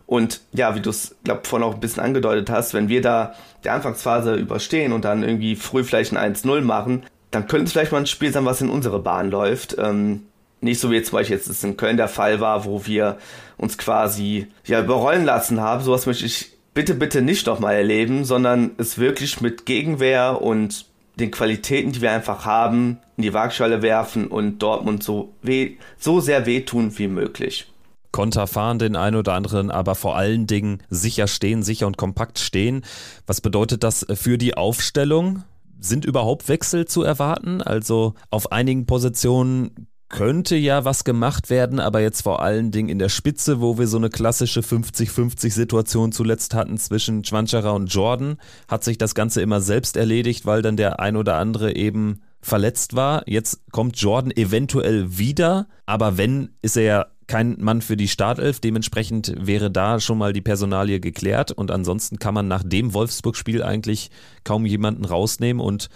Und 0.06 0.42
ja, 0.54 0.76
wie 0.76 0.82
du 0.82 0.90
es, 0.90 1.16
glaube 1.24 1.42
vorhin 1.44 1.68
auch 1.68 1.76
ein 1.76 1.80
bisschen 1.80 2.04
angedeutet 2.04 2.50
hast, 2.50 2.74
wenn 2.74 2.90
wir 2.90 3.02
da 3.02 3.36
die 3.64 3.70
Anfangsphase 3.70 4.36
überstehen 4.36 4.92
und 4.92 5.06
dann 5.06 5.24
irgendwie 5.24 5.56
früh 5.56 5.84
vielleicht 5.84 6.16
ein 6.16 6.36
1-0 6.36 6.62
machen, 6.62 7.04
dann 7.32 7.48
könnte 7.48 7.66
es 7.66 7.74
vielleicht 7.74 7.92
mal 7.92 8.00
ein 8.00 8.08
Spiel 8.08 8.32
sein, 8.32 8.46
was 8.46 8.62
in 8.62 8.70
unsere 8.70 9.00
Bahn 9.00 9.30
läuft. 9.30 9.76
Ähm, 9.78 10.24
nicht 10.62 10.80
so 10.80 10.90
wie 10.90 10.96
jetzt 10.96 11.10
zum 11.10 11.20
Beispiel 11.20 11.38
jetzt 11.38 11.48
es 11.48 11.64
in 11.64 11.78
Köln 11.78 11.98
der 11.98 12.08
Fall 12.08 12.40
war, 12.40 12.66
wo 12.66 12.86
wir 12.86 13.18
uns 13.58 13.78
quasi 13.78 14.48
ja 14.66 14.82
überrollen 14.82 15.26
lassen 15.26 15.62
haben. 15.62 15.84
Sowas 15.84 16.06
möchte 16.06 16.26
ich 16.26 16.54
bitte, 16.74 16.96
bitte 16.96 17.22
nicht 17.22 17.46
nochmal 17.46 17.76
erleben, 17.76 18.26
sondern 18.26 18.72
es 18.78 18.98
wirklich 18.98 19.42
mit 19.42 19.66
Gegenwehr 19.66 20.42
und 20.42 20.86
den 21.20 21.32
Qualitäten, 21.32 21.92
die 21.92 22.02
wir 22.02 22.12
einfach 22.12 22.46
haben, 22.46 23.00
in 23.18 23.24
die 23.24 23.34
Waagschale 23.34 23.82
werfen 23.82 24.28
und 24.28 24.60
Dortmund 24.60 25.04
so, 25.04 25.34
weh, 25.42 25.78
so 25.98 26.20
sehr 26.20 26.46
wehtun 26.46 26.98
wie 26.98 27.08
möglich. 27.08 27.68
Konter 28.12 28.48
fahren 28.48 28.80
den 28.80 28.96
einen 28.96 29.18
oder 29.18 29.34
anderen, 29.34 29.70
aber 29.70 29.94
vor 29.96 30.18
allen 30.18 30.48
Dingen 30.48 30.82
sicher 30.90 31.28
stehen, 31.28 31.62
sicher 31.62 31.86
und 31.86 31.98
kompakt 31.98 32.40
stehen. 32.40 32.84
Was 33.28 33.42
bedeutet 33.42 33.84
das 33.84 34.06
für 34.14 34.38
die 34.38 34.56
Aufstellung? 34.56 35.44
Sind 35.80 36.06
überhaupt 36.06 36.50
Wechsel 36.50 36.86
zu 36.86 37.04
erwarten? 37.04 37.62
Also 37.62 38.16
auf 38.32 38.52
einigen 38.52 38.86
Positionen 38.86 39.88
könnte 40.10 40.56
ja 40.56 40.86
was 40.86 41.04
gemacht 41.04 41.50
werden, 41.50 41.80
aber 41.80 42.02
jetzt 42.02 42.24
vor 42.24 42.42
allen 42.42 42.72
Dingen 42.72 42.90
in 42.90 43.00
der 43.00 43.10
Spitze, 43.10 43.62
wo 43.62 43.78
wir 43.78 43.88
so 43.88 43.98
eine 43.98 44.10
klassische 44.10 44.62
50-50-Situation 44.62 46.12
zuletzt 46.12 46.56
hatten 46.56 46.78
zwischen 46.78 47.24
Schwanscherer 47.24 47.74
und 47.74 47.94
Jordan, 47.94 48.38
hat 48.68 48.84
sich 48.84 48.98
das 48.98 49.16
Ganze 49.16 49.42
immer 49.42 49.62
selbst 49.62 49.96
erledigt, 49.96 50.46
weil 50.46 50.62
dann 50.62 50.78
der 50.78 51.00
ein 51.00 51.16
oder 51.16 51.38
andere 51.38 51.76
eben 51.76 52.22
verletzt 52.42 52.96
war. 52.96 53.24
Jetzt 53.28 53.62
kommt 53.72 53.98
Jordan 53.98 54.32
eventuell 54.32 55.18
wieder, 55.18 55.68
aber 55.86 56.18
wenn, 56.18 56.50
ist 56.62 56.78
er 56.78 56.84
ja 56.84 57.06
kein 57.28 57.58
Mann 57.60 57.82
für 57.82 57.96
die 57.96 58.08
Startelf. 58.08 58.60
Dementsprechend 58.60 59.34
wäre 59.38 59.70
da 59.70 60.00
schon 60.00 60.18
mal 60.18 60.34
die 60.34 60.42
Personalie 60.42 61.00
geklärt. 61.00 61.52
Und 61.52 61.70
ansonsten 61.70 62.18
kann 62.18 62.34
man 62.34 62.48
nach 62.48 62.64
dem 62.64 62.94
Wolfsburg-Spiel 62.94 63.62
eigentlich 63.62 64.10
kaum 64.44 64.66
jemanden 64.66 65.06
rausnehmen. 65.06 65.62
Und 65.62 65.90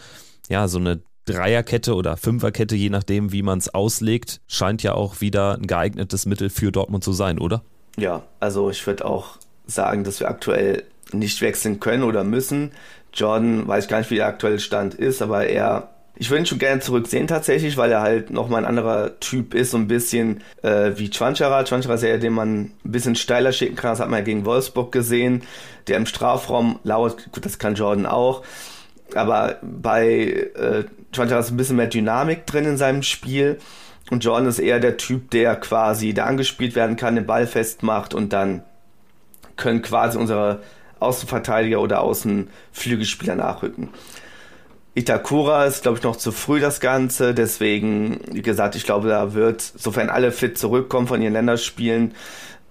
ja, 0.47 0.67
so 0.67 0.78
eine 0.78 1.02
Dreierkette 1.25 1.95
oder 1.95 2.17
Fünferkette, 2.17 2.75
je 2.75 2.89
nachdem, 2.89 3.31
wie 3.31 3.43
man 3.43 3.59
es 3.59 3.73
auslegt, 3.73 4.41
scheint 4.47 4.83
ja 4.83 4.93
auch 4.93 5.21
wieder 5.21 5.55
ein 5.55 5.67
geeignetes 5.67 6.25
Mittel 6.25 6.49
für 6.49 6.71
Dortmund 6.71 7.03
zu 7.03 7.13
sein, 7.13 7.39
oder? 7.39 7.63
Ja, 7.97 8.23
also 8.39 8.69
ich 8.69 8.86
würde 8.86 9.05
auch 9.05 9.38
sagen, 9.65 10.03
dass 10.03 10.19
wir 10.19 10.27
aktuell 10.27 10.83
nicht 11.12 11.41
wechseln 11.41 11.79
können 11.79 12.03
oder 12.03 12.23
müssen. 12.23 12.71
Jordan 13.13 13.67
weiß 13.67 13.88
gar 13.88 13.99
nicht, 13.99 14.12
wie 14.12 14.15
der 14.15 14.27
aktuelle 14.27 14.59
Stand 14.59 14.95
ist, 14.95 15.21
aber 15.21 15.45
er, 15.45 15.89
ich 16.15 16.29
würde 16.29 16.43
ihn 16.43 16.45
schon 16.45 16.59
gerne 16.59 16.81
zurücksehen 16.81 17.27
tatsächlich, 17.27 17.77
weil 17.77 17.91
er 17.91 18.01
halt 18.01 18.31
nochmal 18.31 18.63
ein 18.63 18.67
anderer 18.67 19.19
Typ 19.19 19.53
ist, 19.53 19.71
so 19.71 19.77
ein 19.77 19.88
bisschen 19.88 20.41
äh, 20.63 20.91
wie 20.95 21.09
Chwanchara. 21.09 21.63
Chwanchara 21.63 21.93
ist 21.93 22.03
ja, 22.03 22.17
den 22.17 22.33
man 22.33 22.62
ein 22.63 22.73
bisschen 22.83 23.15
steiler 23.15 23.51
schicken 23.51 23.75
kann, 23.75 23.91
das 23.91 23.99
hat 23.99 24.09
man 24.09 24.19
ja 24.19 24.25
gegen 24.25 24.45
Wolfsburg 24.45 24.91
gesehen, 24.91 25.43
der 25.88 25.97
im 25.97 26.07
Strafraum 26.07 26.79
lauert, 26.83 27.31
gut, 27.31 27.45
das 27.45 27.59
kann 27.59 27.75
Jordan 27.75 28.07
auch 28.07 28.43
aber 29.15 29.57
bei 29.62 30.51
äh, 30.55 30.83
Chwanchara 31.13 31.39
ist 31.39 31.52
ein 31.52 31.58
bisschen 31.58 31.78
mehr 31.78 31.88
Dynamik 31.88 32.45
drin 32.45 32.65
in 32.65 32.78
seinem 32.78 33.04
Spiel. 33.04 33.60
Und 34.12 34.23
Jordan 34.23 34.47
ist 34.47 34.60
eher 34.60 34.80
der 34.80 34.97
Typ, 34.97 35.32
der 35.32 35.56
quasi 35.56 36.13
da 36.13 36.26
angespielt 36.26 36.76
werden 36.76 36.97
kann, 36.97 37.15
den 37.15 37.26
Ball 37.26 37.47
festmacht 37.47 38.13
und 38.13 38.34
dann 38.34 38.63
können 39.56 39.82
quasi 39.82 40.17
unsere 40.17 40.62
Außenverteidiger 40.99 41.80
oder 41.80 42.02
Außenflügelspieler 42.02 43.36
nachrücken. 43.36 43.89
Itakura 44.95 45.65
ist, 45.65 45.84
glaube 45.84 45.97
ich, 45.97 46.04
noch 46.04 46.15
zu 46.15 46.32
früh 46.32 46.60
das 46.60 46.80
Ganze. 46.80 47.34
Deswegen, 47.34 48.19
wie 48.32 48.41
gesagt, 48.41 48.76
ich 48.76 48.84
glaube, 48.84 49.10
da 49.10 49.34
wird, 49.34 49.62
sofern 49.62 50.10
alle 50.10 50.32
fit 50.32 50.58
zurückkommen 50.58 51.08
von 51.08 51.21
ihren 51.21 51.34
Länderspielen, 51.34 52.13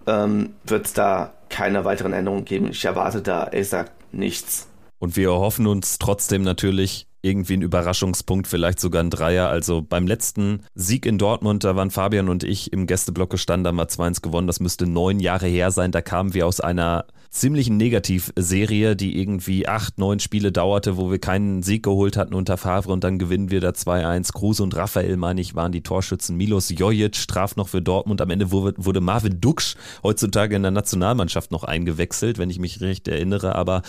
ähm, 0.07 0.51
wird 0.65 0.87
es 0.87 0.93
da 0.93 1.33
keine 1.49 1.85
weiteren 1.85 2.13
Änderungen 2.13 2.45
geben. 2.45 2.69
Ich 2.71 2.85
erwarte 2.85 3.23
da, 3.23 3.45
ehrlich 3.45 3.59
gesagt, 3.61 3.93
nichts. 4.13 4.69
Und 4.99 5.17
wir 5.17 5.33
hoffen 5.33 5.67
uns 5.67 5.99
trotzdem 5.99 6.43
natürlich 6.43 7.07
irgendwie 7.23 7.55
ein 7.55 7.63
Überraschungspunkt, 7.63 8.47
vielleicht 8.47 8.81
sogar 8.81 9.03
ein 9.03 9.11
Dreier. 9.11 9.49
Also 9.49 9.81
beim 9.81 10.07
letzten 10.07 10.63
Sieg 10.75 11.07
in 11.07 11.19
Dortmund, 11.19 11.65
da 11.65 11.77
waren 11.77 11.91
Fabian 11.91 12.29
und 12.29 12.43
ich 12.45 12.73
im 12.73 12.87
Gästeblock 12.87 13.31
gestanden, 13.31 13.69
haben 13.69 13.77
wir 13.77 13.89
2-1 13.89 14.23
gewonnen. 14.23 14.49
Das 14.49 14.61
müsste 14.61 14.87
neun 14.87 15.21
Jahre 15.21 15.47
her 15.47 15.71
sein. 15.71 15.93
Da 15.93 16.03
kamen 16.03 16.35
wir 16.35 16.47
aus 16.47 16.61
einer 16.61 17.07
ziemlichen 17.31 17.79
Negativserie, 17.79 18.95
die 18.95 19.19
irgendwie 19.19 19.67
acht, 19.67 19.99
neun 19.99 20.21
Spiele 20.21 20.53
dauerte, 20.53 20.99
wo 20.99 21.11
wir 21.11 21.19
keinen 21.19 21.63
Sieg 21.63 21.83
geholt 21.85 22.17
hatten 22.17 22.35
unter 22.35 22.59
Favre 22.59 22.93
und 22.93 23.05
dann 23.05 23.19
gewinnen 23.19 23.51
wir 23.51 23.61
da 23.61 23.71
2-1. 23.71 24.33
Kruse 24.33 24.63
und 24.63 24.77
Raphael, 24.77 25.17
meine 25.17 25.41
ich, 25.41 25.55
waren 25.55 25.73
die 25.73 25.83
Torschützen. 25.83 26.37
Milos 26.37 26.69
Jojic 26.69 27.17
straf 27.17 27.57
noch 27.57 27.69
für 27.69 27.81
Dortmund. 27.81 28.21
Am 28.21 28.31
Ende 28.31 28.51
wurde 28.51 29.01
Marvin 29.01 29.41
Duksch 29.41 29.77
heutzutage 30.03 30.57
in 30.57 30.63
der 30.63 30.73
Nationalmannschaft 30.73 31.53
noch 31.53 31.65
eingewechselt, 31.65 32.37
wenn 32.39 32.51
ich 32.51 32.59
mich 32.59 32.81
recht 32.81 33.09
erinnere. 33.09 33.55
Aber 33.55 33.83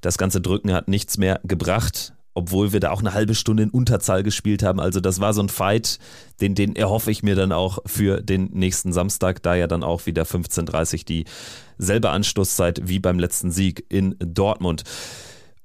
das 0.00 0.18
ganze 0.18 0.40
Drücken 0.40 0.72
hat 0.72 0.88
nichts 0.88 1.18
mehr 1.18 1.40
gebracht 1.44 2.14
obwohl 2.34 2.72
wir 2.72 2.80
da 2.80 2.90
auch 2.90 3.00
eine 3.00 3.14
halbe 3.14 3.34
Stunde 3.34 3.64
in 3.64 3.70
Unterzahl 3.70 4.22
gespielt 4.22 4.62
haben. 4.62 4.80
Also 4.80 5.00
das 5.00 5.20
war 5.20 5.34
so 5.34 5.42
ein 5.42 5.48
Fight, 5.48 5.98
den, 6.40 6.54
den 6.54 6.76
erhoffe 6.76 7.10
ich 7.10 7.22
mir 7.22 7.34
dann 7.34 7.52
auch 7.52 7.78
für 7.86 8.22
den 8.22 8.50
nächsten 8.52 8.92
Samstag, 8.92 9.42
da 9.42 9.54
ja 9.54 9.66
dann 9.66 9.82
auch 9.82 10.06
wieder 10.06 10.22
15.30 10.22 11.04
die 11.04 11.24
selbe 11.78 12.10
Anstoßzeit 12.10 12.82
wie 12.84 12.98
beim 12.98 13.18
letzten 13.18 13.50
Sieg 13.50 13.84
in 13.88 14.16
Dortmund. 14.18 14.84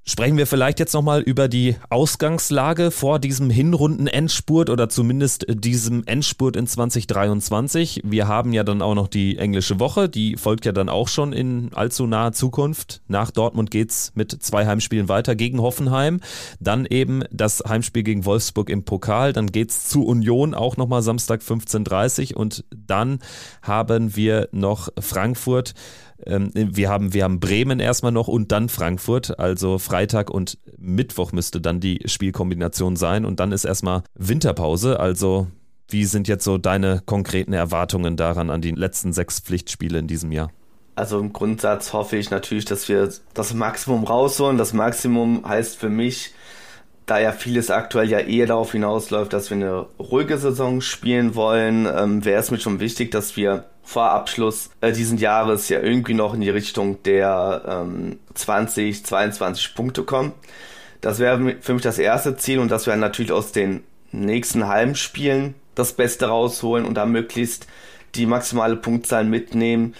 Sprechen 0.08 0.38
wir 0.38 0.46
vielleicht 0.46 0.78
jetzt 0.78 0.94
nochmal 0.94 1.20
über 1.20 1.48
die 1.48 1.74
Ausgangslage 1.90 2.92
vor 2.92 3.18
diesem 3.18 3.50
Hinrunden-Endspurt 3.50 4.70
oder 4.70 4.88
zumindest 4.88 5.46
diesem 5.48 6.04
Endspurt 6.06 6.54
in 6.54 6.68
2023. 6.68 8.02
Wir 8.04 8.28
haben 8.28 8.52
ja 8.52 8.62
dann 8.62 8.82
auch 8.82 8.94
noch 8.94 9.08
die 9.08 9.36
englische 9.36 9.80
Woche, 9.80 10.08
die 10.08 10.36
folgt 10.36 10.64
ja 10.64 10.70
dann 10.70 10.88
auch 10.88 11.08
schon 11.08 11.32
in 11.32 11.70
allzu 11.74 12.06
naher 12.06 12.30
Zukunft. 12.30 13.02
Nach 13.08 13.32
Dortmund 13.32 13.72
geht's 13.72 14.12
mit 14.14 14.30
zwei 14.30 14.64
Heimspielen 14.64 15.08
weiter 15.08 15.34
gegen 15.34 15.60
Hoffenheim. 15.60 16.20
Dann 16.60 16.86
eben 16.86 17.24
das 17.32 17.64
Heimspiel 17.66 18.04
gegen 18.04 18.24
Wolfsburg 18.24 18.70
im 18.70 18.84
Pokal. 18.84 19.32
Dann 19.32 19.50
geht's 19.50 19.88
zu 19.88 20.06
Union 20.06 20.54
auch 20.54 20.76
nochmal 20.76 21.02
Samstag 21.02 21.40
15.30 21.40 22.32
und 22.32 22.64
dann 22.70 23.18
haben 23.60 24.14
wir 24.14 24.48
noch 24.52 24.88
Frankfurt 25.00 25.74
wir, 26.24 26.88
haben, 26.88 27.12
wir 27.12 27.24
haben 27.24 27.40
Bremen 27.40 27.80
erstmal 27.80 28.12
noch 28.12 28.28
und 28.28 28.52
dann 28.52 28.68
Frankfurt. 28.68 29.38
Also 29.38 29.78
Freitag 29.78 30.30
und 30.30 30.58
Mittwoch 30.78 31.32
müsste 31.32 31.60
dann 31.60 31.80
die 31.80 32.00
Spielkombination 32.06 32.96
sein. 32.96 33.24
Und 33.24 33.40
dann 33.40 33.52
ist 33.52 33.64
erstmal 33.64 34.02
Winterpause. 34.14 34.98
Also 34.98 35.48
wie 35.88 36.04
sind 36.04 36.28
jetzt 36.28 36.44
so 36.44 36.58
deine 36.58 37.02
konkreten 37.04 37.52
Erwartungen 37.52 38.16
daran 38.16 38.50
an 38.50 38.60
die 38.60 38.72
letzten 38.72 39.12
sechs 39.12 39.40
Pflichtspiele 39.40 39.98
in 39.98 40.06
diesem 40.06 40.32
Jahr? 40.32 40.50
Also 40.94 41.18
im 41.20 41.32
Grundsatz 41.32 41.92
hoffe 41.92 42.16
ich 42.16 42.30
natürlich, 42.30 42.64
dass 42.64 42.88
wir 42.88 43.12
das 43.34 43.54
Maximum 43.54 44.04
rausholen. 44.04 44.56
Das 44.56 44.72
Maximum 44.72 45.46
heißt 45.46 45.76
für 45.76 45.90
mich, 45.90 46.32
da 47.04 47.20
ja 47.20 47.32
vieles 47.32 47.70
aktuell 47.70 48.08
ja 48.08 48.18
eher 48.18 48.46
darauf 48.46 48.72
hinausläuft, 48.72 49.32
dass 49.32 49.50
wir 49.50 49.56
eine 49.56 49.86
ruhige 50.00 50.38
Saison 50.38 50.80
spielen 50.80 51.34
wollen, 51.34 51.86
ähm, 51.86 52.24
wäre 52.24 52.40
es 52.40 52.50
mir 52.50 52.58
schon 52.58 52.80
wichtig, 52.80 53.12
dass 53.12 53.36
wir 53.36 53.66
vor 53.86 54.10
Abschluss 54.10 54.70
äh, 54.80 54.90
diesen 54.92 55.16
Jahres 55.16 55.68
ja 55.68 55.80
irgendwie 55.80 56.12
noch 56.12 56.34
in 56.34 56.40
die 56.40 56.50
Richtung 56.50 57.02
der 57.04 57.62
ähm, 57.66 58.18
20, 58.34 59.06
22 59.06 59.74
Punkte 59.76 60.02
kommen. 60.02 60.32
Das 61.00 61.20
wäre 61.20 61.56
für 61.60 61.72
mich 61.72 61.82
das 61.82 62.00
erste 62.00 62.36
Ziel 62.36 62.58
und 62.58 62.68
dass 62.70 62.86
wir 62.86 62.96
natürlich 62.96 63.30
aus 63.30 63.52
den 63.52 63.84
nächsten 64.10 64.66
Heimspielen 64.66 65.54
das 65.76 65.92
Beste 65.92 66.26
rausholen 66.26 66.84
und 66.84 66.94
da 66.94 67.06
möglichst 67.06 67.68
die 68.16 68.26
maximale 68.26 68.74
Punktzahl 68.74 69.24
mitnehmen. 69.24 69.94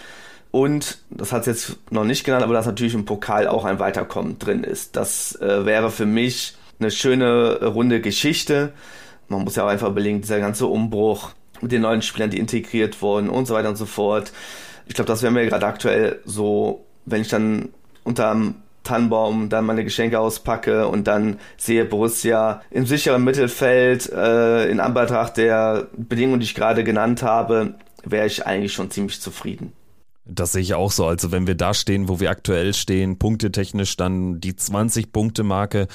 Und, 0.51 0.99
das 1.11 1.33
hat 1.33 1.42
es 1.42 1.46
jetzt 1.46 1.92
noch 1.92 2.05
nicht 2.05 2.25
genannt, 2.25 2.42
aber 2.42 2.55
dass 2.55 2.66
natürlich 2.66 2.94
im 2.94 3.05
Pokal 3.05 3.46
auch 3.46 3.64
ein 3.64 3.79
Weiterkommen 3.79 4.40
drin 4.40 4.64
ist. 4.64 4.96
Das 4.96 5.40
äh, 5.40 5.64
wäre 5.64 5.92
für 5.92 6.07
mich 6.07 6.57
eine 6.81 6.90
schöne 6.90 7.64
runde 7.64 8.01
Geschichte. 8.01 8.72
Man 9.29 9.44
muss 9.44 9.55
ja 9.55 9.64
auch 9.64 9.68
einfach 9.68 9.88
überlegen, 9.88 10.22
dieser 10.22 10.40
ganze 10.40 10.66
Umbruch 10.66 11.31
mit 11.62 11.73
den 11.73 11.83
neuen 11.83 12.03
Spielern, 12.03 12.31
die 12.31 12.38
integriert 12.38 13.03
wurden 13.03 13.29
und 13.29 13.47
so 13.47 13.55
weiter 13.55 13.69
und 13.69 13.77
so 13.77 13.87
fort. 13.87 14.33
Ich 14.87 14.95
glaube, 14.95 15.09
das 15.09 15.23
wäre 15.23 15.33
mir 15.33 15.47
gerade 15.47 15.66
aktuell 15.66 16.21
so, 16.25 16.85
wenn 17.05 17.23
ich 17.23 17.29
dann 17.29 17.71
unterm 18.05 18.57
Tannenbaum 18.87 19.49
dann 19.49 19.66
meine 19.66 19.85
Geschenke 19.85 20.21
auspacke 20.21 20.87
und 20.87 21.07
dann 21.07 21.38
sehe 21.57 21.85
Borussia 21.85 22.62
im 22.71 22.87
sicheren 22.87 23.25
Mittelfeld 23.25 24.11
äh, 24.12 24.71
in 24.71 24.81
Anbetracht 24.81 25.37
der 25.37 25.88
Bedingungen, 25.97 26.40
die 26.40 26.47
ich 26.47 26.55
gerade 26.55 26.85
genannt 26.85 27.23
habe, 27.23 27.75
wäre 28.05 28.27
ich 28.27 28.47
eigentlich 28.47 28.73
schon 28.73 28.90
ziemlich 28.90 29.21
zufrieden. 29.21 29.73
Das 30.28 30.52
sehe 30.52 30.62
ich 30.62 30.74
auch 30.74 30.90
so. 30.90 31.06
Also 31.06 31.30
wenn 31.30 31.46
wir 31.46 31.54
da 31.54 31.72
stehen, 31.72 32.08
wo 32.08 32.18
wir 32.18 32.30
aktuell 32.30 32.74
stehen, 32.74 33.18
punktetechnisch 33.18 33.96
dann 33.96 34.40
die 34.40 34.54
20-Punkte-Marke 34.54 35.86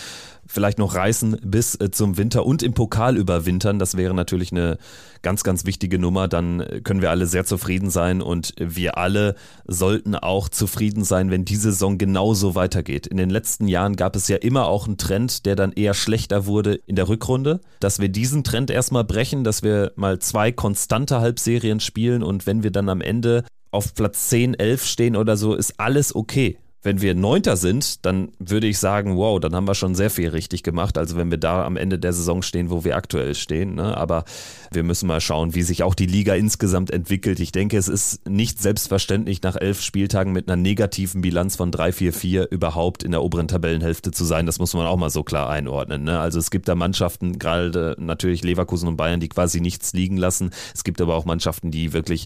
vielleicht 0.47 0.79
noch 0.79 0.95
reißen 0.95 1.37
bis 1.43 1.75
äh, 1.75 1.91
zum 1.91 2.17
Winter 2.17 2.45
und 2.45 2.63
im 2.63 2.73
Pokal 2.73 3.17
überwintern, 3.17 3.79
das 3.79 3.95
wäre 3.95 4.13
natürlich 4.13 4.51
eine 4.51 4.77
ganz, 5.21 5.43
ganz 5.43 5.65
wichtige 5.65 5.99
Nummer. 5.99 6.27
Dann 6.27 6.65
können 6.83 7.01
wir 7.01 7.09
alle 7.09 7.25
sehr 7.25 7.45
zufrieden 7.45 7.89
sein 7.89 8.21
und 8.21 8.53
wir 8.57 8.97
alle 8.97 9.35
sollten 9.65 10.15
auch 10.15 10.49
zufrieden 10.49 11.03
sein, 11.03 11.29
wenn 11.29 11.45
die 11.45 11.55
Saison 11.55 11.97
genauso 11.97 12.55
weitergeht. 12.55 13.07
In 13.07 13.17
den 13.17 13.29
letzten 13.29 13.67
Jahren 13.67 13.95
gab 13.95 14.15
es 14.15 14.27
ja 14.27 14.37
immer 14.37 14.67
auch 14.67 14.87
einen 14.87 14.97
Trend, 14.97 15.45
der 15.45 15.55
dann 15.55 15.73
eher 15.73 15.93
schlechter 15.93 16.45
wurde 16.45 16.75
in 16.85 16.95
der 16.95 17.07
Rückrunde, 17.07 17.59
dass 17.79 17.99
wir 17.99 18.09
diesen 18.09 18.43
Trend 18.43 18.71
erstmal 18.71 19.03
brechen, 19.03 19.43
dass 19.43 19.63
wir 19.63 19.91
mal 19.95 20.19
zwei 20.19 20.51
konstante 20.51 21.19
Halbserien 21.19 21.79
spielen 21.79 22.23
und 22.23 22.45
wenn 22.45 22.63
wir 22.63 22.71
dann 22.71 22.89
am 22.89 23.01
Ende 23.01 23.43
auf 23.71 23.95
Platz 23.95 24.29
10, 24.29 24.53
11 24.53 24.85
stehen 24.85 25.15
oder 25.15 25.37
so, 25.37 25.55
ist 25.55 25.79
alles 25.79 26.15
okay. 26.15 26.57
Wenn 26.83 26.99
wir 26.99 27.13
Neunter 27.13 27.57
sind, 27.57 28.07
dann 28.07 28.29
würde 28.39 28.65
ich 28.65 28.79
sagen, 28.79 29.15
wow, 29.15 29.39
dann 29.39 29.53
haben 29.53 29.67
wir 29.67 29.75
schon 29.75 29.93
sehr 29.93 30.09
viel 30.09 30.29
richtig 30.29 30.63
gemacht. 30.63 30.97
Also 30.97 31.15
wenn 31.15 31.29
wir 31.29 31.37
da 31.37 31.63
am 31.63 31.77
Ende 31.77 31.99
der 31.99 32.11
Saison 32.11 32.41
stehen, 32.41 32.71
wo 32.71 32.83
wir 32.83 32.95
aktuell 32.95 33.35
stehen. 33.35 33.75
Ne? 33.75 33.95
Aber 33.95 34.25
wir 34.71 34.81
müssen 34.81 35.05
mal 35.05 35.21
schauen, 35.21 35.53
wie 35.53 35.61
sich 35.61 35.83
auch 35.83 35.93
die 35.93 36.07
Liga 36.07 36.33
insgesamt 36.33 36.89
entwickelt. 36.89 37.39
Ich 37.39 37.51
denke, 37.51 37.77
es 37.77 37.87
ist 37.87 38.27
nicht 38.27 38.59
selbstverständlich, 38.59 39.43
nach 39.43 39.57
elf 39.57 39.79
Spieltagen 39.79 40.33
mit 40.33 40.47
einer 40.47 40.59
negativen 40.59 41.21
Bilanz 41.21 41.55
von 41.55 41.71
3-4-4 41.71 42.47
überhaupt 42.47 43.03
in 43.03 43.11
der 43.11 43.21
oberen 43.21 43.47
Tabellenhälfte 43.47 44.09
zu 44.09 44.25
sein. 44.25 44.47
Das 44.47 44.57
muss 44.57 44.73
man 44.73 44.87
auch 44.87 44.97
mal 44.97 45.11
so 45.11 45.21
klar 45.21 45.51
einordnen. 45.51 46.03
Ne? 46.03 46.19
Also 46.19 46.39
es 46.39 46.49
gibt 46.49 46.67
da 46.67 46.73
Mannschaften, 46.73 47.37
gerade 47.37 47.95
natürlich 47.99 48.43
Leverkusen 48.43 48.87
und 48.87 48.97
Bayern, 48.97 49.19
die 49.19 49.29
quasi 49.29 49.61
nichts 49.61 49.93
liegen 49.93 50.17
lassen. 50.17 50.49
Es 50.73 50.83
gibt 50.83 50.99
aber 50.99 51.15
auch 51.15 51.25
Mannschaften, 51.25 51.69
die 51.69 51.93
wirklich 51.93 52.25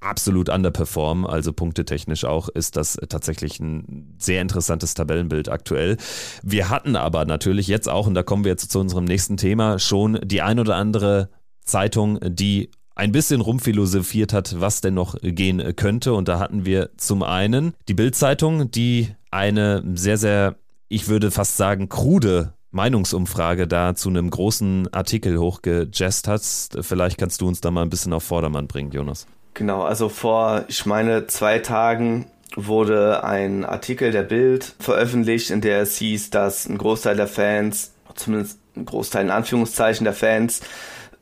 absolut 0.00 0.48
underperformen, 0.48 1.26
also 1.26 1.52
punktetechnisch 1.52 2.24
auch, 2.24 2.48
ist 2.48 2.76
das 2.76 2.98
tatsächlich 3.08 3.60
ein 3.60 4.14
sehr 4.18 4.42
interessantes 4.42 4.94
Tabellenbild 4.94 5.48
aktuell. 5.48 5.96
Wir 6.42 6.68
hatten 6.70 6.96
aber 6.96 7.24
natürlich 7.24 7.66
jetzt 7.66 7.88
auch, 7.88 8.06
und 8.06 8.14
da 8.14 8.22
kommen 8.22 8.44
wir 8.44 8.52
jetzt 8.52 8.70
zu 8.70 8.78
unserem 8.78 9.04
nächsten 9.04 9.36
Thema, 9.36 9.78
schon 9.78 10.18
die 10.22 10.42
ein 10.42 10.60
oder 10.60 10.76
andere 10.76 11.30
Zeitung, 11.64 12.18
die 12.22 12.70
ein 12.94 13.12
bisschen 13.12 13.42
rumphilosophiert 13.42 14.32
hat, 14.32 14.58
was 14.60 14.80
denn 14.80 14.94
noch 14.94 15.16
gehen 15.20 15.76
könnte. 15.76 16.14
Und 16.14 16.28
da 16.28 16.38
hatten 16.38 16.64
wir 16.64 16.90
zum 16.96 17.22
einen 17.22 17.74
die 17.88 17.94
Bildzeitung, 17.94 18.70
die 18.70 19.14
eine 19.30 19.84
sehr, 19.94 20.16
sehr, 20.16 20.56
ich 20.88 21.08
würde 21.08 21.30
fast 21.30 21.58
sagen, 21.58 21.88
krude 21.88 22.54
Meinungsumfrage 22.70 23.68
da 23.68 23.94
zu 23.94 24.08
einem 24.08 24.30
großen 24.30 24.92
Artikel 24.92 25.38
hochgejazzt 25.38 26.26
hat. 26.26 26.42
Vielleicht 26.80 27.18
kannst 27.18 27.40
du 27.40 27.48
uns 27.48 27.60
da 27.60 27.70
mal 27.70 27.82
ein 27.82 27.90
bisschen 27.90 28.12
auf 28.12 28.24
Vordermann 28.24 28.66
bringen, 28.66 28.90
Jonas. 28.92 29.26
Genau, 29.56 29.84
also 29.84 30.10
vor, 30.10 30.66
ich 30.68 30.84
meine, 30.84 31.28
zwei 31.28 31.60
Tagen 31.60 32.26
wurde 32.56 33.24
ein 33.24 33.64
Artikel 33.64 34.10
der 34.10 34.22
Bild 34.22 34.74
veröffentlicht, 34.78 35.48
in 35.48 35.62
der 35.62 35.80
es 35.80 35.96
hieß, 35.96 36.28
dass 36.28 36.66
ein 36.66 36.76
Großteil 36.76 37.16
der 37.16 37.26
Fans, 37.26 37.94
zumindest 38.14 38.58
ein 38.76 38.84
Großteil 38.84 39.24
in 39.24 39.30
Anführungszeichen 39.30 40.04
der 40.04 40.12
Fans, 40.12 40.60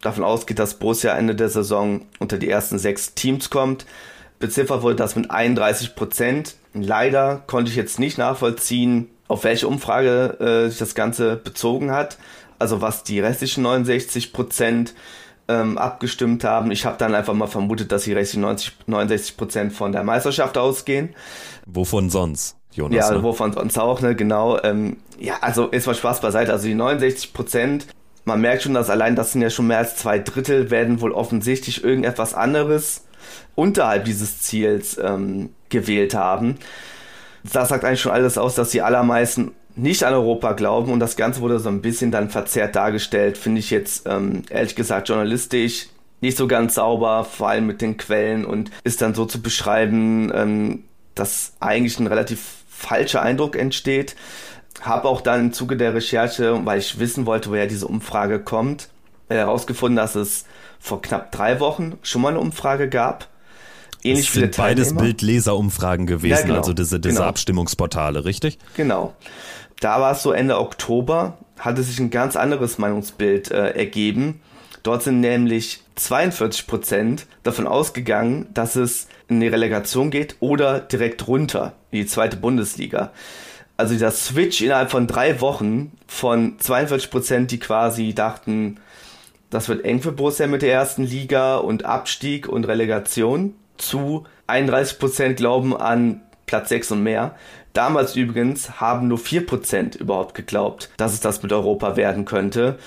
davon 0.03 0.25
ausgeht, 0.25 0.59
dass 0.59 0.81
Borussia 0.81 1.17
Ende 1.17 1.37
der 1.37 1.49
Saison 1.49 2.07
unter 2.19 2.37
die 2.37 2.51
ersten 2.51 2.77
sechs 2.81 3.15
Teams 3.15 3.51
kommt. 3.51 3.87
Beziffert 4.41 4.83
wurde 4.83 4.97
das 4.97 5.15
mit 5.15 5.31
31 5.31 5.95
Prozent. 5.95 6.57
Leider 6.73 7.45
konnte 7.47 7.71
ich 7.71 7.77
jetzt 7.77 8.01
nicht 8.01 8.19
nachvollziehen, 8.19 9.11
auf 9.29 9.45
welche 9.45 9.69
Umfrage 9.69 10.41
äh, 10.41 10.71
sich 10.71 10.81
das 10.81 10.97
Ganze 10.97 11.37
bezogen 11.37 11.93
hat. 11.93 12.19
Also 12.59 12.81
was 12.81 13.05
die 13.05 13.21
restlichen 13.21 13.63
69 13.63 14.33
Prozent 14.33 14.93
ähm, 15.49 15.79
abgestimmt 15.79 16.45
haben. 16.45 16.71
Ich 16.71 16.87
habe 16.87 16.97
dann 16.99 17.15
einfach 17.15 17.35
mal 17.35 17.47
vermutet, 17.47 17.93
dass 17.93 18.07
restlichen 18.07 18.43
90, 18.43 18.77
69 18.87 19.37
Prozent 19.37 19.73
von 19.73 19.93
der 19.93 20.05
Meisterschaft 20.05 20.57
ausgehen. 20.57 21.15
Wovon 21.67 22.11
sonst? 22.11 22.57
Jonas, 22.73 23.09
ja, 23.09 23.15
ne? 23.15 23.23
wovon 23.23 23.53
sonst 23.53 23.79
auch, 23.79 24.01
ne, 24.01 24.17
genau. 24.17 24.59
Ähm, 24.63 24.97
ja, 25.19 25.35
also 25.41 25.69
ist 25.69 25.87
mal 25.87 25.95
Spaß 25.95 26.21
beiseite. 26.21 26.53
Also 26.53 26.67
die 26.67 26.75
69 26.75 27.33
Prozent, 27.33 27.87
man 28.25 28.41
merkt 28.41 28.63
schon, 28.63 28.75
dass 28.75 28.91
allein 28.91 29.17
das 29.17 29.33
sind 29.33 29.43
ja 29.43 29.51
schon 29.51 29.67
mehr 29.67 29.79
als 29.79 29.97
zwei 29.97 30.19
Drittel, 30.19 30.71
werden 30.71 31.01
wohl 31.01 31.13
offensichtlich 31.13 31.85
irgendetwas 31.85 32.35
anderes 32.35 33.05
unterhalb 33.55 34.05
dieses 34.05 34.41
Ziels 34.41 34.99
ähm, 34.99 35.51
gewählt 35.69 36.15
haben. 36.15 36.57
Das 37.45 37.69
sagt 37.69 37.85
eigentlich 37.85 38.01
schon 38.01 38.13
alles 38.13 38.39
aus, 38.39 38.55
dass 38.55 38.71
die 38.71 38.83
allermeisten 38.83 39.53
nicht 39.77 40.05
an 40.05 40.15
Europa 40.15 40.53
glauben 40.53 40.93
und 40.93 41.01
das 41.01 41.17
Ganze 41.17 41.41
wurde 41.41 41.59
so 41.59 41.69
ein 41.69 41.83
bisschen 41.83 42.11
dann 42.11 42.31
verzerrt 42.31 42.77
dargestellt, 42.77 43.37
finde 43.37 43.59
ich 43.61 43.71
jetzt 43.71 44.07
ähm, 44.07 44.43
ehrlich 44.51 44.77
gesagt 44.77 45.09
journalistisch 45.09 45.89
nicht 46.21 46.39
so 46.39 46.47
ganz 46.47 46.77
sauber, 46.77 47.25
vor 47.25 47.49
allem 47.49 47.67
mit 47.67 47.83
den 47.83 47.97
Quellen 47.97 48.45
und 48.45 48.71
ist 48.83 49.03
dann 49.03 49.15
so 49.15 49.27
zu 49.27 49.43
beschreiben, 49.43 50.33
ähm, 50.35 50.85
dass 51.15 51.53
eigentlich 51.61 51.99
ein 51.99 52.07
relativ 52.07 52.65
falscher 52.69 53.23
Eindruck 53.23 53.57
entsteht. 53.57 54.17
Habe 54.81 55.09
auch 55.09 55.21
dann 55.21 55.41
im 55.41 55.53
Zuge 55.53 55.77
der 55.77 55.95
Recherche, 55.95 56.65
weil 56.65 56.79
ich 56.79 56.99
wissen 56.99 57.27
wollte, 57.27 57.51
woher 57.51 57.67
diese 57.67 57.87
Umfrage 57.87 58.41
kommt, 58.41 58.89
herausgefunden, 59.29 59.97
dass 59.97 60.15
es 60.15 60.47
vor 60.81 61.03
knapp 61.03 61.31
drei 61.31 61.61
Wochen 61.61 61.99
schon 62.03 62.23
mal 62.23 62.31
eine 62.31 62.41
Umfrage 62.41 62.89
gab. 62.89 63.29
Ähnlich 64.03 64.27
das 64.27 64.35
sind 64.35 64.57
beides 64.57 64.95
Bildleserumfragen 64.95 66.07
gewesen, 66.07 66.37
ja, 66.37 66.43
genau, 66.43 66.59
also 66.59 66.75
diese, 66.75 67.01
diese 67.01 67.15
genau. 67.17 67.27
Abstimmungsportale, 67.27 68.27
richtig? 68.27 68.59
Genau. 68.77 69.15
Da 69.81 70.01
war 70.01 70.13
es 70.13 70.23
so 70.23 70.33
Ende 70.33 70.59
Oktober, 70.59 71.39
hatte 71.59 71.83
sich 71.83 71.99
ein 71.99 72.11
ganz 72.11 72.37
anderes 72.37 72.79
Meinungsbild 72.79 73.51
äh, 73.51 73.71
ergeben. 73.71 74.41
Dort 74.83 75.03
sind 75.03 75.21
nämlich 75.21 75.83
42 75.97 76.67
Prozent 76.67 77.27
davon 77.43 77.67
ausgegangen, 77.67 78.49
dass 78.53 78.77
es 78.77 79.09
in 79.29 79.41
die 79.41 79.49
Relegation 79.49 80.11
geht 80.11 80.37
oder 80.41 80.81
direkt 80.81 81.27
runter 81.27 81.73
in 81.91 82.01
die 82.01 82.07
zweite 82.07 82.37
Bundesliga. 82.37 83.13
Also 83.77 83.95
dieser 83.95 84.11
Switch 84.11 84.61
innerhalb 84.61 84.91
von 84.91 85.07
drei 85.07 85.41
Wochen 85.41 85.93
von 86.07 86.59
42 86.59 87.11
Prozent, 87.11 87.51
die 87.51 87.59
quasi 87.59 88.15
dachten, 88.15 88.79
das 89.51 89.69
wird 89.69 89.85
eng 89.85 90.01
für 90.03 90.13
Borussia 90.13 90.47
mit 90.47 90.63
der 90.63 90.73
ersten 90.73 91.05
Liga 91.05 91.57
und 91.57 91.85
Abstieg 91.85 92.49
und 92.49 92.65
Relegation, 92.65 93.55
zu 93.77 94.25
31 94.47 94.99
Prozent 94.99 95.37
glauben 95.37 95.77
an 95.77 96.21
Platz 96.47 96.69
6 96.69 96.93
und 96.93 97.03
mehr. 97.03 97.35
Damals 97.75 98.15
übrigens 98.15 98.81
haben 98.81 99.09
nur 99.09 99.19
4% 99.19 99.99
überhaupt 99.99 100.35
geglaubt, 100.35 100.91
dass 100.97 101.13
es 101.13 101.21
das 101.21 101.43
mit 101.43 101.53
Europa 101.53 101.97
werden 101.97 102.25
könnte. 102.25 102.79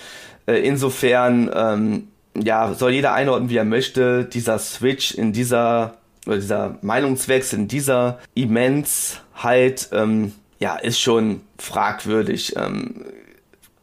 Äh, 0.48 0.66
insofern, 0.66 1.52
ähm, 1.54 2.08
ja, 2.36 2.74
soll 2.74 2.94
jeder 2.94 3.14
einordnen, 3.14 3.50
wie 3.50 3.58
er 3.58 3.66
möchte. 3.66 4.24
Dieser 4.24 4.58
Switch 4.60 5.14
in 5.14 5.34
dieser, 5.34 5.98
oder 6.26 6.38
dieser 6.38 6.78
Meinungswechsel 6.82 7.60
in 7.60 7.68
dieser 7.68 8.20
Immensheit, 8.34 9.90
ähm, 9.92 10.32
ja, 10.60 10.78
ist 10.78 11.02
schon 11.02 11.42
fragwürdig. 11.60 12.56
Ähm, 12.56 13.06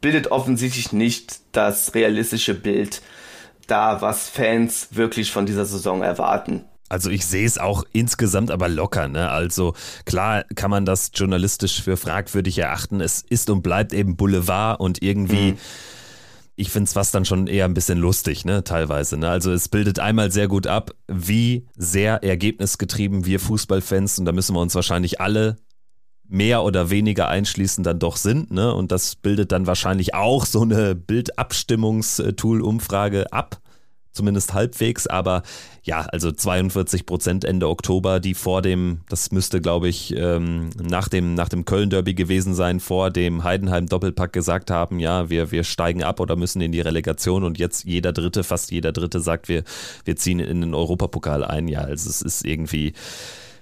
bildet 0.00 0.30
offensichtlich 0.30 0.92
nicht 0.92 1.40
das 1.52 1.94
realistische 1.94 2.54
Bild 2.54 3.02
da, 3.66 4.00
was 4.00 4.28
Fans 4.28 4.88
wirklich 4.92 5.32
von 5.32 5.44
dieser 5.44 5.66
Saison 5.66 6.02
erwarten. 6.02 6.64
Also 6.94 7.10
ich 7.10 7.26
sehe 7.26 7.44
es 7.44 7.58
auch 7.58 7.82
insgesamt 7.92 8.52
aber 8.52 8.68
locker. 8.68 9.08
Ne? 9.08 9.28
Also 9.28 9.74
klar 10.06 10.44
kann 10.54 10.70
man 10.70 10.86
das 10.86 11.10
journalistisch 11.12 11.82
für 11.82 11.96
fragwürdig 11.96 12.56
erachten. 12.56 13.00
Es 13.00 13.20
ist 13.20 13.50
und 13.50 13.62
bleibt 13.62 13.92
eben 13.92 14.16
Boulevard 14.16 14.78
und 14.80 15.02
irgendwie... 15.02 15.52
Mhm 15.52 15.58
ich 16.56 16.70
finde 16.70 16.84
es 16.84 16.92
fast 16.92 17.12
dann 17.16 17.24
schon 17.24 17.48
eher 17.48 17.64
ein 17.64 17.74
bisschen 17.74 17.98
lustig, 17.98 18.44
ne, 18.44 18.62
teilweise. 18.62 19.16
Ne? 19.16 19.28
Also 19.28 19.50
es 19.50 19.68
bildet 19.68 19.98
einmal 19.98 20.30
sehr 20.30 20.46
gut 20.46 20.68
ab, 20.68 20.92
wie 21.08 21.66
sehr 21.74 22.22
ergebnisgetrieben 22.22 23.26
wir 23.26 23.40
Fußballfans, 23.40 24.20
und 24.20 24.24
da 24.24 24.30
müssen 24.30 24.54
wir 24.54 24.60
uns 24.60 24.76
wahrscheinlich 24.76 25.20
alle 25.20 25.56
mehr 26.28 26.62
oder 26.62 26.90
weniger 26.90 27.26
einschließen, 27.28 27.82
dann 27.82 27.98
doch 27.98 28.16
sind. 28.16 28.52
Ne? 28.52 28.72
Und 28.72 28.92
das 28.92 29.16
bildet 29.16 29.52
dann 29.52 29.66
wahrscheinlich 29.66 30.14
auch 30.14 30.46
so 30.46 30.62
eine 30.62 30.94
Bildabstimmungstool-Umfrage 30.94 33.32
ab 33.32 33.60
zumindest 34.14 34.54
halbwegs, 34.54 35.06
aber 35.06 35.42
ja, 35.82 36.02
also 36.02 36.32
42 36.32 37.04
Prozent 37.04 37.44
Ende 37.44 37.68
Oktober, 37.68 38.20
die 38.20 38.34
vor 38.34 38.62
dem, 38.62 39.00
das 39.08 39.32
müsste 39.32 39.60
glaube 39.60 39.88
ich 39.88 40.16
ähm, 40.16 40.70
nach 40.80 41.08
dem, 41.08 41.34
nach 41.34 41.48
dem 41.48 41.64
Köln-Derby 41.66 42.14
gewesen 42.14 42.54
sein, 42.54 42.80
vor 42.80 43.10
dem 43.10 43.44
Heidenheim-Doppelpack 43.44 44.32
gesagt 44.32 44.70
haben, 44.70 44.98
ja, 44.98 45.28
wir, 45.28 45.50
wir 45.50 45.64
steigen 45.64 46.02
ab 46.02 46.20
oder 46.20 46.36
müssen 46.36 46.62
in 46.62 46.72
die 46.72 46.80
Relegation 46.80 47.44
und 47.44 47.58
jetzt 47.58 47.84
jeder 47.84 48.12
Dritte, 48.12 48.44
fast 48.44 48.70
jeder 48.70 48.92
Dritte 48.92 49.20
sagt, 49.20 49.48
wir, 49.48 49.64
wir 50.04 50.16
ziehen 50.16 50.38
in 50.38 50.60
den 50.60 50.74
Europapokal 50.74 51.44
ein. 51.44 51.68
Ja, 51.68 51.80
also 51.80 52.08
es 52.08 52.22
ist 52.22 52.44
irgendwie 52.44 52.94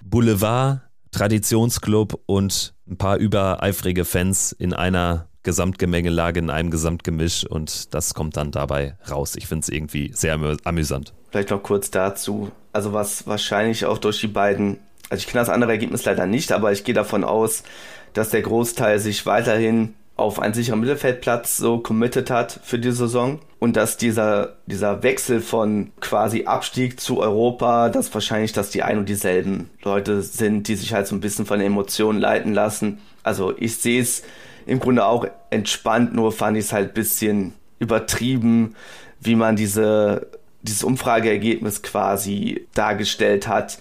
Boulevard, 0.05 0.80
Traditionsclub 1.11 2.20
und 2.26 2.74
ein 2.88 2.96
paar 2.96 3.16
übereifrige 3.16 4.05
Fans 4.05 4.53
in 4.53 4.72
einer 4.72 5.28
Gesamtgemengelage 5.43 6.40
in 6.40 6.51
einem 6.51 6.70
Gesamtgemisch 6.70 7.45
und 7.47 7.95
das 7.95 8.14
kommt 8.14 8.36
dann 8.36 8.51
dabei 8.51 8.97
raus. 9.11 9.34
Ich 9.36 9.47
finde 9.47 9.62
es 9.62 9.68
irgendwie 9.68 10.12
sehr 10.14 10.38
amüsant. 10.64 11.12
Vielleicht 11.30 11.51
noch 11.51 11.62
kurz 11.62 11.90
dazu. 11.90 12.51
Also 12.72 12.93
was 12.93 13.26
wahrscheinlich 13.26 13.86
auch 13.86 13.99
durch 13.99 14.20
die 14.20 14.28
beiden, 14.28 14.78
also 15.11 15.20
ich 15.20 15.26
kenne 15.26 15.40
das 15.40 15.49
andere 15.49 15.72
Ergebnis 15.72 16.05
leider 16.05 16.26
nicht, 16.26 16.53
aber 16.53 16.72
ich 16.72 16.84
gehe 16.84 16.95
davon 16.95 17.24
aus, 17.24 17.64
dass 18.12 18.30
der 18.30 18.43
Großteil 18.43 18.99
sich 18.99 19.26
weiterhin 19.26 19.95
auf 20.16 20.38
einen 20.38 20.55
sicheren 20.55 20.80
Mittelfeldplatz 20.80 21.57
so 21.57 21.78
committed 21.78 22.30
hat 22.30 22.61
für 22.62 22.78
die 22.78 22.93
Saison 22.93 23.40
und 23.59 23.76
dass 23.76 23.97
dieser, 23.97 24.57
dieser 24.66 25.03
Wechsel 25.03 25.40
von 25.40 25.90
quasi 26.01 26.45
Abstieg 26.45 27.01
zu 27.01 27.20
Europa, 27.20 27.88
dass 27.88 28.12
wahrscheinlich, 28.12 28.53
dass 28.53 28.70
die 28.70 28.82
ein 28.82 28.99
und 28.99 29.09
dieselben 29.09 29.70
Leute 29.82 30.22
sind, 30.22 30.68
die 30.68 30.76
sich 30.76 30.93
halt 30.93 31.07
so 31.07 31.16
ein 31.16 31.20
bisschen 31.20 31.47
von 31.47 31.61
Emotionen 31.61 32.20
leiten 32.20 32.53
lassen. 32.53 32.99
Also 33.22 33.55
ich 33.57 33.76
sehe 33.76 34.03
es 34.03 34.22
im 34.67 34.81
Grunde 34.81 35.05
auch 35.05 35.27
entspannt, 35.51 36.15
nur 36.15 36.33
fand 36.33 36.57
ich 36.57 36.65
es 36.67 36.73
halt 36.73 36.91
ein 36.91 36.95
bisschen 36.95 37.55
übertrieben, 37.79 38.75
wie 39.21 39.37
man 39.37 39.57
diese, 39.57 40.29
dieses 40.63 40.85
Umfrageergebnis 40.85 41.83
quasi 41.83 42.67
dargestellt 42.75 43.49
hat. 43.49 43.79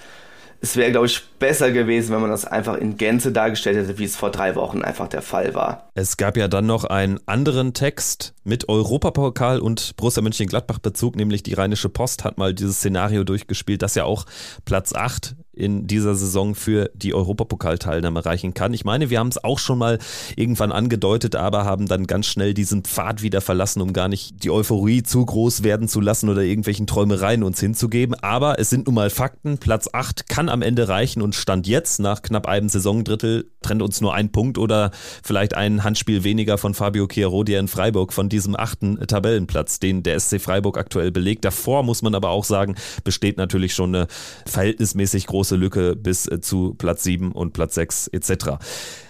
es 0.64 0.76
wäre, 0.76 0.92
glaube 0.92 1.08
ich, 1.08 1.24
besser 1.40 1.72
gewesen, 1.72 2.14
wenn 2.14 2.22
man 2.22 2.30
das 2.30 2.46
einfach 2.46 2.76
in 2.76 2.96
Gänze 2.96 3.32
dargestellt 3.32 3.78
hätte, 3.78 3.98
wie 3.98 4.04
es 4.04 4.16
vor 4.16 4.30
drei 4.30 4.56
Wochen 4.56 4.84
einfach 4.84 5.08
der 5.08 5.24
Fall 5.24 5.56
war. 5.56 5.90
Es 5.96 6.18
gab 6.18 6.38
ja 6.38 6.48
dann 6.48 6.68
noch 6.68 6.84
einen 6.84 7.20
anderen 7.26 7.74
Text 7.74 8.36
mit 8.44 8.70
Europapokal 8.70 9.60
und 9.60 9.96
Borussia 9.98 10.22
Mönchengladbach 10.22 10.78
Bezug, 10.78 11.16
nämlich 11.16 11.42
die 11.42 11.54
Rheinische 11.54 11.90
Post 11.90 12.24
hat 12.24 12.38
mal 12.38 12.54
dieses 12.54 12.78
Szenario 12.78 13.24
durchgespielt, 13.24 13.82
dass 13.82 13.96
ja 13.96 14.04
auch 14.04 14.26
Platz 14.64 14.94
8 14.94 15.36
in 15.54 15.86
dieser 15.86 16.16
Saison 16.16 16.56
für 16.56 16.90
die 16.94 17.14
Europapokalteilnahme 17.14 18.26
reichen 18.26 18.54
kann. 18.54 18.74
Ich 18.74 18.86
meine, 18.86 19.10
wir 19.10 19.20
haben 19.20 19.28
es 19.28 19.44
auch 19.44 19.60
schon 19.60 19.78
mal 19.78 20.00
irgendwann 20.36 20.72
angedeutet, 20.72 21.36
aber 21.36 21.66
haben 21.66 21.88
dann 21.88 22.08
ganz 22.08 22.28
schnell 22.28 22.54
diesen 22.54 22.84
Pfad 22.84 23.22
wieder 23.22 23.42
verlassen, 23.42 23.82
um 23.82 23.92
gar 23.92 24.08
nicht 24.08 24.44
die 24.44 24.50
Euphorie 24.50 25.04
zu 25.04 25.26
groß 25.26 25.64
werden 25.64 25.88
zu 25.88 26.00
lassen 26.00 26.30
oder 26.30 26.42
irgendwelchen 26.42 26.88
Träumereien 26.88 27.44
uns 27.44 27.60
hinzugeben. 27.60 28.16
Aber 28.16 28.60
es 28.60 28.70
sind 28.70 28.86
nun 28.88 28.96
mal 28.96 29.10
Fakten. 29.10 29.58
Platz 29.58 29.90
8 29.92 30.30
kann 30.30 30.48
am 30.48 30.62
Ende 30.62 30.88
reichen 30.88 31.22
und 31.22 31.36
Stand 31.36 31.68
jetzt 31.68 32.00
nach 32.00 32.22
knapp 32.22 32.48
einem 32.48 32.70
Saisondrittel 32.70 33.52
trennt 33.62 33.82
uns 33.82 34.02
nur 34.02 34.14
ein 34.14 34.32
Punkt 34.32 34.58
oder 34.58 34.92
vielleicht 35.24 35.54
ein 35.54 35.84
Handspiel 35.84 36.24
weniger 36.24 36.58
von 36.58 36.74
Fabio 36.74 37.08
Chiarodia 37.08 37.60
in 37.60 37.68
Freiburg 37.68 38.14
von 38.14 38.30
diesem 38.30 38.56
achten 38.56 39.00
Tabellenplatz, 39.06 39.80
den 39.80 40.02
der 40.04 40.20
SC 40.20 40.42
Freiburg 40.42 40.78
aktuell 40.78 41.12
belegt. 41.12 41.46
Davor 41.46 41.84
muss 41.84 42.02
man 42.02 42.16
aber 42.16 42.30
auch 42.30 42.46
sagen, 42.46 42.76
besteht 43.04 43.38
natürlich 43.38 43.74
schon 43.74 43.94
eine 43.94 44.08
verhältnismäßig 44.46 45.28
große 45.28 45.41
große 45.42 45.56
Lücke 45.56 45.96
bis 45.96 46.28
äh, 46.28 46.40
zu 46.40 46.76
Platz 46.76 47.02
7 47.04 47.32
und 47.32 47.54
Platz 47.54 47.74
6 47.74 48.10
etc. 48.10 48.60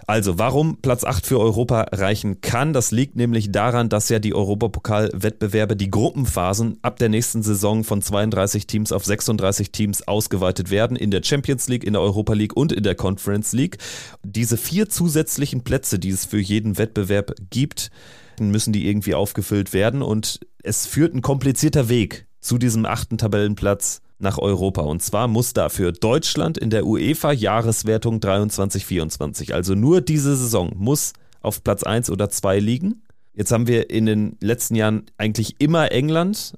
Also, 0.07 0.39
warum 0.39 0.77
Platz 0.77 1.03
8 1.03 1.25
für 1.25 1.41
Europa 1.41 1.87
reichen 1.91 2.39
kann, 2.39 2.71
das 2.71 2.91
liegt 2.91 3.17
nämlich 3.17 3.51
daran, 3.51 3.89
dass 3.89 4.07
ja 4.07 4.19
die 4.19 4.33
Europapokal-Wettbewerbe, 4.33 5.75
die 5.75 5.91
Gruppenphasen 5.91 6.79
ab 6.83 6.99
der 6.99 7.09
nächsten 7.09 7.43
Saison 7.43 7.83
von 7.83 8.01
32 8.01 8.65
Teams 8.65 8.93
auf 8.93 9.03
36 9.03 9.73
Teams 9.73 10.07
ausgeweitet 10.07 10.71
werden, 10.71 10.95
in 10.95 11.11
der 11.11 11.21
Champions 11.21 11.67
League, 11.67 11.83
in 11.83 11.93
der 11.93 12.01
Europa 12.01 12.31
League 12.31 12.55
und 12.55 12.71
in 12.71 12.83
der 12.83 12.95
Conference 12.95 13.51
League. 13.51 13.77
Diese 14.23 14.55
vier 14.55 14.87
zusätzlichen 14.87 15.65
Plätze, 15.65 15.99
die 15.99 16.11
es 16.11 16.25
für 16.25 16.39
jeden 16.39 16.77
Wettbewerb 16.77 17.33
gibt, 17.49 17.91
müssen 18.39 18.71
die 18.71 18.87
irgendwie 18.87 19.15
aufgefüllt 19.15 19.73
werden 19.73 20.01
und 20.01 20.39
es 20.63 20.87
führt 20.87 21.13
ein 21.13 21.21
komplizierter 21.21 21.89
Weg 21.89 22.25
zu 22.39 22.57
diesem 22.57 22.85
achten 22.85 23.17
Tabellenplatz 23.17 24.01
nach 24.21 24.37
Europa. 24.37 24.81
Und 24.81 25.01
zwar 25.01 25.27
muss 25.27 25.53
dafür 25.53 25.91
Deutschland 25.91 26.57
in 26.57 26.69
der 26.69 26.85
UEFA-Jahreswertung 26.85 28.19
23-24, 28.19 29.53
also 29.53 29.75
nur 29.75 30.01
diese 30.01 30.35
Saison, 30.35 30.71
muss 30.75 31.13
auf 31.41 31.63
Platz 31.63 31.83
1 31.83 32.09
oder 32.09 32.29
2 32.29 32.59
liegen. 32.59 33.03
Jetzt 33.33 33.51
haben 33.51 33.67
wir 33.67 33.89
in 33.89 34.05
den 34.05 34.37
letzten 34.41 34.75
Jahren 34.75 35.05
eigentlich 35.17 35.55
immer 35.59 35.91
England 35.91 36.55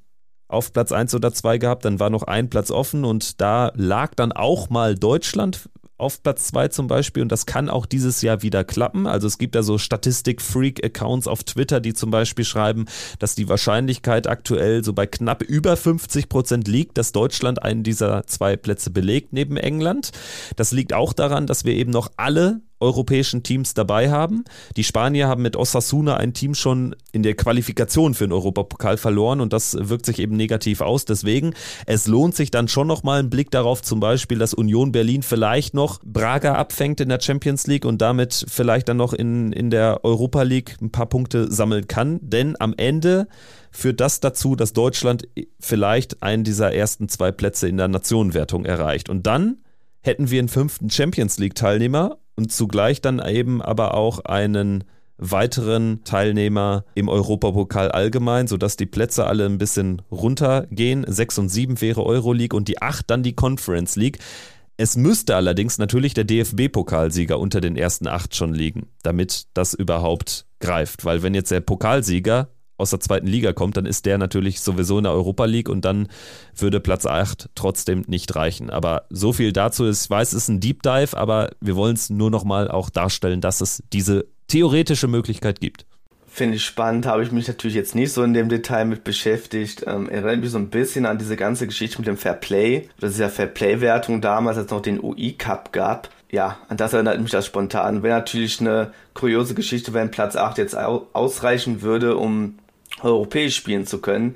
auf 0.48 0.72
Platz 0.72 0.92
1 0.92 1.16
oder 1.16 1.34
2 1.34 1.58
gehabt, 1.58 1.86
dann 1.86 2.00
war 2.00 2.10
noch 2.10 2.24
ein 2.24 2.50
Platz 2.50 2.70
offen 2.70 3.06
und 3.06 3.42
da 3.42 3.72
lag 3.76 4.14
dann 4.16 4.32
auch 4.32 4.70
mal 4.70 4.96
Deutschland 4.96 5.70
auf 5.98 6.24
Platz 6.24 6.46
2 6.48 6.70
zum 6.70 6.88
Beispiel 6.88 7.24
und 7.24 7.32
das 7.32 7.46
kann 7.46 7.70
auch 7.70 7.86
dieses 7.86 8.22
Jahr 8.22 8.42
wieder 8.42 8.64
klappen. 8.64 9.08
Also 9.08 9.28
es 9.28 9.38
gibt 9.38 9.56
da 9.56 9.64
so 9.64 9.78
Statistik-Freak-Accounts 9.78 11.28
auf 11.28 11.44
Twitter, 11.44 11.80
die 11.80 11.94
zum 11.94 12.12
Beispiel 12.12 12.46
schreiben, 12.46 12.86
dass 13.20 13.36
die 13.36 13.48
Wahrscheinlichkeit 13.48 14.28
aktuell 14.28 14.84
so 14.84 14.94
bei 14.94 15.08
knapp 15.08 15.44
über 15.44 15.78
50 15.78 16.30
Prozent 16.30 16.68
liegt, 16.68 16.98
dass 16.98 17.12
Deutschland 17.12 17.62
einen 17.62 17.84
dieser 17.84 18.26
zwei 18.28 18.56
Plätze 18.58 18.90
belegt 18.90 19.34
neben 19.34 19.58
England. 19.58 20.12
Das 20.56 20.72
liegt 20.72 20.94
auch 20.94 21.14
daran, 21.14 21.48
dass 21.48 21.66
wir 21.66 21.74
eben 21.74 21.92
noch 21.92 22.12
alle 22.18 22.62
europäischen 22.84 23.42
Teams 23.42 23.74
dabei 23.74 24.12
haben. 24.12 24.44
Die 24.78 24.84
Spanier 24.84 25.28
haben 25.28 25.42
mit 25.42 25.56
Osasuna 25.56 26.18
ein 26.18 26.34
Team 26.34 26.54
schon 26.54 26.96
in 27.12 27.24
der 27.24 27.36
Qualifikation 27.36 28.14
für 28.14 28.28
den 28.28 28.34
Europapokal 28.34 28.98
verloren 28.98 29.42
und 29.42 29.54
das 29.54 29.76
wirkt 29.80 30.06
sich 30.06 30.20
eben 30.20 30.36
negativ 30.36 30.82
aus. 30.82 31.06
Deswegen, 31.06 31.54
es 31.86 32.08
lohnt 32.08 32.36
sich 32.36 32.52
dann 32.52 32.68
schon 32.68 32.88
nochmal 32.88 33.20
ein 33.20 33.30
Blick 33.30 33.50
darauf, 33.50 33.82
zum 33.82 34.00
Beispiel, 34.00 34.38
dass 34.38 34.54
Union 34.54 34.92
Berlin 34.92 35.24
vielleicht 35.24 35.74
noch 35.74 36.00
Braga 36.04 36.56
abfängt 36.56 37.00
in 37.00 37.10
der 37.10 37.22
Champions 37.22 37.66
League 37.68 37.86
und 37.86 38.02
damit 38.02 38.46
vielleicht 38.48 38.90
dann 38.90 38.98
noch 38.98 39.14
in, 39.14 39.52
in 39.54 39.70
der 39.70 40.04
Europa 40.04 40.44
League 40.44 40.78
ein 40.82 40.92
paar 40.92 41.08
Punkte 41.08 41.52
sammeln 41.52 41.88
kann. 41.88 42.20
Denn 42.22 42.56
am 42.60 42.74
Ende 42.78 43.28
führt 43.72 44.00
das 44.00 44.20
dazu, 44.20 44.56
dass 44.56 44.74
Deutschland 44.74 45.28
vielleicht 45.60 46.22
einen 46.22 46.44
dieser 46.44 46.74
ersten 46.74 47.10
zwei 47.10 47.32
Plätze 47.32 47.68
in 47.68 47.78
der 47.78 47.88
Nationenwertung 47.88 48.66
erreicht. 48.66 49.10
Und 49.10 49.26
dann 49.26 49.58
hätten 50.02 50.30
wir 50.30 50.40
einen 50.40 50.50
fünften 50.50 50.90
Champions 50.90 51.40
League-Teilnehmer 51.40 52.18
und 52.36 52.52
zugleich 52.52 53.02
dann 53.02 53.20
eben 53.20 53.62
aber 53.62 53.94
auch 53.94 54.20
einen 54.20 54.84
weiteren 55.18 56.04
Teilnehmer 56.04 56.86
im 56.96 57.08
Europapokal 57.08 57.92
allgemein, 57.92 58.48
sodass 58.48 58.78
die 58.78 58.86
Plätze 58.86 59.26
alle 59.26 59.46
ein 59.46 59.58
bisschen 59.58 60.02
runtergehen. 60.12 61.06
6 61.08 61.38
und 61.40 61.50
7 61.50 61.82
wäre 61.82 62.04
Euroleague 62.06 62.58
und 62.58 62.68
die 62.68 62.82
8 62.82 63.10
dann 63.10 63.24
die 63.24 63.34
Conference 63.34 63.96
League. 63.96 64.20
Es 64.76 64.98
müsste 64.98 65.36
allerdings 65.36 65.78
natürlich 65.78 66.16
der 66.16 66.24
DFB-Pokalsieger 66.24 67.40
unter 67.40 67.62
den 67.62 67.78
ersten 67.78 68.08
8 68.08 68.36
schon 68.36 68.54
liegen, 68.54 68.88
damit 69.04 69.46
das 69.54 69.74
überhaupt 69.74 70.48
greift. 70.60 71.06
Weil 71.06 71.22
wenn 71.22 71.36
jetzt 71.36 71.52
der 71.52 71.62
Pokalsieger 71.62 72.50
aus 72.84 72.92
der 72.92 73.00
zweiten 73.00 73.28
Liga 73.28 73.54
kommt, 73.54 73.78
dann 73.78 73.86
ist 73.86 74.06
der 74.06 74.18
natürlich 74.18 74.62
sowieso 74.62 75.00
in 75.00 75.06
der 75.06 75.14
Europa 75.14 75.46
League 75.46 75.70
und 75.70 75.84
dann 75.84 76.08
würde 76.56 76.80
Platz 76.80 77.06
8 77.06 77.50
trotzdem 77.56 78.04
nicht 78.08 78.36
reichen. 78.36 78.70
Aber 78.70 79.06
so 79.10 79.34
viel 79.34 79.52
dazu. 79.52 79.90
Ich 79.90 80.10
weiß, 80.10 80.34
es 80.34 80.44
ist 80.44 80.48
ein 80.50 80.60
Deep 80.60 80.84
Dive, 80.84 81.18
aber 81.18 81.50
wir 81.60 81.76
wollen 81.76 81.96
es 81.96 82.10
nur 82.10 82.30
nochmal 82.30 82.70
auch 82.70 82.90
darstellen, 82.90 83.42
dass 83.42 83.62
es 83.62 83.84
diese 83.92 84.26
theoretische 84.48 85.08
Möglichkeit 85.08 85.60
gibt. 85.60 85.86
Finde 86.28 86.56
ich 86.56 86.66
spannend, 86.66 87.06
habe 87.06 87.22
ich 87.22 87.32
mich 87.32 87.48
natürlich 87.48 87.76
jetzt 87.76 87.94
nicht 87.94 88.12
so 88.12 88.24
in 88.24 88.34
dem 88.34 88.50
Detail 88.50 88.86
mit 88.86 89.04
beschäftigt. 89.04 89.84
Ähm, 89.86 90.10
erinnert 90.10 90.40
mich 90.40 90.50
so 90.50 90.58
ein 90.58 90.72
bisschen 90.72 91.06
an 91.06 91.20
diese 91.20 91.36
ganze 91.36 91.68
Geschichte 91.68 92.00
mit 92.00 92.08
dem 92.08 92.18
Fair 92.18 92.34
Play. 92.34 92.90
Das 93.00 93.12
ist 93.12 93.20
ja 93.20 93.30
Fair 93.30 93.46
Play-Wertung 93.46 94.20
damals, 94.20 94.58
als 94.58 94.66
es 94.66 94.72
noch 94.72 94.82
den 94.82 95.00
UI 95.00 95.34
Cup 95.34 95.72
gab. 95.72 96.10
Ja, 96.32 96.58
an 96.70 96.78
das 96.78 96.94
erinnert 96.94 97.22
mich 97.22 97.30
das 97.30 97.46
spontan. 97.46 98.02
Wäre 98.02 98.18
natürlich 98.18 98.60
eine 98.60 98.92
kuriose 99.14 99.54
Geschichte, 99.54 99.94
wenn 99.94 100.10
Platz 100.10 100.36
8 100.36 100.58
jetzt 100.58 100.76
ausreichen 100.76 101.84
würde, 101.84 102.18
um 102.18 102.58
europäisch 103.04 103.56
spielen 103.56 103.86
zu 103.86 104.00
können, 104.00 104.36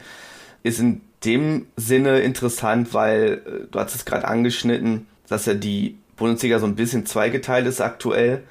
ist 0.64 0.80
in 0.80 1.02
dem 1.24 1.68
Sinne 1.76 2.20
interessant, 2.20 2.94
weil 2.94 3.42
äh, 3.46 3.68
du 3.72 3.80
hast 3.80 3.96
es 3.96 4.06
gerade 4.06 4.28
angeschnitten, 4.28 5.08
dass 5.28 5.46
ja 5.46 5.54
die 5.54 5.98
Bundesliga 6.16 6.60
so 6.60 6.66
ein 6.66 6.76
bisschen 6.76 7.06
zweigeteilt 7.06 7.68
ist 7.68 7.82
aktuell 7.82 8.44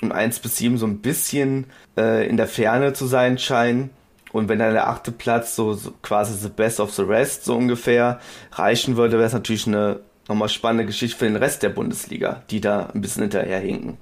und 0.00 0.12
1 0.12 0.40
bis 0.40 0.56
7 0.56 0.78
so 0.78 0.86
ein 0.86 0.98
bisschen 0.98 1.66
äh, 1.96 2.28
in 2.28 2.36
der 2.36 2.48
Ferne 2.48 2.92
zu 2.92 3.06
sein 3.06 3.38
scheinen. 3.38 3.90
Und 4.32 4.48
wenn 4.48 4.58
dann 4.58 4.72
der 4.72 4.88
achte 4.88 5.12
Platz 5.12 5.54
so, 5.54 5.74
so 5.74 5.92
quasi 6.02 6.34
the 6.34 6.48
best 6.48 6.80
of 6.80 6.92
the 6.92 7.02
rest 7.02 7.44
so 7.44 7.54
ungefähr 7.54 8.18
reichen 8.52 8.96
würde, 8.96 9.18
wäre 9.18 9.26
es 9.26 9.34
natürlich 9.34 9.66
eine 9.66 10.00
nochmal 10.26 10.48
spannende 10.48 10.86
Geschichte 10.86 11.18
für 11.18 11.26
den 11.26 11.36
Rest 11.36 11.62
der 11.62 11.68
Bundesliga, 11.68 12.42
die 12.50 12.60
da 12.60 12.86
ein 12.94 13.02
bisschen 13.02 13.22
hinterherhinken. 13.22 13.98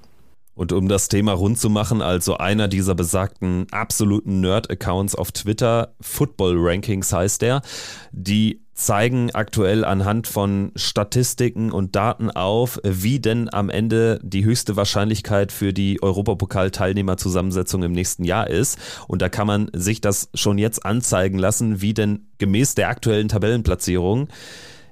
Und 0.61 0.73
um 0.73 0.87
das 0.87 1.07
Thema 1.07 1.31
rund 1.31 1.57
zu 1.57 1.71
machen, 1.71 2.03
also 2.03 2.37
einer 2.37 2.67
dieser 2.67 2.93
besagten 2.93 3.65
absoluten 3.71 4.41
Nerd-Accounts 4.41 5.15
auf 5.15 5.31
Twitter, 5.31 5.95
Football 5.99 6.53
Rankings 6.55 7.11
heißt 7.11 7.41
der, 7.41 7.63
die 8.11 8.61
zeigen 8.75 9.31
aktuell 9.31 9.83
anhand 9.83 10.27
von 10.27 10.71
Statistiken 10.75 11.71
und 11.71 11.95
Daten 11.95 12.29
auf, 12.29 12.79
wie 12.83 13.19
denn 13.19 13.51
am 13.51 13.71
Ende 13.71 14.19
die 14.21 14.45
höchste 14.45 14.75
Wahrscheinlichkeit 14.75 15.51
für 15.51 15.73
die 15.73 15.99
Europapokal-Teilnehmerzusammensetzung 16.03 17.81
im 17.81 17.93
nächsten 17.93 18.23
Jahr 18.23 18.47
ist. 18.47 18.77
Und 19.07 19.23
da 19.23 19.29
kann 19.29 19.47
man 19.47 19.71
sich 19.73 19.99
das 19.99 20.29
schon 20.35 20.59
jetzt 20.59 20.85
anzeigen 20.85 21.39
lassen, 21.39 21.81
wie 21.81 21.95
denn 21.95 22.27
gemäß 22.37 22.75
der 22.75 22.89
aktuellen 22.89 23.29
Tabellenplatzierung 23.29 24.27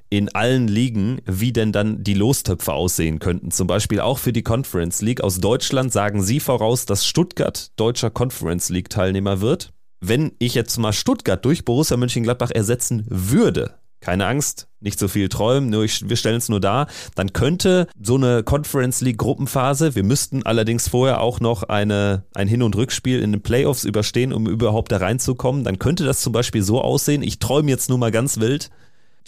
in 0.09 0.29
allen 0.29 0.67
Ligen, 0.67 1.21
wie 1.25 1.53
denn 1.53 1.71
dann 1.71 2.03
die 2.03 2.15
Lostöpfe 2.15 2.73
aussehen 2.73 3.19
könnten. 3.19 3.51
Zum 3.51 3.67
Beispiel 3.67 3.99
auch 3.99 4.17
für 4.17 4.33
die 4.33 4.43
Conference 4.43 5.01
League. 5.01 5.21
Aus 5.21 5.39
Deutschland 5.39 5.93
sagen 5.93 6.23
Sie 6.23 6.39
voraus, 6.39 6.85
dass 6.85 7.05
Stuttgart 7.05 7.71
deutscher 7.75 8.09
Conference 8.09 8.69
League 8.69 8.89
Teilnehmer 8.89 9.41
wird. 9.41 9.71
Wenn 10.01 10.31
ich 10.39 10.55
jetzt 10.55 10.77
mal 10.77 10.93
Stuttgart 10.93 11.43
durch 11.43 11.65
Borussia 11.65 11.97
Mönchengladbach 11.97 12.51
ersetzen 12.51 13.05
würde, 13.09 13.75
keine 14.01 14.25
Angst, 14.25 14.67
nicht 14.79 14.97
so 14.97 15.09
viel 15.09 15.27
träumen, 15.27 15.69
nur 15.69 15.83
ich, 15.83 16.07
wir 16.07 16.15
stellen 16.15 16.37
es 16.37 16.47
nur 16.47 16.61
dar, 16.61 16.87
dann 17.15 17.33
könnte 17.33 17.87
so 18.01 18.15
eine 18.15 18.43
Conference 18.43 19.01
League 19.01 19.17
Gruppenphase, 19.17 19.93
wir 19.95 20.03
müssten 20.03 20.43
allerdings 20.43 20.87
vorher 20.87 21.19
auch 21.19 21.41
noch 21.41 21.63
eine, 21.63 22.23
ein 22.33 22.47
Hin- 22.47 22.63
und 22.63 22.77
Rückspiel 22.77 23.19
in 23.19 23.33
den 23.33 23.41
Playoffs 23.41 23.83
überstehen, 23.83 24.31
um 24.31 24.47
überhaupt 24.47 24.93
da 24.93 24.97
reinzukommen, 24.97 25.65
dann 25.65 25.79
könnte 25.79 26.05
das 26.05 26.21
zum 26.21 26.31
Beispiel 26.31 26.63
so 26.63 26.81
aussehen, 26.81 27.21
ich 27.21 27.39
träume 27.39 27.69
jetzt 27.69 27.89
nur 27.89 27.97
mal 27.97 28.11
ganz 28.11 28.39
wild, 28.39 28.69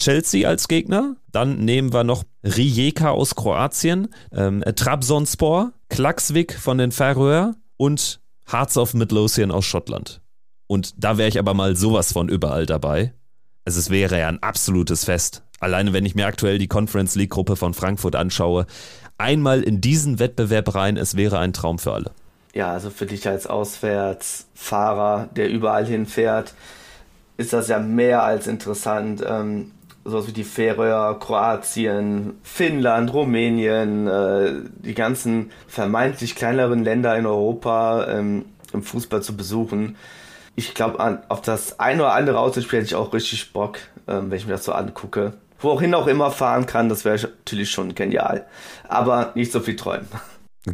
Chelsea 0.02 0.48
als 0.48 0.68
Gegner. 0.68 1.16
Dann 1.30 1.64
nehmen 1.64 1.92
wir 1.92 2.04
noch 2.04 2.24
Rijeka 2.44 3.10
aus 3.10 3.34
Kroatien, 3.34 4.08
ähm, 4.32 4.62
Trabzonspor, 4.62 5.72
Klaksvik 5.88 6.58
von 6.58 6.78
den 6.78 6.90
Färöer 6.90 7.54
und 7.76 8.20
Hearts 8.50 8.76
of 8.76 8.94
Midlothian 8.94 9.50
aus 9.50 9.64
Schottland. 9.64 10.20
Und 10.66 10.94
da 10.96 11.18
wäre 11.18 11.28
ich 11.28 11.38
aber 11.38 11.54
mal 11.54 11.76
sowas 11.76 12.12
von 12.12 12.28
überall 12.28 12.66
dabei. 12.66 13.14
Also 13.64 13.78
es 13.78 13.90
wäre 13.90 14.18
ja 14.18 14.28
ein 14.28 14.42
absolutes 14.42 15.04
Fest. 15.04 15.44
Alleine 15.60 15.92
wenn 15.92 16.04
ich 16.04 16.16
mir 16.16 16.26
aktuell 16.26 16.58
die 16.58 16.66
Conference 16.66 17.14
League 17.14 17.30
Gruppe 17.30 17.54
von 17.54 17.72
Frankfurt 17.72 18.16
anschaue, 18.16 18.66
einmal 19.18 19.62
in 19.62 19.80
diesen 19.80 20.18
Wettbewerb 20.18 20.74
rein, 20.74 20.96
es 20.96 21.16
wäre 21.16 21.38
ein 21.38 21.52
Traum 21.52 21.78
für 21.78 21.92
alle. 21.92 22.10
Ja, 22.54 22.72
also 22.72 22.90
für 22.90 23.06
dich 23.06 23.28
als 23.28 23.46
Auswärtsfahrer, 23.46 25.28
der 25.36 25.48
überall 25.48 25.86
hinfährt, 25.86 26.54
ist 27.36 27.52
das 27.52 27.68
ja 27.68 27.78
mehr 27.78 28.24
als 28.24 28.46
interessant. 28.46 29.22
Ähm, 29.26 29.70
sowas 30.04 30.26
wie 30.26 30.32
die 30.32 30.44
Färöer, 30.44 31.18
Kroatien, 31.18 32.34
Finnland, 32.42 33.12
Rumänien, 33.12 34.06
äh, 34.06 34.52
die 34.84 34.94
ganzen 34.94 35.50
vermeintlich 35.66 36.34
kleineren 36.34 36.84
Länder 36.84 37.16
in 37.16 37.26
Europa 37.26 38.06
ähm, 38.08 38.44
im 38.72 38.82
Fußball 38.82 39.22
zu 39.22 39.36
besuchen. 39.36 39.96
Ich 40.54 40.74
glaube, 40.74 41.22
auf 41.28 41.40
das 41.40 41.78
eine 41.80 42.02
oder 42.02 42.14
andere 42.14 42.38
Autospiel 42.38 42.80
hätte 42.80 42.88
ich 42.88 42.94
auch 42.94 43.12
richtig 43.12 43.52
Bock, 43.52 43.78
ähm, 44.06 44.30
wenn 44.30 44.38
ich 44.38 44.46
mir 44.46 44.52
das 44.52 44.64
so 44.64 44.72
angucke. 44.72 45.34
Wohin 45.60 45.94
auch 45.94 46.08
immer 46.08 46.30
fahren 46.30 46.66
kann, 46.66 46.88
das 46.88 47.04
wäre 47.04 47.18
natürlich 47.20 47.70
schon 47.70 47.94
genial. 47.94 48.46
Aber 48.88 49.32
nicht 49.34 49.52
so 49.52 49.60
viel 49.60 49.76
träumen. 49.76 50.08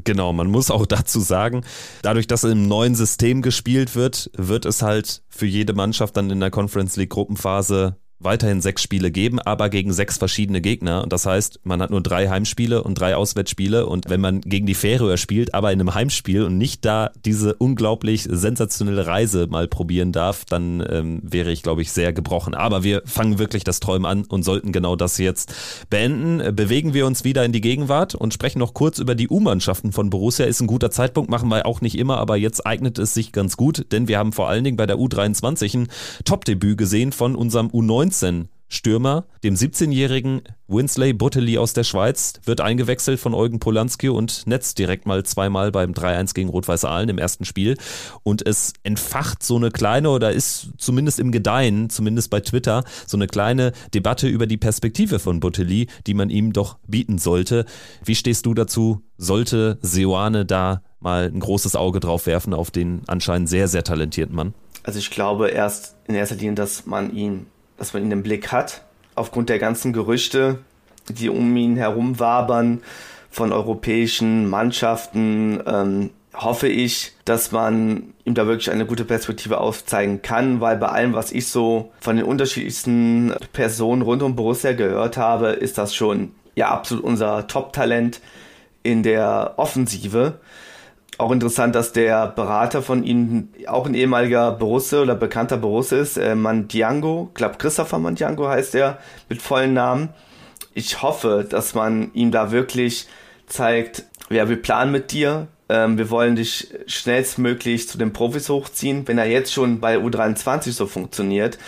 Genau, 0.04 0.32
man 0.34 0.48
muss 0.48 0.70
auch 0.70 0.84
dazu 0.86 1.20
sagen, 1.20 1.64
dadurch, 2.02 2.26
dass 2.26 2.44
im 2.44 2.68
neuen 2.68 2.94
System 2.94 3.40
gespielt 3.40 3.94
wird, 3.94 4.30
wird 4.36 4.66
es 4.66 4.82
halt 4.82 5.22
für 5.28 5.46
jede 5.46 5.72
Mannschaft 5.72 6.16
dann 6.16 6.30
in 6.30 6.40
der 6.40 6.50
Conference 6.50 6.96
League 6.96 7.10
Gruppenphase 7.10 7.96
weiterhin 8.20 8.60
sechs 8.60 8.82
Spiele 8.82 9.10
geben, 9.10 9.38
aber 9.38 9.68
gegen 9.68 9.92
sechs 9.92 10.18
verschiedene 10.18 10.60
Gegner. 10.60 11.02
Und 11.02 11.12
das 11.12 11.26
heißt, 11.26 11.60
man 11.62 11.80
hat 11.80 11.90
nur 11.90 12.00
drei 12.00 12.28
Heimspiele 12.28 12.82
und 12.82 12.94
drei 12.94 13.14
Auswärtsspiele. 13.14 13.86
Und 13.86 14.08
wenn 14.08 14.20
man 14.20 14.40
gegen 14.40 14.66
die 14.66 14.74
Färöer 14.74 15.16
spielt, 15.16 15.54
aber 15.54 15.72
in 15.72 15.80
einem 15.80 15.94
Heimspiel 15.94 16.42
und 16.42 16.58
nicht 16.58 16.84
da 16.84 17.10
diese 17.24 17.54
unglaublich 17.54 18.26
sensationelle 18.28 19.06
Reise 19.06 19.46
mal 19.46 19.68
probieren 19.68 20.12
darf, 20.12 20.44
dann 20.44 20.84
ähm, 20.88 21.20
wäre 21.22 21.52
ich, 21.52 21.62
glaube 21.62 21.82
ich, 21.82 21.92
sehr 21.92 22.12
gebrochen. 22.12 22.54
Aber 22.54 22.82
wir 22.82 23.02
fangen 23.04 23.38
wirklich 23.38 23.62
das 23.62 23.78
Träumen 23.78 24.06
an 24.06 24.24
und 24.24 24.42
sollten 24.42 24.72
genau 24.72 24.96
das 24.96 25.18
jetzt 25.18 25.54
beenden. 25.88 26.54
Bewegen 26.56 26.94
wir 26.94 27.06
uns 27.06 27.22
wieder 27.22 27.44
in 27.44 27.52
die 27.52 27.60
Gegenwart 27.60 28.14
und 28.16 28.34
sprechen 28.34 28.58
noch 28.58 28.74
kurz 28.74 28.98
über 28.98 29.14
die 29.14 29.28
U-Mannschaften 29.28 29.92
von 29.92 30.10
Borussia. 30.10 30.46
Ist 30.46 30.60
ein 30.60 30.66
guter 30.66 30.90
Zeitpunkt, 30.90 31.30
machen 31.30 31.48
wir 31.48 31.66
auch 31.66 31.80
nicht 31.80 31.96
immer, 31.96 32.18
aber 32.18 32.36
jetzt 32.36 32.66
eignet 32.66 32.98
es 32.98 33.14
sich 33.14 33.30
ganz 33.30 33.56
gut, 33.56 33.86
denn 33.92 34.08
wir 34.08 34.18
haben 34.18 34.32
vor 34.32 34.48
allen 34.48 34.64
Dingen 34.64 34.76
bei 34.76 34.86
der 34.86 34.96
U23 34.96 35.78
ein 35.78 35.88
Top-Debüt 36.24 36.76
gesehen 36.76 37.12
von 37.12 37.36
unserem 37.36 37.68
U19 37.68 38.07
19 38.08 38.48
Stürmer, 38.70 39.26
dem 39.44 39.54
17-jährigen 39.54 40.42
Winsley 40.66 41.12
Butteli 41.12 41.58
aus 41.58 41.74
der 41.74 41.84
Schweiz, 41.84 42.34
wird 42.44 42.60
eingewechselt 42.62 43.20
von 43.20 43.34
Eugen 43.34 43.60
Polanski 43.60 44.08
und 44.08 44.46
netzt 44.46 44.78
direkt 44.78 45.06
mal 45.06 45.24
zweimal 45.24 45.70
beim 45.70 45.92
3-1 45.92 46.34
gegen 46.34 46.48
Rot-Weiß 46.48 46.84
Aalen 46.84 47.10
im 47.10 47.18
ersten 47.18 47.44
Spiel. 47.44 47.76
Und 48.22 48.46
es 48.46 48.72
entfacht 48.82 49.42
so 49.42 49.56
eine 49.56 49.70
kleine, 49.70 50.10
oder 50.10 50.32
ist 50.32 50.70
zumindest 50.78 51.18
im 51.18 51.32
Gedeihen, 51.32 51.90
zumindest 51.90 52.30
bei 52.30 52.40
Twitter, 52.40 52.84
so 53.06 53.16
eine 53.16 53.26
kleine 53.26 53.72
Debatte 53.92 54.26
über 54.26 54.46
die 54.46 54.58
Perspektive 54.58 55.18
von 55.18 55.40
Butteli, 55.40 55.88
die 56.06 56.14
man 56.14 56.30
ihm 56.30 56.54
doch 56.54 56.78
bieten 56.86 57.18
sollte. 57.18 57.66
Wie 58.04 58.14
stehst 58.14 58.46
du 58.46 58.54
dazu? 58.54 59.02
Sollte 59.18 59.78
Seoane 59.82 60.46
da 60.46 60.82
mal 61.00 61.30
ein 61.32 61.40
großes 61.40 61.76
Auge 61.76 62.00
drauf 62.00 62.26
werfen 62.26 62.54
auf 62.54 62.70
den 62.70 63.02
anscheinend 63.06 63.48
sehr, 63.50 63.68
sehr 63.68 63.84
talentierten 63.84 64.34
Mann? 64.34 64.54
Also 64.82 64.98
ich 64.98 65.10
glaube 65.10 65.48
erst 65.48 65.96
in 66.06 66.14
erster 66.14 66.36
Linie, 66.36 66.54
dass 66.54 66.86
man 66.86 67.14
ihn 67.14 67.46
dass 67.78 67.94
man 67.94 68.04
ihn 68.04 68.10
im 68.10 68.22
Blick 68.22 68.52
hat, 68.52 68.82
aufgrund 69.14 69.48
der 69.48 69.58
ganzen 69.58 69.92
Gerüchte, 69.92 70.58
die 71.08 71.28
um 71.28 71.56
ihn 71.56 71.76
herum 71.76 72.18
wabern 72.18 72.82
von 73.30 73.52
europäischen 73.52 74.48
Mannschaften, 74.48 75.62
ähm, 75.66 76.10
hoffe 76.34 76.68
ich, 76.68 77.12
dass 77.24 77.52
man 77.52 78.14
ihm 78.24 78.34
da 78.34 78.46
wirklich 78.46 78.70
eine 78.70 78.86
gute 78.86 79.04
Perspektive 79.04 79.58
aufzeigen 79.58 80.22
kann, 80.22 80.60
weil 80.60 80.76
bei 80.76 80.88
allem, 80.88 81.14
was 81.14 81.32
ich 81.32 81.48
so 81.48 81.92
von 82.00 82.16
den 82.16 82.24
unterschiedlichsten 82.24 83.34
Personen 83.52 84.02
rund 84.02 84.22
um 84.22 84.36
Borussia 84.36 84.72
gehört 84.72 85.16
habe, 85.16 85.48
ist 85.48 85.78
das 85.78 85.94
schon 85.94 86.32
ja 86.54 86.68
absolut 86.68 87.04
unser 87.04 87.46
Top-Talent 87.46 88.20
in 88.82 89.02
der 89.02 89.54
Offensive. 89.56 90.38
Auch 91.18 91.32
interessant, 91.32 91.74
dass 91.74 91.92
der 91.92 92.28
Berater 92.28 92.80
von 92.80 93.02
ihm 93.02 93.48
auch 93.66 93.86
ein 93.86 93.94
ehemaliger 93.94 94.52
Borusse 94.52 95.02
oder 95.02 95.16
bekannter 95.16 95.56
Borusse 95.56 95.96
ist, 95.96 96.16
äh, 96.16 96.36
Mandiango, 96.36 97.30
glaube 97.34 97.56
Christopher 97.58 97.98
Mandiango 97.98 98.48
heißt 98.48 98.76
er 98.76 98.98
mit 99.28 99.42
vollen 99.42 99.74
Namen. 99.74 100.10
Ich 100.74 101.02
hoffe, 101.02 101.44
dass 101.48 101.74
man 101.74 102.14
ihm 102.14 102.30
da 102.30 102.52
wirklich 102.52 103.08
zeigt, 103.48 104.04
ja, 104.30 104.48
wir 104.48 104.62
planen 104.62 104.92
mit 104.92 105.10
dir, 105.10 105.48
ähm, 105.68 105.98
wir 105.98 106.08
wollen 106.10 106.36
dich 106.36 106.68
schnellstmöglich 106.86 107.88
zu 107.88 107.98
den 107.98 108.12
Profis 108.12 108.48
hochziehen. 108.48 109.08
Wenn 109.08 109.18
er 109.18 109.26
jetzt 109.26 109.52
schon 109.52 109.80
bei 109.80 109.98
U23 109.98 110.70
so 110.70 110.86
funktioniert, 110.86 111.58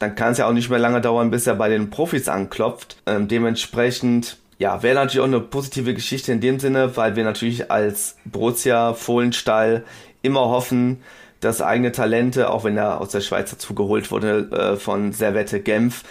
dann 0.00 0.16
kann 0.16 0.32
es 0.32 0.38
ja 0.38 0.48
auch 0.48 0.52
nicht 0.52 0.70
mehr 0.70 0.78
lange 0.80 1.00
dauern, 1.00 1.30
bis 1.30 1.46
er 1.46 1.54
bei 1.54 1.68
den 1.68 1.90
Profis 1.90 2.28
anklopft. 2.28 2.96
Ähm, 3.06 3.28
dementsprechend 3.28 4.38
ja, 4.58 4.82
wäre 4.82 4.96
natürlich 4.96 5.20
auch 5.20 5.24
eine 5.24 5.40
positive 5.40 5.94
Geschichte 5.94 6.32
in 6.32 6.40
dem 6.40 6.58
Sinne, 6.58 6.96
weil 6.96 7.16
wir 7.16 7.24
natürlich 7.24 7.70
als 7.70 8.16
Borussia 8.24 8.92
Fohlenstall 8.92 9.84
immer 10.22 10.48
hoffen, 10.48 11.00
dass 11.40 11.62
eigene 11.62 11.92
Talente, 11.92 12.50
auch 12.50 12.64
wenn 12.64 12.76
er 12.76 13.00
aus 13.00 13.10
der 13.10 13.20
Schweiz 13.20 13.50
dazu 13.50 13.74
geholt 13.74 14.10
wurde 14.10 14.50
äh, 14.50 14.76
von 14.76 15.12
Servette 15.12 15.60
Genf, 15.60 16.02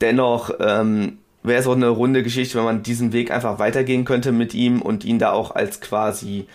dennoch 0.00 0.50
ähm, 0.58 1.18
wäre 1.44 1.60
es 1.60 1.66
auch 1.68 1.76
eine 1.76 1.88
runde 1.88 2.24
Geschichte, 2.24 2.58
wenn 2.58 2.64
man 2.64 2.82
diesen 2.82 3.12
Weg 3.12 3.30
einfach 3.30 3.60
weitergehen 3.60 4.04
könnte 4.04 4.32
mit 4.32 4.52
ihm 4.52 4.82
und 4.82 5.04
ihn 5.04 5.20
da 5.20 5.30
auch 5.30 5.54
als 5.54 5.80
quasi 5.80 6.46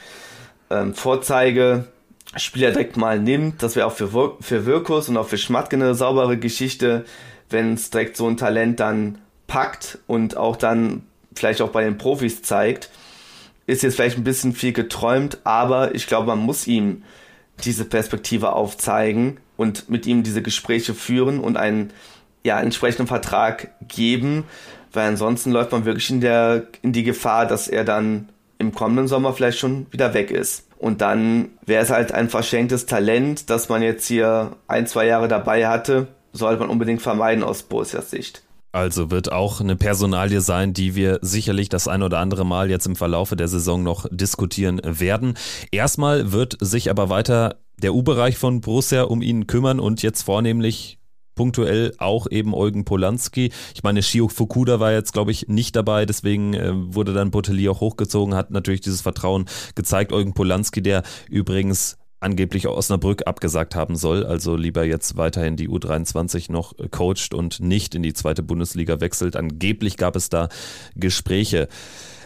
ähm, 0.69 0.93
Vorzeige 0.93 1.85
Spieler 2.35 2.71
direkt 2.71 2.97
mal 2.97 3.19
nimmt. 3.19 3.63
Das 3.63 3.77
wäre 3.77 3.87
auch 3.87 3.93
für, 3.93 4.13
Wir 4.13 4.35
für 4.41 4.65
Wirkus 4.65 5.07
und 5.07 5.15
auch 5.15 5.27
für 5.27 5.37
Schmatke 5.37 5.77
eine 5.77 5.95
saubere 5.95 6.37
Geschichte, 6.37 7.05
wenn 7.49 7.73
es 7.73 7.89
direkt 7.89 8.17
so 8.17 8.27
ein 8.27 8.35
Talent 8.35 8.81
dann 8.81 9.19
packt 9.47 9.99
und 10.07 10.35
auch 10.35 10.57
dann 10.57 11.03
vielleicht 11.37 11.61
auch 11.61 11.69
bei 11.69 11.83
den 11.83 11.97
Profis 11.97 12.41
zeigt, 12.41 12.89
ist 13.65 13.83
jetzt 13.83 13.95
vielleicht 13.95 14.17
ein 14.17 14.23
bisschen 14.23 14.53
viel 14.53 14.73
geträumt, 14.73 15.39
aber 15.43 15.93
ich 15.93 16.07
glaube, 16.07 16.27
man 16.27 16.39
muss 16.39 16.67
ihm 16.67 17.03
diese 17.63 17.85
Perspektive 17.85 18.53
aufzeigen 18.53 19.39
und 19.57 19.89
mit 19.89 20.05
ihm 20.05 20.23
diese 20.23 20.41
Gespräche 20.41 20.93
führen 20.93 21.39
und 21.39 21.57
einen 21.57 21.91
ja, 22.43 22.59
entsprechenden 22.59 23.07
Vertrag 23.07 23.71
geben, 23.87 24.45
weil 24.93 25.07
ansonsten 25.07 25.51
läuft 25.51 25.71
man 25.71 25.85
wirklich 25.85 26.09
in, 26.09 26.21
der, 26.21 26.67
in 26.81 26.93
die 26.93 27.03
Gefahr, 27.03 27.45
dass 27.45 27.67
er 27.67 27.83
dann 27.83 28.29
im 28.57 28.73
kommenden 28.73 29.07
Sommer 29.07 29.33
vielleicht 29.33 29.59
schon 29.59 29.87
wieder 29.91 30.13
weg 30.13 30.31
ist. 30.31 30.67
Und 30.77 31.01
dann 31.01 31.49
wäre 31.65 31.83
es 31.83 31.89
halt 31.89 32.11
ein 32.11 32.29
verschenktes 32.29 32.85
Talent, 32.85 33.49
das 33.49 33.67
man 33.67 33.81
jetzt 33.81 34.07
hier 34.07 34.55
ein, 34.67 34.87
zwei 34.87 35.07
Jahre 35.07 35.27
dabei 35.27 35.67
hatte, 35.67 36.07
sollte 36.33 36.59
man 36.59 36.69
unbedingt 36.69 37.01
vermeiden 37.01 37.43
aus 37.43 37.63
Borussias 37.63 38.11
Sicht. 38.11 38.43
Also 38.77 39.09
wird 39.09 39.31
auch 39.31 39.59
eine 39.59 39.75
Personalie 39.75 40.39
sein, 40.39 40.71
die 40.71 40.93
wir 40.93 41.17
sicherlich 41.23 41.67
das 41.67 41.87
ein 41.87 42.03
oder 42.03 42.19
andere 42.19 42.45
Mal 42.45 42.69
jetzt 42.69 42.85
im 42.85 42.95
Verlaufe 42.95 43.35
der 43.35 43.47
Saison 43.47 43.81
noch 43.81 44.05
diskutieren 44.11 44.79
werden. 44.83 45.33
Erstmal 45.71 46.31
wird 46.31 46.57
sich 46.59 46.91
aber 46.91 47.09
weiter 47.09 47.55
der 47.81 47.95
U-Bereich 47.95 48.37
von 48.37 48.61
Borussia 48.61 49.01
um 49.01 49.23
ihn 49.23 49.47
kümmern 49.47 49.79
und 49.79 50.03
jetzt 50.03 50.21
vornehmlich 50.21 50.99
punktuell 51.33 51.95
auch 51.97 52.27
eben 52.29 52.53
Eugen 52.53 52.85
Polanski. 52.85 53.51
Ich 53.73 53.81
meine, 53.81 54.03
Shio 54.03 54.27
Fukuda 54.27 54.79
war 54.79 54.91
jetzt, 54.91 55.11
glaube 55.11 55.31
ich, 55.31 55.47
nicht 55.47 55.75
dabei, 55.75 56.05
deswegen 56.05 56.53
äh, 56.53 56.71
wurde 56.73 57.13
dann 57.13 57.31
Botelli 57.31 57.67
auch 57.69 57.81
hochgezogen, 57.81 58.35
hat 58.35 58.51
natürlich 58.51 58.81
dieses 58.81 59.01
Vertrauen 59.01 59.45
gezeigt. 59.73 60.13
Eugen 60.13 60.35
Polanski, 60.35 60.83
der 60.83 61.01
übrigens 61.31 61.97
angeblich 62.19 62.67
Osnabrück 62.67 63.27
abgesagt 63.27 63.75
haben 63.75 63.95
soll, 63.95 64.25
also 64.25 64.55
lieber 64.55 64.83
jetzt 64.83 65.17
weiterhin 65.17 65.55
die 65.55 65.69
U23 65.69 66.51
noch 66.51 66.73
coacht 66.91 67.33
und 67.33 67.59
nicht 67.59 67.95
in 67.95 68.03
die 68.03 68.13
zweite 68.13 68.43
Bundesliga 68.43 68.99
wechselt. 68.99 69.35
Angeblich 69.35 69.97
gab 69.97 70.15
es 70.15 70.29
da 70.29 70.49
Gespräche 70.95 71.67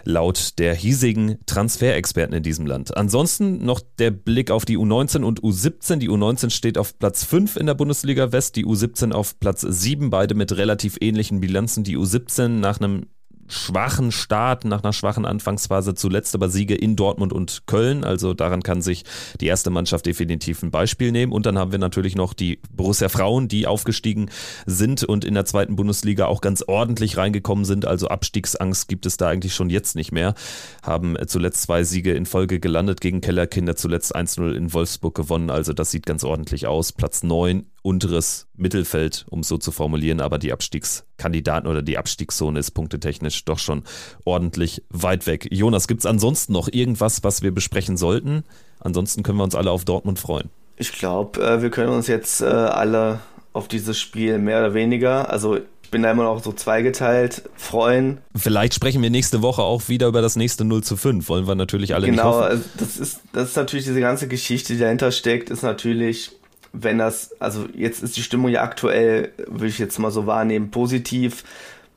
laut 0.03 0.57
der 0.57 0.73
hiesigen 0.73 1.37
Transferexperten 1.45 2.35
in 2.35 2.43
diesem 2.43 2.65
Land. 2.65 2.95
Ansonsten 2.97 3.63
noch 3.63 3.81
der 3.99 4.11
Blick 4.11 4.51
auf 4.51 4.65
die 4.65 4.77
U19 4.77 5.23
und 5.23 5.41
U17. 5.41 5.97
Die 5.97 6.09
U19 6.09 6.49
steht 6.49 6.77
auf 6.77 6.97
Platz 6.97 7.23
5 7.23 7.57
in 7.57 7.65
der 7.65 7.75
Bundesliga 7.75 8.31
West, 8.31 8.55
die 8.55 8.65
U17 8.65 9.11
auf 9.11 9.39
Platz 9.39 9.61
7, 9.61 10.09
beide 10.09 10.35
mit 10.35 10.55
relativ 10.57 10.97
ähnlichen 11.01 11.39
Bilanzen. 11.39 11.83
Die 11.83 11.97
U17 11.97 12.47
nach 12.47 12.79
einem 12.79 13.07
schwachen 13.51 14.11
Start, 14.11 14.65
nach 14.65 14.83
einer 14.83 14.93
schwachen 14.93 15.25
Anfangsphase 15.25 15.93
zuletzt 15.93 16.33
aber 16.35 16.49
Siege 16.49 16.75
in 16.75 16.95
Dortmund 16.95 17.33
und 17.33 17.63
Köln. 17.67 18.03
Also 18.03 18.33
daran 18.33 18.63
kann 18.63 18.81
sich 18.81 19.03
die 19.39 19.47
erste 19.47 19.69
Mannschaft 19.69 20.05
definitiv 20.05 20.63
ein 20.63 20.71
Beispiel 20.71 21.11
nehmen. 21.11 21.31
Und 21.31 21.45
dann 21.45 21.57
haben 21.57 21.71
wir 21.71 21.79
natürlich 21.79 22.15
noch 22.15 22.33
die 22.33 22.59
Borussia 22.71 23.09
Frauen, 23.09 23.47
die 23.47 23.67
aufgestiegen 23.67 24.29
sind 24.65 25.03
und 25.03 25.25
in 25.25 25.33
der 25.33 25.45
zweiten 25.45 25.75
Bundesliga 25.75 26.25
auch 26.27 26.41
ganz 26.41 26.63
ordentlich 26.65 27.17
reingekommen 27.17 27.65
sind. 27.65 27.85
Also 27.85 28.07
Abstiegsangst 28.07 28.87
gibt 28.87 29.05
es 29.05 29.17
da 29.17 29.27
eigentlich 29.27 29.53
schon 29.53 29.69
jetzt 29.69 29.95
nicht 29.95 30.11
mehr. 30.11 30.33
Haben 30.81 31.17
zuletzt 31.27 31.63
zwei 31.63 31.83
Siege 31.83 32.13
in 32.13 32.25
Folge 32.25 32.59
gelandet 32.59 33.01
gegen 33.01 33.21
Kellerkinder, 33.21 33.75
zuletzt 33.75 34.15
1-0 34.15 34.53
in 34.53 34.73
Wolfsburg 34.73 35.15
gewonnen. 35.15 35.49
Also 35.49 35.73
das 35.73 35.91
sieht 35.91 36.05
ganz 36.05 36.23
ordentlich 36.23 36.67
aus. 36.67 36.91
Platz 36.93 37.23
9 37.23 37.65
unteres 37.81 38.47
Mittelfeld, 38.55 39.25
um 39.29 39.39
es 39.39 39.47
so 39.47 39.57
zu 39.57 39.71
formulieren, 39.71 40.21
aber 40.21 40.37
die 40.37 40.53
Abstiegskandidaten 40.53 41.69
oder 41.69 41.81
die 41.81 41.97
Abstiegszone 41.97 42.59
ist 42.59 42.71
punktetechnisch 42.71 43.45
doch 43.45 43.59
schon 43.59 43.83
ordentlich 44.23 44.83
weit 44.89 45.27
weg. 45.27 45.47
Jonas, 45.51 45.87
gibt 45.87 46.01
es 46.01 46.05
ansonsten 46.05 46.53
noch 46.53 46.69
irgendwas, 46.71 47.23
was 47.23 47.41
wir 47.41 47.51
besprechen 47.51 47.97
sollten? 47.97 48.43
Ansonsten 48.79 49.23
können 49.23 49.37
wir 49.37 49.43
uns 49.43 49.55
alle 49.55 49.71
auf 49.71 49.85
Dortmund 49.85 50.19
freuen. 50.19 50.49
Ich 50.77 50.91
glaube, 50.91 51.41
äh, 51.41 51.61
wir 51.61 51.69
können 51.69 51.91
uns 51.91 52.07
jetzt 52.07 52.41
äh, 52.41 52.45
alle 52.45 53.19
auf 53.53 53.67
dieses 53.67 53.99
Spiel 53.99 54.37
mehr 54.37 54.59
oder 54.59 54.73
weniger, 54.73 55.29
also 55.29 55.57
ich 55.57 55.91
bin 55.91 56.03
da 56.03 56.11
immer 56.11 56.23
noch 56.23 56.41
so 56.41 56.53
zweigeteilt, 56.53 57.43
freuen. 57.55 58.19
Vielleicht 58.33 58.73
sprechen 58.73 59.01
wir 59.01 59.09
nächste 59.09 59.41
Woche 59.41 59.61
auch 59.61 59.89
wieder 59.89 60.07
über 60.07 60.21
das 60.21 60.37
nächste 60.37 60.63
0 60.63 60.83
zu 60.83 60.95
5. 60.95 61.27
Wollen 61.27 61.47
wir 61.47 61.55
natürlich 61.55 61.93
alle 61.93 62.07
genau, 62.07 62.39
nicht 62.39 62.49
hoffen. 62.49 62.49
Genau, 62.49 62.63
das 62.77 62.97
ist, 62.97 63.19
das 63.33 63.49
ist 63.49 63.57
natürlich 63.57 63.85
diese 63.85 63.99
ganze 63.99 64.29
Geschichte, 64.29 64.73
die 64.73 64.79
dahinter 64.79 65.11
steckt, 65.11 65.49
ist 65.49 65.63
natürlich 65.63 66.31
wenn 66.73 66.97
das, 66.97 67.31
also 67.39 67.67
jetzt 67.73 68.01
ist 68.01 68.17
die 68.17 68.23
Stimmung 68.23 68.49
ja 68.49 68.61
aktuell, 68.61 69.33
würde 69.47 69.67
ich 69.67 69.79
jetzt 69.79 69.99
mal 69.99 70.11
so 70.11 70.25
wahrnehmen, 70.25 70.71
positiv, 70.71 71.43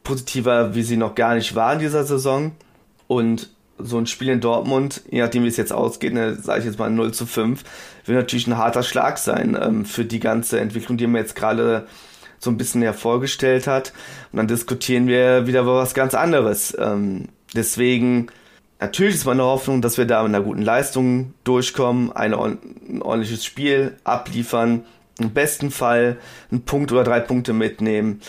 positiver, 0.03 0.75
wie 0.75 0.83
sie 0.83 0.97
noch 0.97 1.15
gar 1.15 1.35
nicht 1.35 1.55
war 1.55 1.73
in 1.75 1.79
dieser 1.79 2.05
Saison. 2.05 2.53
Und 3.07 3.51
so 3.79 3.99
ein 3.99 4.07
Spiel 4.07 4.29
in 4.29 4.41
Dortmund, 4.41 5.03
je 5.11 5.21
nachdem 5.21 5.45
wie 5.45 5.49
es 5.49 5.57
jetzt 5.57 5.73
ausgeht, 5.73 6.15
ne, 6.15 6.37
sage 6.37 6.61
ich 6.61 6.67
jetzt 6.67 6.79
mal 6.79 6.91
0 6.91 7.13
zu 7.13 7.27
5, 7.27 7.65
wird 8.05 8.19
natürlich 8.19 8.47
ein 8.47 8.57
harter 8.57 8.83
Schlag 8.83 9.19
sein 9.19 9.59
ähm, 9.61 9.85
für 9.85 10.05
die 10.05 10.21
ganze 10.21 10.61
Entwicklung, 10.61 10.97
die 10.97 11.07
man 11.07 11.21
jetzt 11.21 11.35
gerade 11.35 11.87
so 12.39 12.51
ein 12.51 12.57
bisschen 12.57 12.83
hervorgestellt 12.83 13.67
hat. 13.67 13.93
Und 14.31 14.37
dann 14.37 14.47
diskutieren 14.47 15.07
wir 15.07 15.47
wieder 15.47 15.63
über 15.63 15.77
was 15.77 15.95
ganz 15.95 16.15
anderes. 16.15 16.77
Ähm, 16.79 17.29
deswegen, 17.55 18.29
natürlich 18.81 19.15
ist 19.15 19.25
meine 19.25 19.43
Hoffnung, 19.43 19.83
dass 19.83 19.99
wir 19.99 20.07
da 20.07 20.23
mit 20.23 20.35
einer 20.35 20.45
guten 20.45 20.63
Leistung 20.63 21.35
durchkommen, 21.45 22.13
ein 22.13 22.35
ordentliches 22.35 23.45
Spiel 23.45 23.97
abliefern, 24.05 24.85
im 25.19 25.31
besten 25.31 25.71
Fall 25.71 26.17
einen 26.51 26.63
Punkt 26.63 26.91
oder 26.93 27.05
drei 27.05 27.21
Punkte 27.21 27.53
mitnehmen, 27.53 28.21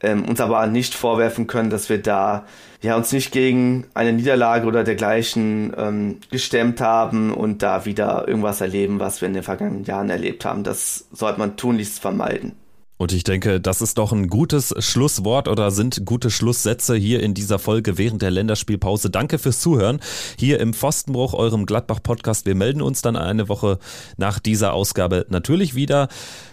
ähm, 0.00 0.24
uns 0.24 0.40
aber 0.40 0.66
nicht 0.66 0.94
vorwerfen 0.94 1.46
können, 1.46 1.70
dass 1.70 1.88
wir 1.88 2.02
da 2.02 2.44
ja 2.80 2.96
uns 2.96 3.12
nicht 3.12 3.30
gegen 3.30 3.86
eine 3.94 4.12
Niederlage 4.12 4.66
oder 4.66 4.82
dergleichen 4.82 5.72
ähm, 5.76 6.18
gestemmt 6.30 6.80
haben 6.80 7.32
und 7.32 7.62
da 7.62 7.84
wieder 7.84 8.26
irgendwas 8.26 8.60
erleben, 8.60 8.98
was 8.98 9.20
wir 9.20 9.28
in 9.28 9.34
den 9.34 9.44
vergangenen 9.44 9.84
Jahren 9.84 10.10
erlebt 10.10 10.44
haben. 10.44 10.64
Das 10.64 11.06
sollte 11.12 11.38
man 11.38 11.56
tunlichst 11.56 12.00
vermeiden. 12.00 12.56
Und 13.02 13.10
ich 13.10 13.24
denke, 13.24 13.60
das 13.60 13.82
ist 13.82 13.98
doch 13.98 14.12
ein 14.12 14.28
gutes 14.28 14.72
Schlusswort 14.78 15.48
oder 15.48 15.72
sind 15.72 16.06
gute 16.06 16.30
Schlusssätze 16.30 16.94
hier 16.94 17.20
in 17.20 17.34
dieser 17.34 17.58
Folge 17.58 17.98
während 17.98 18.22
der 18.22 18.30
Länderspielpause. 18.30 19.10
Danke 19.10 19.40
fürs 19.40 19.58
Zuhören 19.58 19.98
hier 20.38 20.60
im 20.60 20.72
Pfostenbruch, 20.72 21.34
eurem 21.34 21.66
Gladbach-Podcast. 21.66 22.46
Wir 22.46 22.54
melden 22.54 22.80
uns 22.80 23.02
dann 23.02 23.16
eine 23.16 23.48
Woche 23.48 23.80
nach 24.18 24.38
dieser 24.38 24.72
Ausgabe 24.72 25.26
natürlich 25.30 25.74
wieder, 25.74 26.06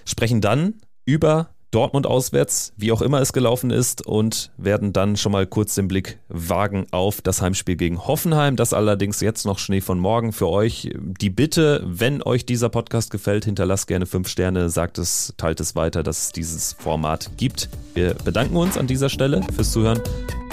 sprechen 0.05 0.41
dann 0.41 0.73
über 1.05 1.51
Dortmund 1.71 2.07
auswärts, 2.07 2.73
wie 2.77 2.91
auch 2.91 3.01
immer 3.01 3.21
es 3.21 3.31
gelaufen 3.31 3.69
ist, 3.69 4.05
und 4.05 4.51
werden 4.57 4.91
dann 4.91 5.17
schon 5.17 5.31
mal 5.31 5.45
kurz 5.45 5.75
den 5.75 5.87
Blick 5.87 6.17
wagen 6.27 6.87
auf 6.91 7.21
das 7.21 7.41
Heimspiel 7.41 7.75
gegen 7.75 8.07
Hoffenheim. 8.07 8.55
Das 8.55 8.73
allerdings 8.73 9.21
jetzt 9.21 9.45
noch 9.45 9.59
Schnee 9.59 9.81
von 9.81 9.99
morgen 9.99 10.33
für 10.33 10.49
euch. 10.49 10.91
Die 10.97 11.29
Bitte, 11.29 11.83
wenn 11.85 12.23
euch 12.23 12.45
dieser 12.45 12.69
Podcast 12.69 13.11
gefällt, 13.11 13.45
hinterlasst 13.45 13.87
gerne 13.87 14.07
fünf 14.07 14.27
Sterne, 14.29 14.69
sagt 14.69 14.97
es, 14.97 15.33
teilt 15.37 15.59
es 15.59 15.75
weiter, 15.75 16.01
dass 16.01 16.25
es 16.25 16.31
dieses 16.31 16.73
Format 16.73 17.29
gibt. 17.37 17.69
Wir 17.93 18.15
bedanken 18.15 18.55
uns 18.57 18.77
an 18.77 18.87
dieser 18.87 19.09
Stelle 19.09 19.41
fürs 19.55 19.71
Zuhören 19.71 20.01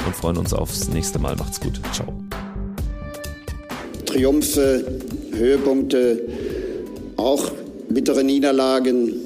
und 0.04 0.14
freuen 0.14 0.36
uns 0.36 0.52
aufs 0.52 0.88
nächste 0.88 1.18
Mal. 1.18 1.34
Macht's 1.36 1.60
gut. 1.60 1.80
Ciao. 1.92 2.12
Triumphe, 4.04 4.84
Höhepunkte, 5.32 6.20
auch 7.16 7.50
bittere 7.88 8.22
Niederlagen 8.22 9.25